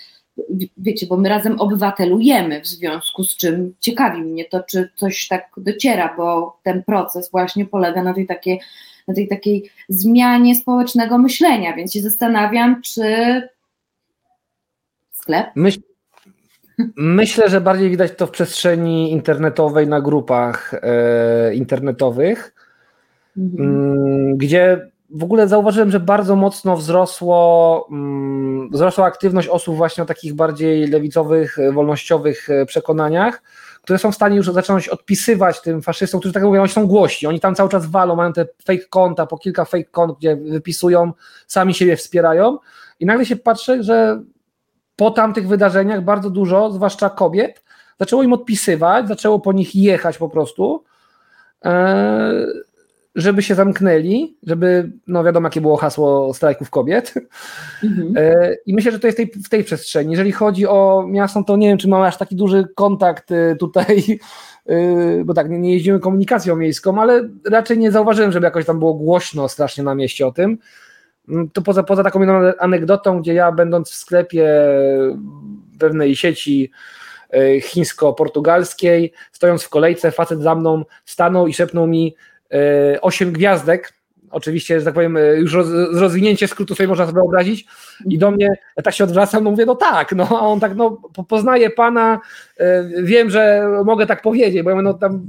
[0.77, 5.49] Wiecie, bo my razem obywatelujemy, w związku z czym ciekawi mnie to, czy coś tak
[5.57, 8.61] dociera, bo ten proces właśnie polega na tej takiej,
[9.07, 13.03] na tej takiej zmianie społecznego myślenia, więc się zastanawiam, czy
[15.11, 15.47] sklep.
[15.55, 15.79] Myśl,
[16.95, 22.53] myślę, że bardziej widać to w przestrzeni internetowej, na grupach e, internetowych,
[23.37, 23.69] mhm.
[23.69, 30.07] Mm, gdzie w ogóle zauważyłem, że bardzo mocno wzrosło, mm, wzrosła aktywność osób właśnie o
[30.07, 33.41] takich bardziej lewicowych, wolnościowych e, przekonaniach,
[33.81, 37.27] które są w stanie już zacząć odpisywać tym faszystom, którzy tak mówią, oni są głośni,
[37.27, 41.11] oni tam cały czas walą, mają te fake konta, po kilka fake kont, gdzie wypisują,
[41.47, 42.57] sami siebie wspierają
[42.99, 44.23] i nagle się patrzy, że
[44.95, 47.63] po tamtych wydarzeniach bardzo dużo, zwłaszcza kobiet,
[47.99, 50.83] zaczęło im odpisywać, zaczęło po nich jechać po prostu.
[51.65, 52.45] E,
[53.15, 57.13] żeby się zamknęli, żeby, no wiadomo, jakie było hasło strajków kobiet.
[57.83, 58.13] Mhm.
[58.17, 60.11] E, I myślę, że to jest tej, w tej przestrzeni.
[60.11, 64.19] Jeżeli chodzi o miasto, to nie wiem, czy mamy aż taki duży kontakt e, tutaj,
[64.65, 64.75] e,
[65.25, 69.49] bo tak, nie jeździmy komunikacją miejską, ale raczej nie zauważyłem, żeby jakoś tam było głośno
[69.49, 70.57] strasznie na mieście o tym.
[71.29, 74.49] Mm, to poza, poza taką jedną anegdotą, gdzie ja będąc w sklepie
[75.79, 76.71] pewnej sieci
[77.61, 82.15] chińsko-portugalskiej, stojąc w kolejce, facet za mną stanął i szepnął mi,
[83.01, 83.93] 8 e, gwiazdek,
[84.31, 87.65] oczywiście, że tak powiem, e, już roz, rozwinięcie skrótu sobie można sobie wyobrazić
[88.05, 90.75] i do mnie ja tak się odwracam, no mówię, no tak, no a on tak,
[90.75, 90.91] no
[91.27, 92.19] poznaję pana,
[92.57, 95.25] e, wiem, że mogę tak powiedzieć, bo ja mówię, no tam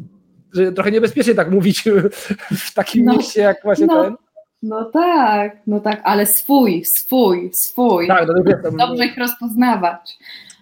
[0.55, 1.85] że trochę niebezpiecznie tak mówić
[2.67, 4.15] w takim no, mieście jak właśnie no, ten.
[4.63, 8.09] No tak, no tak, ale swój, swój, swój.
[8.09, 8.29] Tak,
[8.63, 10.19] no, Dobrze ich rozpoznawać.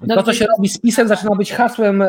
[0.08, 2.04] To, co się robi z pisem, zaczyna być hasłem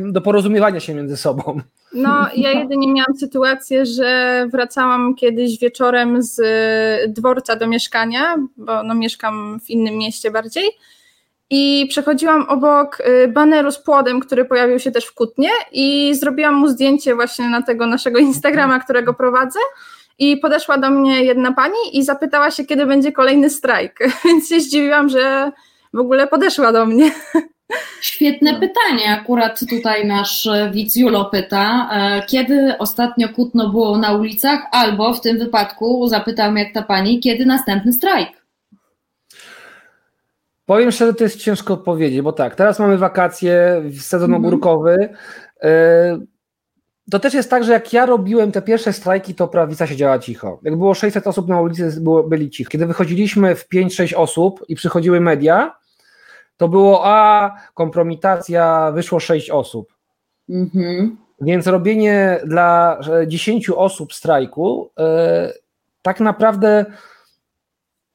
[0.00, 1.60] do porozumiewania się między sobą.
[1.94, 6.40] No, ja jedynie miałam sytuację, że wracałam kiedyś wieczorem z
[7.12, 10.70] dworca do mieszkania, bo no, mieszkam w innym mieście bardziej.
[11.50, 16.54] I przechodziłam obok y, baneru z płodem, który pojawił się też w Kutnie i zrobiłam
[16.54, 19.58] mu zdjęcie właśnie na tego naszego Instagrama, którego prowadzę.
[20.18, 23.98] I podeszła do mnie jedna pani i zapytała się, kiedy będzie kolejny strajk.
[24.24, 25.52] Więc się zdziwiłam, że
[25.96, 27.10] w ogóle podeszła do mnie.
[28.00, 28.60] Świetne no.
[28.60, 29.20] pytanie.
[29.20, 35.20] Akurat tutaj nasz widz Julo pyta, e, kiedy ostatnio kutno było na ulicach, albo w
[35.20, 38.28] tym wypadku zapytam jak ta pani, kiedy następny strajk?
[40.66, 44.44] Powiem szczerze, to jest ciężko odpowiedzieć, bo tak, teraz mamy wakacje, sezon mhm.
[44.44, 45.08] ogórkowy.
[45.62, 46.18] E,
[47.10, 50.60] to też jest tak, że jak ja robiłem te pierwsze strajki, to prawica siedziała cicho.
[50.62, 52.70] Jak było 600 osób na ulicy, było, byli cicho.
[52.70, 55.76] Kiedy wychodziliśmy w 5-6 osób i przychodziły media,
[56.56, 59.94] to było a kompromitacja, wyszło 6 osób.
[60.48, 61.16] Mhm.
[61.40, 65.52] Więc robienie dla 10 osób strajku e,
[66.02, 66.84] tak naprawdę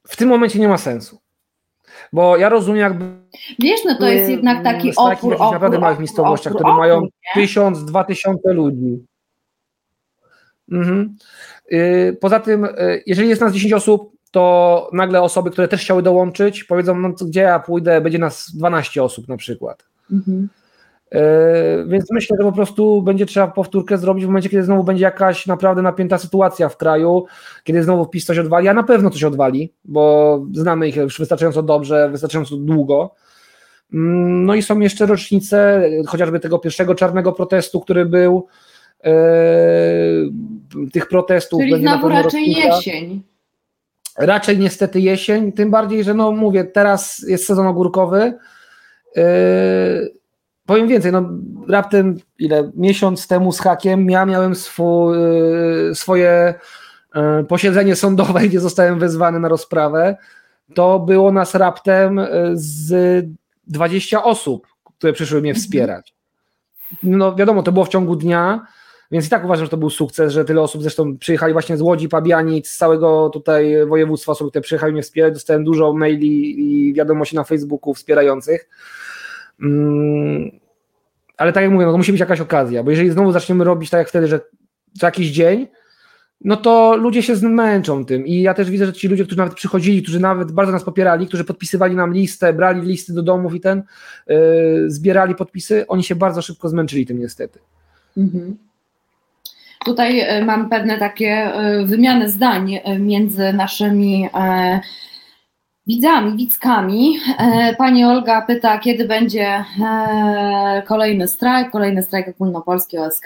[0.06, 1.18] w tym momencie nie ma sensu.
[2.12, 3.04] Bo ja rozumiem, jakby.
[3.58, 5.36] Wiesz, no to jest jednak taki opór.
[5.36, 7.02] W naprawdę małych miejscowościach, które mają
[7.34, 9.06] tysiąc, dwa tysiące ludzi.
[10.72, 11.16] Mhm.
[11.72, 16.02] Y, poza tym, y, jeżeli jest nas 10 osób, to nagle osoby, które też chciały
[16.02, 19.84] dołączyć, powiedzą, no gdzie ja pójdę, będzie nas 12 osób na przykład.
[20.12, 20.48] Mhm.
[21.10, 25.02] E, więc myślę, że po prostu będzie trzeba powtórkę zrobić w momencie, kiedy znowu będzie
[25.02, 27.24] jakaś naprawdę napięta sytuacja w kraju,
[27.64, 31.62] kiedy znowu PiS coś odwali, a na pewno coś odwali, bo znamy ich już wystarczająco
[31.62, 33.14] dobrze, wystarczająco długo.
[33.92, 38.46] Mm, no i są jeszcze rocznice chociażby tego pierwszego czarnego protestu, który był,
[39.04, 39.12] e,
[40.92, 41.60] tych protestów.
[41.60, 42.76] Czyli będzie znowu na raczej rocznica.
[42.76, 43.31] jesień.
[44.18, 48.38] Raczej niestety jesień, tym bardziej, że no mówię, teraz jest sezon ogórkowy.
[49.16, 49.22] E,
[50.66, 51.28] powiem więcej, no
[51.68, 55.16] raptem ile miesiąc temu z hakiem ja miałem swój,
[55.90, 56.54] y, swoje
[57.40, 60.16] y, posiedzenie sądowe, gdzie zostałem wezwany na rozprawę.
[60.74, 63.26] To było nas raptem y, z
[63.66, 64.66] 20 osób,
[64.98, 65.62] które przyszły mnie mhm.
[65.62, 66.14] wspierać.
[67.02, 68.66] No wiadomo, to było w ciągu dnia,
[69.12, 71.80] więc i tak uważam, że to był sukces, że tyle osób zresztą przyjechali właśnie z
[71.80, 75.34] Łodzi, Pabianic, z całego tutaj województwa osób, które przyjechały mnie wspierać.
[75.34, 78.68] Dostałem dużo maili i wiadomości na Facebooku wspierających.
[79.62, 80.50] Mm,
[81.36, 83.90] ale tak jak mówię, no to musi być jakaś okazja, bo jeżeli znowu zaczniemy robić
[83.90, 84.40] tak jak wtedy, że
[84.98, 85.66] co jakiś dzień,
[86.44, 88.26] no to ludzie się zmęczą tym.
[88.26, 91.26] I ja też widzę, że ci ludzie, którzy nawet przychodzili, którzy nawet bardzo nas popierali,
[91.26, 93.82] którzy podpisywali nam listę, brali listy do domów i ten,
[94.26, 94.36] yy,
[94.90, 97.58] zbierali podpisy, oni się bardzo szybko zmęczyli tym niestety.
[98.16, 98.56] Mhm.
[99.84, 104.28] Tutaj e, mam pewne takie e, wymiany zdań e, między naszymi
[105.86, 107.18] widzami, widzkami.
[107.78, 109.64] Pani Olga pyta, kiedy będzie
[110.86, 113.24] kolejny strajk, kolejny strajk ogólnopolski OSK.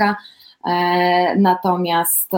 [1.37, 2.31] Natomiast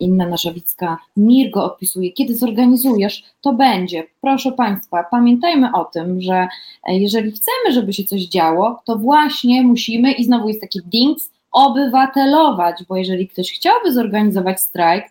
[0.00, 4.04] inna nasza widzka Mirgo odpisuje, kiedy zorganizujesz, to będzie.
[4.20, 6.48] Proszę Państwa, pamiętajmy o tym, że
[6.88, 12.84] jeżeli chcemy, żeby się coś działo, to właśnie musimy, i znowu jest taki dings, obywatelować,
[12.88, 15.04] bo jeżeli ktoś chciałby zorganizować strajk,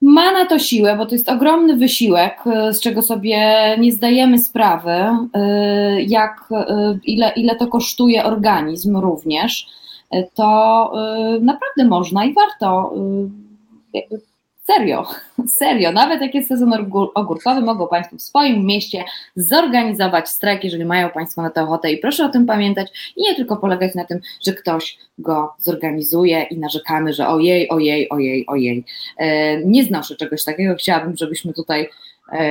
[0.00, 3.38] ma na to siłę, bo to jest ogromny wysiłek, y, z czego sobie
[3.78, 9.66] nie zdajemy sprawy, y, jak, y, ile, ile to kosztuje organizm również,
[10.34, 10.92] to
[11.40, 12.92] naprawdę można i warto
[14.68, 15.06] Serio,
[15.58, 15.92] serio.
[15.92, 16.72] Nawet jak jest sezon
[17.14, 19.04] ogórkowy, mogą Państwo w swoim mieście
[19.36, 21.92] zorganizować strajk, jeżeli mają Państwo na to ochotę.
[21.92, 26.42] I proszę o tym pamiętać i nie tylko polegać na tym, że ktoś go zorganizuje
[26.42, 28.84] i narzekamy, że ojej, ojej, ojej, ojej.
[29.16, 30.74] E, nie znoszę czegoś takiego.
[30.74, 31.88] Chciałabym, żebyśmy tutaj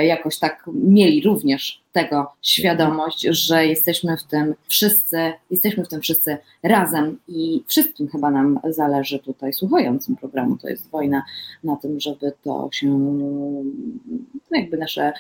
[0.03, 5.17] jakoś tak mieli również tego świadomość, że jesteśmy w tym wszyscy,
[5.51, 10.89] jesteśmy w tym wszyscy razem i wszystkim chyba nam zależy tutaj słuchającym programu, to jest
[10.89, 11.23] wojna
[11.63, 12.87] na tym, żeby to się,
[14.51, 15.13] no jakby nasze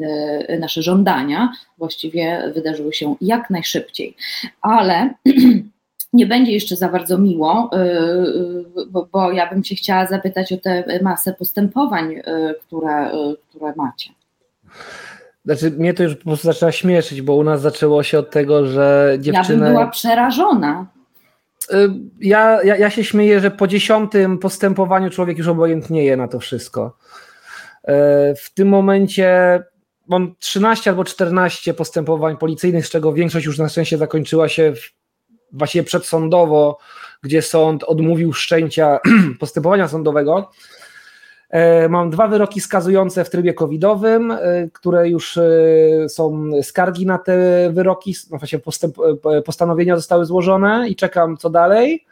[0.00, 4.16] e, nasze żądania właściwie wydarzyły się jak najszybciej.
[4.60, 5.14] Ale
[6.12, 7.78] nie będzie jeszcze za bardzo miło, y,
[8.80, 12.22] y, bo, bo ja bym Cię chciała zapytać o tę masę postępowań, y,
[12.60, 13.10] które,
[13.48, 14.10] które macie.
[15.44, 18.66] Znaczy, mnie to już po prostu zaczyna śmieszyć, bo u nas zaczęło się od tego,
[18.66, 19.58] że dziewczyny...
[19.58, 20.86] Ja bym była przerażona.
[22.20, 26.96] Ja, ja, ja się śmieję, że po dziesiątym postępowaniu człowiek już obojętnieje na to wszystko.
[28.36, 29.60] W tym momencie
[30.08, 34.99] mam 13 albo 14 postępowań policyjnych, z czego większość już na szczęście zakończyła się w
[35.52, 36.78] właściwie przedsądowo,
[37.22, 38.98] gdzie sąd odmówił wszczęcia
[39.40, 40.50] postępowania sądowego.
[41.50, 44.38] E, mam dwa wyroki skazujące w trybie covidowym, e,
[44.72, 45.42] które już e,
[46.08, 48.96] są skargi na te wyroki, no właśnie postęp,
[49.44, 52.04] postanowienia zostały złożone i czekam co dalej.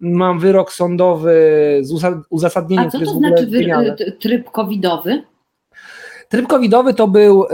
[0.00, 1.34] Mam wyrok sądowy
[1.82, 1.92] z
[2.30, 3.46] uzasadnieniem, A co to znaczy
[4.20, 5.22] tryb covidowy?
[6.28, 7.44] Tryb covidowy to był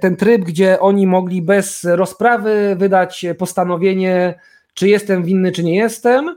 [0.00, 4.34] ten tryb, gdzie oni mogli bez rozprawy wydać postanowienie
[4.74, 6.36] czy jestem winny, czy nie jestem.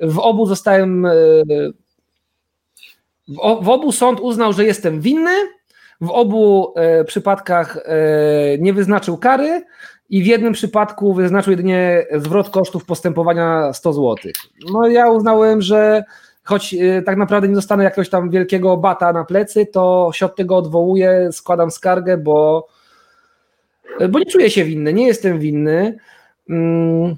[0.00, 1.06] W obu zostałem.
[1.06, 1.12] E,
[3.62, 5.34] w obu sąd uznał, że jestem winny.
[6.00, 7.92] W obu e, przypadkach e,
[8.58, 9.64] nie wyznaczył kary
[10.10, 14.16] i w jednym przypadku wyznaczył jedynie zwrot kosztów postępowania 100 zł.
[14.72, 16.04] No ja uznałem, że
[16.44, 16.74] choć
[17.06, 21.28] tak naprawdę nie dostanę jakiegoś tam wielkiego bata na plecy, to się od tego odwołuję,
[21.32, 22.68] składam skargę, bo,
[24.10, 25.98] bo nie czuję się winny, nie jestem winny.
[26.48, 27.16] Mm,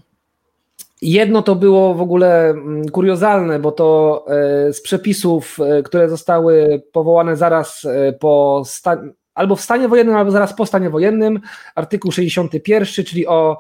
[1.05, 6.83] Jedno to było w ogóle mm, kuriozalne, bo to e, z przepisów, e, które zostały
[6.93, 11.41] powołane zaraz e, po stanie, albo w stanie wojennym, albo zaraz po stanie wojennym,
[11.75, 13.59] artykuł 61, czyli o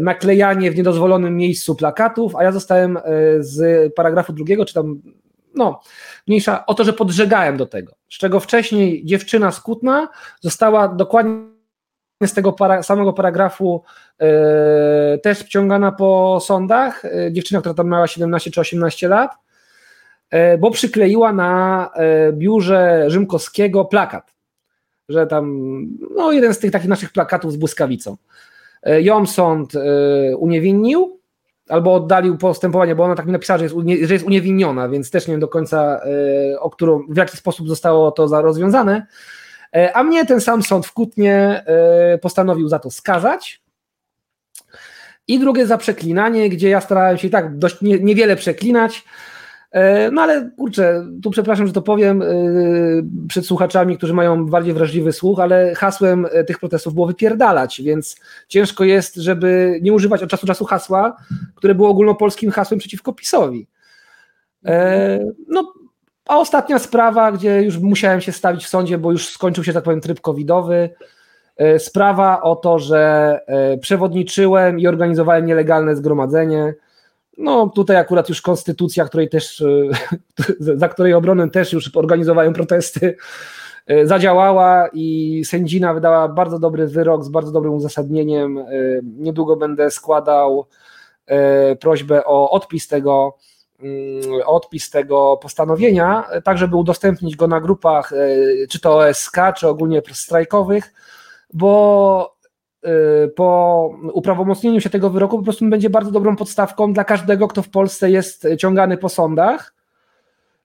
[0.00, 2.98] naklejanie w niedozwolonym miejscu plakatów, a ja zostałem
[3.38, 5.00] z paragrafu drugiego, czy tam,
[5.54, 5.80] no,
[6.26, 10.08] mniejsza, o to, że podżegałem do tego, z czego wcześniej dziewczyna skutna
[10.40, 11.57] została dokładnie
[12.26, 13.82] z tego para, samego paragrafu
[14.18, 19.30] e, też wciągana po sądach, e, dziewczyna, która tam miała 17 czy 18 lat,
[20.30, 21.90] e, bo przykleiła na
[22.32, 24.34] biurze Rzymkowskiego plakat,
[25.08, 25.72] że tam,
[26.16, 28.16] no jeden z tych takich naszych plakatów z błyskawicą.
[28.98, 29.72] Ją sąd
[30.38, 31.20] uniewinnił,
[31.68, 35.26] albo oddalił postępowanie, bo ona tak mi napisała, że jest, że jest uniewinniona, więc też
[35.26, 36.00] nie wiem do końca,
[36.58, 39.06] o którą, w jaki sposób zostało to rozwiązane.
[39.76, 43.62] E, a mnie ten sam sąd w Kutnie e, postanowił za to skazać.
[45.28, 49.04] I drugie za przeklinanie, gdzie ja starałem się tak dość niewiele przeklinać.
[49.70, 52.22] E, no ale kurczę, tu przepraszam, że to powiem
[53.28, 58.16] przed słuchaczami, którzy mają bardziej wrażliwy słuch, ale hasłem tych protestów było wypierdalać, więc
[58.48, 61.16] ciężko jest, żeby nie używać od czasu do czasu hasła,
[61.54, 63.68] które było ogólnopolskim hasłem przeciwko PiSowi.
[65.48, 65.72] No,
[66.28, 69.84] a ostatnia sprawa, gdzie już musiałem się stawić w sądzie, bo już skończył się, tak
[69.84, 70.90] powiem, tryb covidowy.
[71.56, 76.74] E, sprawa o to, że e, przewodniczyłem i organizowałem nielegalne zgromadzenie.
[77.38, 79.88] No tutaj akurat już konstytucja, której też, e,
[80.78, 83.16] za której obronę też już organizowałem protesty,
[84.04, 88.64] zadziałała i sędzina wydała bardzo dobry wyrok z bardzo dobrym uzasadnieniem.
[89.02, 90.66] Niedługo będę składał
[91.80, 93.36] prośbę o odpis tego
[94.46, 100.02] odpis tego postanowienia, tak żeby udostępnić go na grupach, e, czy to OSK, czy ogólnie
[100.12, 100.92] strajkowych,
[101.52, 102.36] bo
[102.82, 107.62] e, po uprawomocnieniu się tego wyroku po prostu będzie bardzo dobrą podstawką dla każdego, kto
[107.62, 109.74] w Polsce jest ciągany po sądach,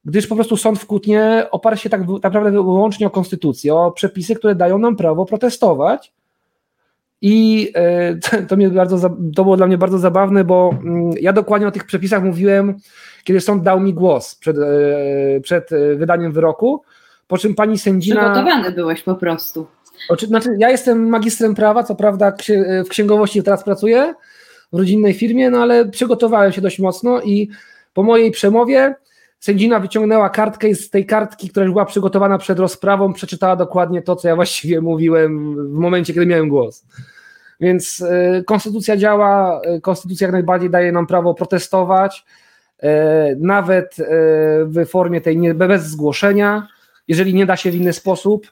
[0.06, 4.36] gdyż po prostu sąd w Kutnie oparł się tak naprawdę wyłącznie o konstytucję, o przepisy,
[4.36, 6.14] które dają nam prawo protestować.
[7.26, 11.68] I e, to, mnie bardzo, to było dla mnie bardzo zabawne, bo mm, ja dokładnie
[11.68, 12.76] o tych przepisach mówiłem,
[13.24, 16.82] kiedy sąd dał mi głos przed, e, przed e, wydaniem wyroku,
[17.28, 18.32] po czym pani sędzina...
[18.32, 19.68] Przygotowany byłeś po prostu.
[20.28, 22.34] Znaczy, ja jestem magistrem prawa, co prawda
[22.86, 24.14] w księgowości teraz pracuję,
[24.74, 27.50] w rodzinnej firmie, no ale przygotowałem się dość mocno i
[27.94, 28.96] po mojej przemowie
[29.40, 34.02] sędzina wyciągnęła kartkę i z tej kartki, która już była przygotowana przed rozprawą, przeczytała dokładnie
[34.02, 36.86] to, co ja właściwie mówiłem w momencie, kiedy miałem głos.
[37.64, 42.26] Więc e, konstytucja działa, e, konstytucja jak najbardziej daje nam prawo protestować,
[42.80, 43.96] e, nawet
[44.66, 46.68] w formie tej nie, bez zgłoszenia,
[47.08, 48.52] jeżeli nie da się w inny sposób.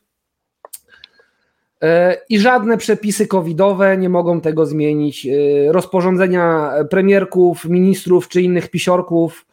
[2.29, 5.27] I żadne przepisy covidowe nie mogą tego zmienić.
[5.67, 9.45] Rozporządzenia premierków, ministrów czy innych pisiorków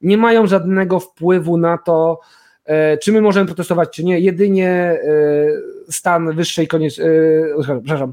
[0.00, 2.20] nie mają żadnego wpływu na to,
[3.02, 4.20] czy my możemy protestować, czy nie.
[4.20, 5.00] Jedynie
[5.90, 7.00] stan wyższej koniec,
[7.62, 8.12] przepraszam,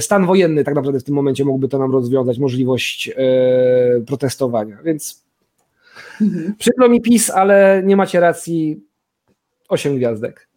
[0.00, 3.14] stan wojenny tak naprawdę w tym momencie mógłby to nam rozwiązać, możliwość e,
[4.06, 4.76] protestowania.
[4.84, 5.24] Więc
[6.20, 6.54] mhm.
[6.58, 8.80] przykro mi PiS, ale nie macie racji.
[9.68, 10.48] Osiem gwiazdek.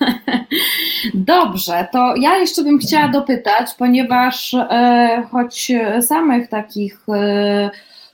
[1.14, 7.70] Dobrze, to ja jeszcze bym chciała dopytać, ponieważ e, choć samych takich e,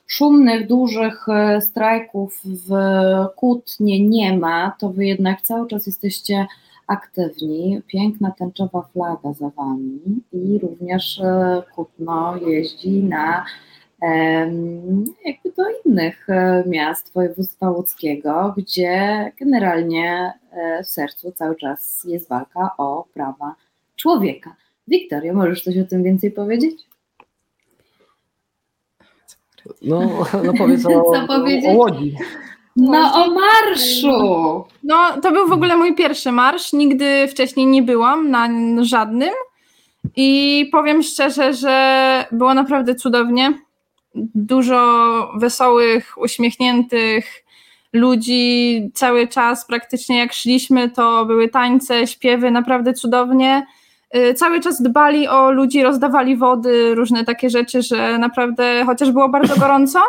[0.06, 2.70] szumnych, dużych e, strajków w
[3.36, 6.46] Kutnie nie ma, to wy jednak cały czas jesteście
[6.86, 7.82] aktywni.
[7.86, 10.00] Piękna tęczowa flaga za Wami
[10.32, 13.44] i również e, Kutno jeździ na
[15.24, 22.28] jakby do innych e, miast województwa łódzkiego, gdzie generalnie e, w sercu cały czas jest
[22.28, 23.54] walka o prawa
[23.96, 24.56] człowieka.
[24.88, 26.88] Wiktoria, możesz coś o tym więcej powiedzieć?
[29.82, 30.90] No, no powiedz o,
[31.70, 32.16] o Łodzi.
[32.76, 34.64] No o marszu!
[34.82, 36.72] No to był w ogóle mój pierwszy marsz.
[36.72, 38.48] Nigdy wcześniej nie byłam na
[38.80, 39.34] żadnym.
[40.16, 43.52] I powiem szczerze, że było naprawdę cudownie.
[44.34, 47.44] Dużo wesołych, uśmiechniętych
[47.92, 48.90] ludzi.
[48.94, 53.66] Cały czas praktycznie jak szliśmy, to były tańce, śpiewy, naprawdę cudownie.
[54.16, 59.28] Y, cały czas dbali o ludzi, rozdawali wody, różne takie rzeczy, że naprawdę, chociaż było
[59.28, 60.00] bardzo gorąco,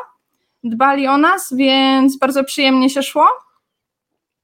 [0.63, 3.27] dbali o nas, więc bardzo przyjemnie się szło.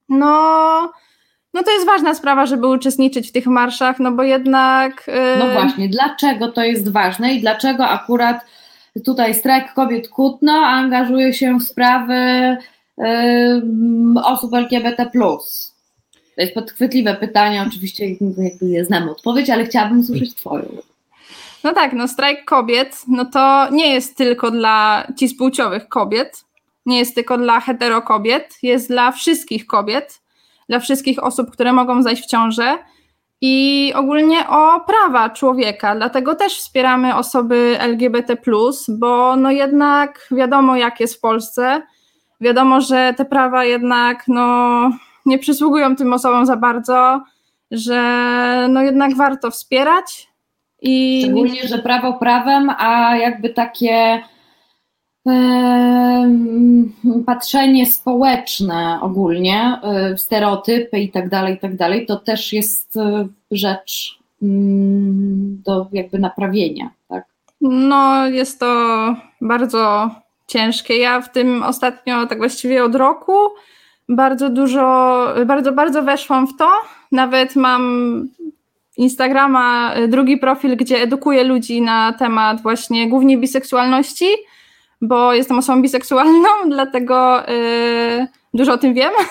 [0.09, 0.91] No,
[1.53, 5.07] no to jest ważna sprawa, żeby uczestniczyć w tych marszach, no bo jednak.
[5.07, 5.39] Yy...
[5.39, 8.45] No właśnie, dlaczego to jest ważne i dlaczego akurat
[9.05, 12.13] tutaj strajk kobiet Kutno angażuje się w sprawy
[12.97, 13.05] yy,
[14.23, 15.09] osób LGBT.
[16.35, 18.05] To jest podchwytliwe pytanie, oczywiście
[18.61, 20.65] je znamy odpowiedź, ale chciałabym usłyszeć Twoją.
[21.63, 26.45] No tak, no strajk kobiet, no to nie jest tylko dla cispłciowych kobiet,
[26.85, 30.21] nie jest tylko dla heterokobiet, jest dla wszystkich kobiet,
[30.69, 32.77] dla wszystkich osób, które mogą zajść w ciążę
[33.41, 35.95] i ogólnie o prawa człowieka.
[35.95, 38.37] Dlatego też wspieramy osoby LGBT,
[38.87, 41.81] bo no jednak wiadomo, jak jest w Polsce.
[42.41, 44.89] Wiadomo, że te prawa jednak no,
[45.25, 47.23] nie przysługują tym osobom za bardzo,
[47.71, 50.32] że no jednak warto wspierać.
[50.83, 51.21] I...
[51.23, 54.23] Szczególnie, że prawo prawem, a jakby takie
[57.25, 63.27] patrzenie społeczne ogólnie, e, stereotypy i tak dalej, i tak dalej, to też jest e,
[63.51, 67.25] rzecz mm, do jakby naprawienia, tak?
[67.61, 68.75] No, jest to
[69.41, 70.09] bardzo
[70.47, 70.97] ciężkie.
[70.97, 73.33] Ja w tym ostatnio, tak właściwie od roku,
[74.09, 76.69] bardzo dużo, bardzo, bardzo weszłam w to.
[77.11, 78.27] Nawet mam
[78.97, 84.25] Instagrama, drugi profil, gdzie edukuję ludzi na temat właśnie głównie biseksualności
[85.03, 89.11] bo jestem osobą biseksualną, dlatego y, dużo o tym wiem.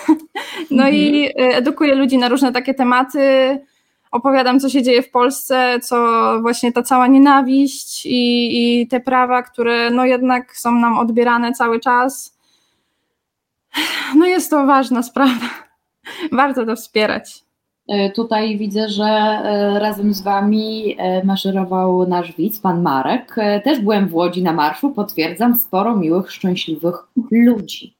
[0.70, 0.94] No mhm.
[0.94, 3.20] i y, edukuję ludzi na różne takie tematy.
[4.10, 6.06] Opowiadam, co się dzieje w Polsce, co
[6.40, 11.80] właśnie ta cała nienawiść i, i te prawa, które no jednak są nam odbierane cały
[11.80, 12.38] czas.
[14.14, 15.48] No jest to ważna sprawa.
[16.32, 17.41] Warto to wspierać.
[17.88, 23.36] E, tutaj widzę, że e, razem z Wami e, maszerował nasz widz, pan Marek.
[23.64, 26.94] Też byłem w Łodzi na marszu, potwierdzam, sporo miłych, szczęśliwych
[27.30, 27.96] ludzi.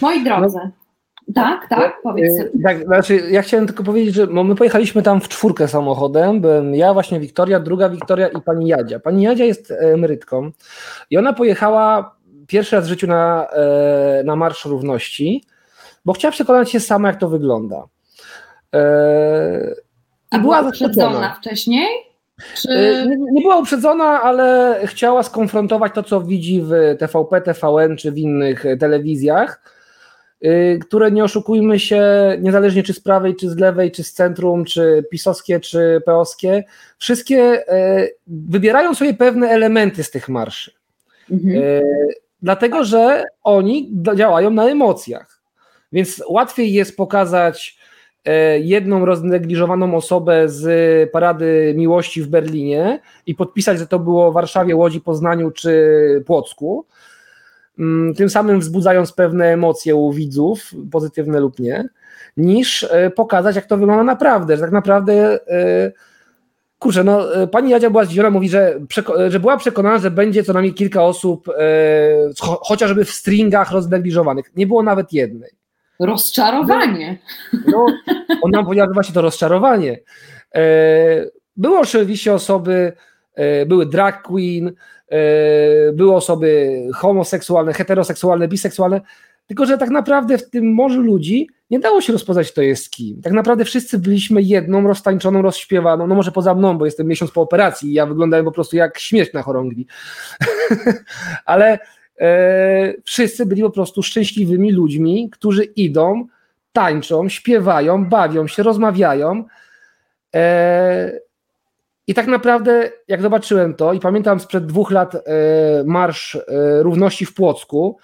[0.00, 0.58] Moi drodzy,
[1.28, 2.32] no, tak, tak, powiedz.
[2.62, 6.94] Tak, znaczy, ja chciałem tylko powiedzieć, że my pojechaliśmy tam w czwórkę samochodem, byłem ja,
[6.94, 9.00] właśnie Wiktoria, druga Wiktoria i pani Jadzia.
[9.00, 10.50] Pani Jadzia jest emerytką
[11.10, 12.16] i ona pojechała
[12.46, 13.46] pierwszy raz w życiu na,
[14.24, 15.44] na Marsz Równości,
[16.04, 17.86] bo chciała przekonać się sama, jak to wygląda.
[18.72, 19.74] Eee,
[20.30, 21.88] A była uprzedzona wcześniej?
[22.54, 22.70] Czy...
[22.70, 28.12] Eee, nie, nie, była uprzedzona, ale chciała skonfrontować to, co widzi w TVP, TVN czy
[28.12, 29.62] w innych telewizjach,
[30.42, 32.02] eee, które nie oszukujmy się,
[32.40, 36.64] niezależnie czy z prawej, czy z lewej, czy z centrum, czy pisowskie, czy peowskie,
[36.98, 37.64] wszystkie
[38.26, 40.72] wybierają sobie pewne elementy z tych marszy.
[41.30, 41.62] Mhm.
[42.42, 45.37] Dlatego, że oni działają na emocjach.
[45.92, 47.78] Więc łatwiej jest pokazać
[48.28, 54.34] E, jedną roznegliżowaną osobę z Parady Miłości w Berlinie i podpisać, że to było w
[54.34, 56.86] Warszawie, Łodzi, Poznaniu czy Płocku,
[57.78, 61.88] mm, tym samym wzbudzając pewne emocje u widzów, pozytywne lub nie,
[62.36, 65.92] niż e, pokazać, jak to wygląda naprawdę, że tak naprawdę e,
[66.78, 67.20] kurczę, no
[67.52, 68.80] pani Jadzia była zdziwiona, mówi, że,
[69.28, 71.48] że była przekonana, że będzie co najmniej kilka osób,
[72.40, 74.56] chociażby w stringach roznegliżowanych.
[74.56, 75.57] Nie było nawet jednej.
[75.98, 77.18] Rozczarowanie.
[77.66, 77.86] No,
[78.42, 79.98] on nam powiedział, że właśnie to rozczarowanie.
[80.54, 80.60] E,
[81.56, 82.92] były oczywiście osoby,
[83.34, 84.72] e, były drag queen,
[85.08, 89.00] e, były osoby homoseksualne, heteroseksualne, biseksualne,
[89.46, 93.22] tylko że tak naprawdę w tym morzu ludzi nie dało się rozpoznać, kto jest kim.
[93.22, 97.40] Tak naprawdę wszyscy byliśmy jedną, roztańczoną, rozśpiewaną, no może poza mną, bo jestem miesiąc po
[97.40, 99.86] operacji i ja wyglądałem po prostu jak śmierć na chorągwi.
[101.44, 101.78] Ale
[103.04, 106.26] wszyscy byli po prostu szczęśliwymi ludźmi, którzy idą,
[106.72, 109.44] tańczą, śpiewają, bawią się, rozmawiają.
[110.34, 111.20] E,
[112.06, 115.20] I tak naprawdę, jak zobaczyłem to, i pamiętam sprzed dwóch lat e,
[115.84, 116.40] Marsz e,
[116.82, 117.98] Równości w Płocku,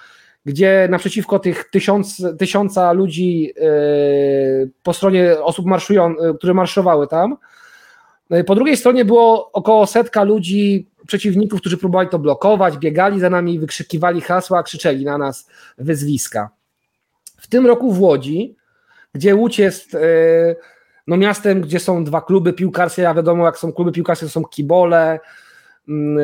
[0.44, 3.66] gdzie naprzeciwko tych tysiąc, tysiąca ludzi e,
[4.82, 7.36] po stronie osób, marszują, e, które marszowały tam,
[8.44, 13.58] po drugiej stronie było około setka ludzi przeciwników, którzy próbowali to blokować, biegali za nami,
[13.58, 15.48] wykrzykiwali hasła, krzyczeli na nas
[15.78, 16.50] wyzwiska.
[17.36, 18.56] W tym roku w Łodzi,
[19.14, 19.98] gdzie Łódź jest e,
[21.06, 24.44] no, miastem, gdzie są dwa kluby piłkarskie, a wiadomo, jak są kluby piłkarskie, to są
[24.44, 25.20] kibole.
[25.88, 26.22] Mm, e,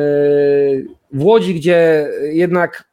[1.13, 2.90] w Łodzi, gdzie jednak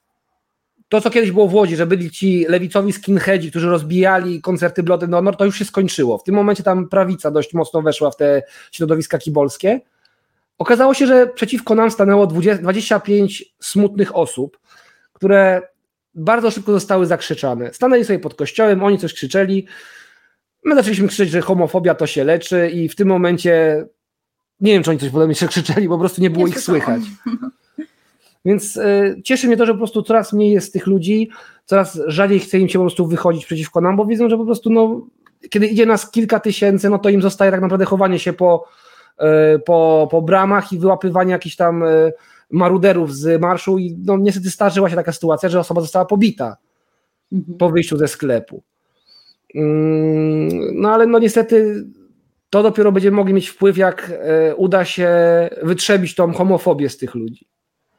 [0.89, 5.06] to, co kiedyś było w Łodzi, że byli ci lewicowi skinheadzi, którzy rozbijali koncerty Bloody
[5.06, 6.19] Honor, to już się skończyło.
[6.19, 8.43] W tym momencie tam prawica dość mocno weszła w te
[8.73, 9.81] środowiska kibolskie.
[10.59, 14.59] Okazało się, że przeciwko nam stanęło 20, 25 smutnych osób,
[15.12, 15.62] które
[16.15, 17.74] bardzo szybko zostały zakrzyczane.
[17.74, 19.66] Stanęli sobie pod kościołem, oni coś krzyczeli.
[20.65, 23.85] My zaczęliśmy krzyczeć, że homofobia to się leczy, i w tym momencie
[24.60, 27.02] nie wiem, czy oni coś podobnie się krzyczeli, po prostu nie było nie ich słychać.
[28.44, 31.31] Więc y, cieszy mnie to, że po prostu coraz mniej jest tych ludzi,
[31.65, 34.70] coraz rzadziej chce im się po prostu wychodzić przeciwko nam, bo widzą, że po prostu
[34.70, 35.06] no,
[35.51, 38.69] kiedy idzie nas kilka tysięcy, no to im zostaje tak naprawdę chowanie się po,
[39.55, 42.12] y, po, po bramach i wyłapywanie jakichś tam y,
[42.51, 46.56] maruderów z marszu i no, niestety zdarzyła się taka sytuacja, że osoba została pobita
[47.32, 47.59] mhm.
[47.59, 48.62] po wyjściu ze sklepu.
[49.55, 51.85] Mm, no ale no niestety
[52.51, 54.12] to dopiero będziemy mogli mieć wpływ, jak
[54.56, 55.10] uda się
[55.62, 57.47] wytrzebić tą homofobię z tych ludzi.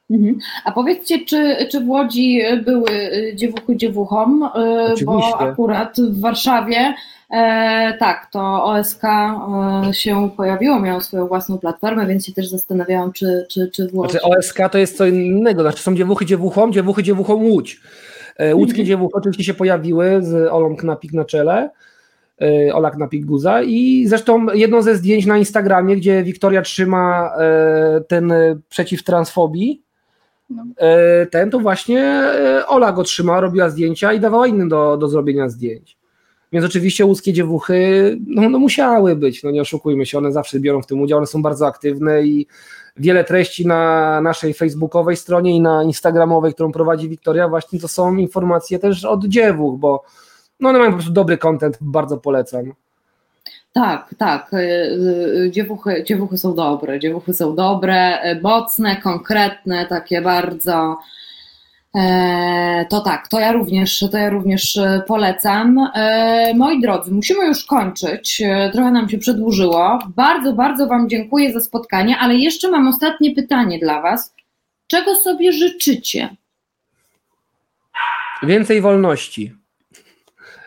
[0.10, 0.40] Mhm.
[0.66, 2.90] A powiedzcie, czy, czy w Łodzi były
[3.36, 4.50] dziewuchy dziewuchom?
[4.86, 5.06] Oczywiście.
[5.06, 6.94] Bo akurat w Warszawie
[7.30, 13.14] E, tak, to OSK e, się pojawiło, miało swoją własną platformę, więc się też zastanawiałam,
[13.14, 14.12] czy, czy, czy włożyć.
[14.12, 17.82] Znaczy OSK to jest co innego, znaczy są dziewuchy dziewuchom, dziewuchy dziewuchom Łódź.
[18.38, 18.88] E, łódzkie mhm.
[18.88, 21.70] dziewuchy oczywiście się pojawiły z Olą Knapik na czele,
[22.42, 27.32] e, Ola Knapik Guza i zresztą jedno ze zdjęć na Instagramie, gdzie Wiktoria trzyma
[28.08, 28.34] ten
[28.70, 29.84] przeciw transfobii,
[30.50, 30.64] no.
[31.32, 32.24] ten to właśnie
[32.68, 35.98] Ola go trzymała, robiła zdjęcia i dawała innym do, do zrobienia zdjęć.
[36.52, 40.82] Więc oczywiście łódzkie dziewuchy no, no musiały być, no nie oszukujmy się, one zawsze biorą
[40.82, 42.48] w tym udział, one są bardzo aktywne i
[42.98, 48.16] wiele treści na naszej facebookowej stronie i na instagramowej, którą prowadzi Wiktoria, właśnie to są
[48.16, 50.04] informacje też od dziewuch, bo
[50.60, 52.74] no one mają po prostu dobry content, bardzo polecam.
[53.74, 54.54] Tak, tak.
[54.54, 57.00] Y, y, dziewuchy, dziewuchy są dobre.
[57.00, 60.98] Dziewuchy są dobre, y, mocne, konkretne, takie bardzo
[61.96, 65.90] E, to tak, to ja również, to ja również e, polecam.
[65.96, 68.42] E, moi drodzy, musimy już kończyć.
[68.72, 70.00] Trochę nam się przedłużyło.
[70.16, 74.34] Bardzo, bardzo Wam dziękuję za spotkanie, ale jeszcze mam ostatnie pytanie dla Was.
[74.88, 76.30] Czego sobie życzycie?
[78.44, 79.59] Więcej wolności.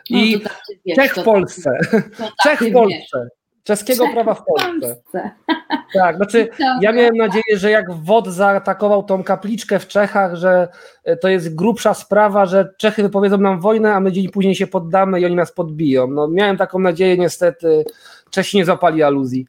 [0.09, 1.71] No, I no, tak, wiesz, Czech w Polsce.
[2.17, 3.29] Tak, Czech w Polsce.
[3.63, 5.31] Czeskiego Czech prawa w Polsce.
[5.93, 6.49] Tak, znaczy
[6.81, 10.67] ja miałem nadzieję, że jak WOD zaatakował tą kapliczkę w Czechach, że
[11.03, 14.67] e, to jest grubsza sprawa, że Czechy wypowiedzą nam wojnę, a my dzień później się
[14.67, 16.07] poddamy i oni nas podbiją.
[16.07, 17.85] No miałem taką nadzieję, niestety
[18.29, 19.47] Czesi nie zapali aluzji.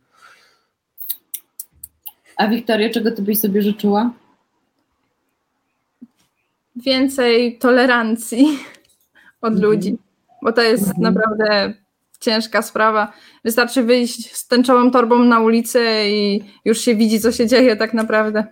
[2.37, 4.11] A Wiktoria, czego ty byś sobie życzyła?
[6.77, 8.47] Więcej tolerancji
[9.41, 9.71] od mhm.
[9.71, 9.99] ludzi,
[10.45, 11.03] bo to jest mhm.
[11.03, 11.75] naprawdę
[12.21, 13.13] ciężka sprawa.
[13.45, 17.95] Wystarczy wyjść z tęczową torbą na ulicę i już się widzi, co się dzieje tak
[17.95, 18.45] naprawdę.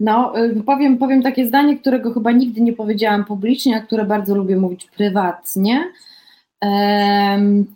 [0.00, 4.34] No, y, powiem, powiem takie zdanie, którego chyba nigdy nie powiedziałam publicznie, a które bardzo
[4.34, 5.84] lubię mówić prywatnie.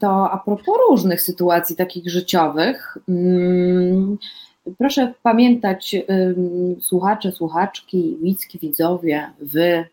[0.01, 2.99] To a propos różnych sytuacji takich życiowych.
[3.09, 4.19] Mm,
[4.79, 5.97] proszę pamiętać,
[6.81, 9.85] słuchacze, słuchaczki, widzki, widzowie, wy,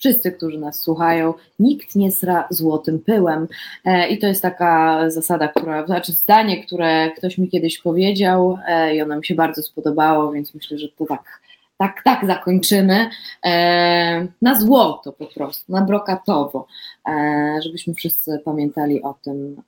[0.00, 3.48] wszyscy, którzy nas słuchają, nikt nie sra złotym pyłem.
[3.84, 8.96] E, I to jest taka zasada, która, znaczy zdanie, które ktoś mi kiedyś powiedział e,
[8.96, 11.40] i ono mi się bardzo spodobało, więc myślę, że to tak,
[11.78, 13.10] tak, tak zakończymy.
[13.44, 16.66] E, na złoto po prostu, na brokatowo,
[17.62, 19.62] żebyśmy wszyscy pamiętali o tym,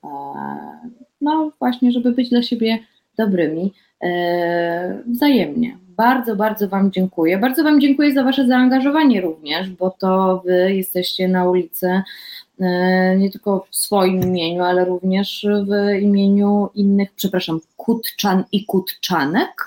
[1.20, 2.78] no właśnie, żeby być dla siebie
[3.16, 3.72] dobrymi
[5.06, 5.78] wzajemnie.
[6.02, 7.38] Bardzo, bardzo Wam dziękuję.
[7.38, 12.02] Bardzo Wam dziękuję za Wasze zaangażowanie również, bo to Wy jesteście na ulicy
[12.60, 19.66] e, nie tylko w swoim imieniu, ale również w imieniu innych, przepraszam, kutczan i kutczanek?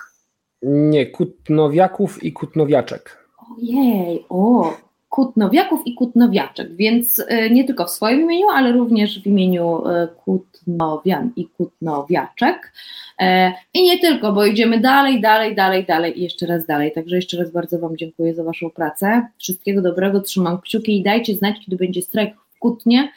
[0.61, 3.17] Nie, kutnowiaków i kutnowiaczek.
[3.57, 4.73] Ojej, o,
[5.15, 10.07] Kutnowiaków i Kutnowiaczek, więc e, nie tylko w swoim imieniu, ale również w imieniu e,
[10.07, 12.73] Kutnowian i Kutnowiaczek.
[13.19, 16.91] E, I nie tylko, bo idziemy dalej, dalej, dalej, dalej i jeszcze raz dalej.
[16.91, 19.27] Także jeszcze raz bardzo Wam dziękuję za Waszą pracę.
[19.37, 23.11] Wszystkiego dobrego, trzymam kciuki i dajcie znać, kiedy będzie strajk w Kutnie,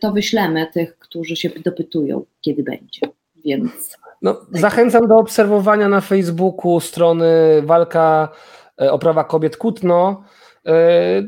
[0.00, 3.00] to wyślemy tych, którzy się dopytują, kiedy będzie.
[3.44, 3.96] Więc.
[4.22, 7.26] No, zachęcam do obserwowania na Facebooku strony
[7.62, 10.22] Walka E, o prawa kobiet Kutno,
[10.66, 10.72] e,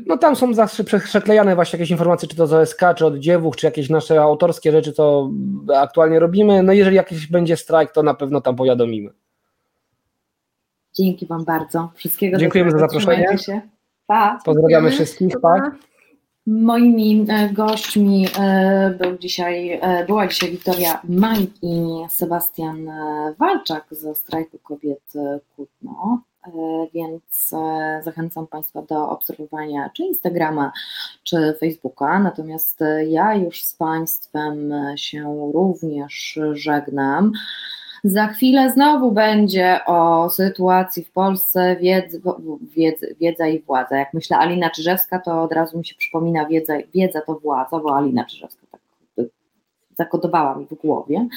[0.05, 3.55] no tam są zawsze przeklejane właśnie jakieś informacje, czy to z OSK, czy od dziewuch,
[3.55, 5.29] czy jakieś nasze autorskie rzeczy, co
[5.75, 6.63] aktualnie robimy.
[6.63, 9.09] No jeżeli jakiś będzie strajk, to na pewno tam powiadomimy.
[10.93, 11.91] Dzięki Wam bardzo.
[11.95, 13.37] Wszystkiego Dziękujemy za zaproszenie.
[13.37, 13.61] Się.
[14.07, 14.39] Pa.
[14.45, 15.39] Pozdrawiamy wszystkich.
[15.41, 15.71] Pa.
[16.47, 18.27] Moimi e, gośćmi
[18.99, 21.75] był dzisiaj, była dzisiaj Wiktoria Maj i
[22.09, 22.89] Sebastian
[23.39, 25.13] Walczak ze strajku kobiet
[25.55, 26.21] Kutno.
[26.47, 30.71] E, więc e, zachęcam Państwa do obserwowania czy Instagrama,
[31.23, 32.19] czy Facebooka.
[32.19, 37.31] Natomiast e, ja już z Państwem się również żegnam.
[38.03, 42.17] Za chwilę znowu będzie o sytuacji w Polsce, wiedz,
[42.75, 43.97] wiedz, wiedza i władza.
[43.97, 47.97] Jak myślę Alina Czyżewska, to od razu mi się przypomina wiedza, wiedza to władza, bo
[47.97, 48.81] Alina Czyżewska tak
[49.97, 51.27] zakodowała mi w głowie.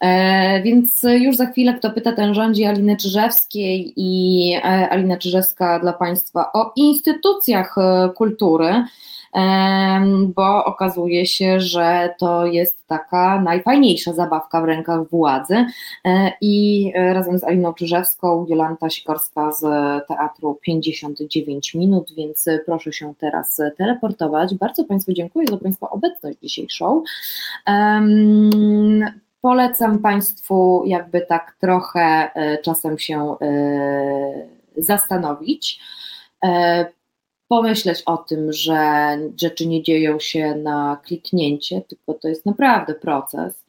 [0.00, 5.78] E, więc już za chwilę, kto pyta, ten rządzi Aliny Czyżewskiej i e, Alina Czyżewska
[5.78, 8.84] dla Państwa o instytucjach e, kultury
[10.34, 15.66] bo okazuje się, że to jest taka najfajniejsza zabawka w rękach władzy
[16.40, 19.60] i razem z Aliną Czyżewską, Jolanta Sikorska z
[20.08, 24.54] Teatru 59 minut, więc proszę się teraz teleportować.
[24.54, 27.02] Bardzo Państwu dziękuję za Państwa obecność dzisiejszą.
[29.44, 32.30] polecam Państwu jakby tak trochę
[32.62, 33.34] czasem się
[34.76, 35.80] zastanowić,
[37.48, 38.78] pomyśleć o tym, że
[39.40, 43.64] rzeczy nie dzieją się na kliknięcie, tylko to jest naprawdę proces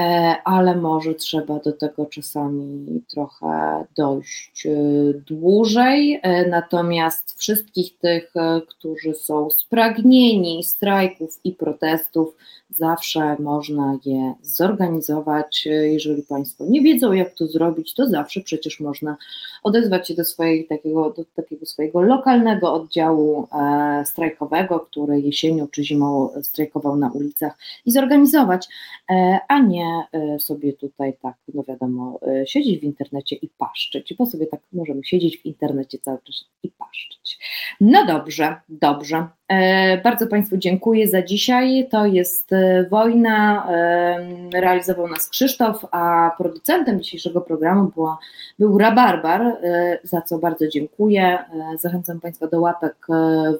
[0.00, 4.70] E, ale może trzeba do tego czasami trochę dojść e,
[5.14, 6.20] dłużej.
[6.22, 8.32] E, natomiast wszystkich tych,
[8.68, 12.36] którzy są spragnieni strajków i protestów,
[12.70, 15.68] zawsze można je zorganizować.
[15.82, 19.16] Jeżeli Państwo nie wiedzą, jak to zrobić, to zawsze przecież można
[19.62, 25.84] odezwać się do, swojej, takiego, do takiego swojego lokalnego oddziału e, strajkowego, który jesienią czy
[25.84, 28.68] zimą strajkował na ulicach i zorganizować,
[29.10, 34.14] e, a nie e, sobie tutaj tak, no wiadomo, e, siedzieć w internecie i paszczyć,
[34.14, 37.38] bo sobie tak możemy siedzieć w internecie cały czas i paszczyć.
[37.80, 39.28] No dobrze, dobrze.
[39.50, 41.88] E, bardzo Państwu dziękuję za dzisiaj.
[41.90, 43.66] To jest e, Wojna.
[43.70, 48.18] E, realizował nas Krzysztof, a producentem dzisiejszego programu była,
[48.58, 49.56] był Rabarbar,
[50.02, 51.38] za co bardzo dziękuję.
[51.78, 53.06] Zachęcam Państwa do łapek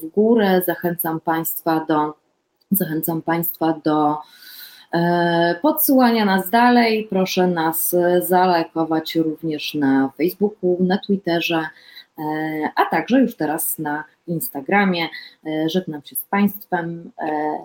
[0.03, 2.15] w górę, zachęcam Państwa do,
[2.71, 4.17] zachęcam Państwa do
[5.62, 7.07] podsyłania nas dalej.
[7.11, 11.67] Proszę nas zalajkować również na Facebooku, na Twitterze,
[12.77, 15.09] a także już teraz na Instagramie.
[15.47, 17.11] E, żegnam się z Państwem.
[17.19, 17.59] E,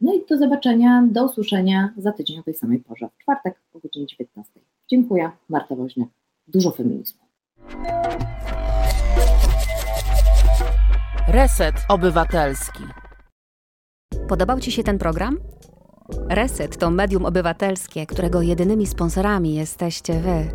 [0.00, 3.78] no i do zobaczenia, do usłyszenia za tydzień o tej samej porze, w czwartek o
[3.78, 4.60] godzinie 19.
[4.88, 6.08] Dziękuję, Marta Woźniak.
[6.48, 7.20] Dużo feminizmu.
[11.28, 12.82] Reset Obywatelski.
[14.28, 15.38] Podobał Ci się ten program?
[16.28, 20.46] Reset to medium obywatelskie, którego jedynymi sponsorami jesteście Wy,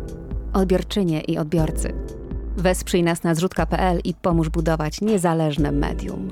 [0.52, 2.15] odbiorczynie i odbiorcy.
[2.56, 6.28] Wesprzyj nas na zrzutka.pl i pomóż budować niezależne medium.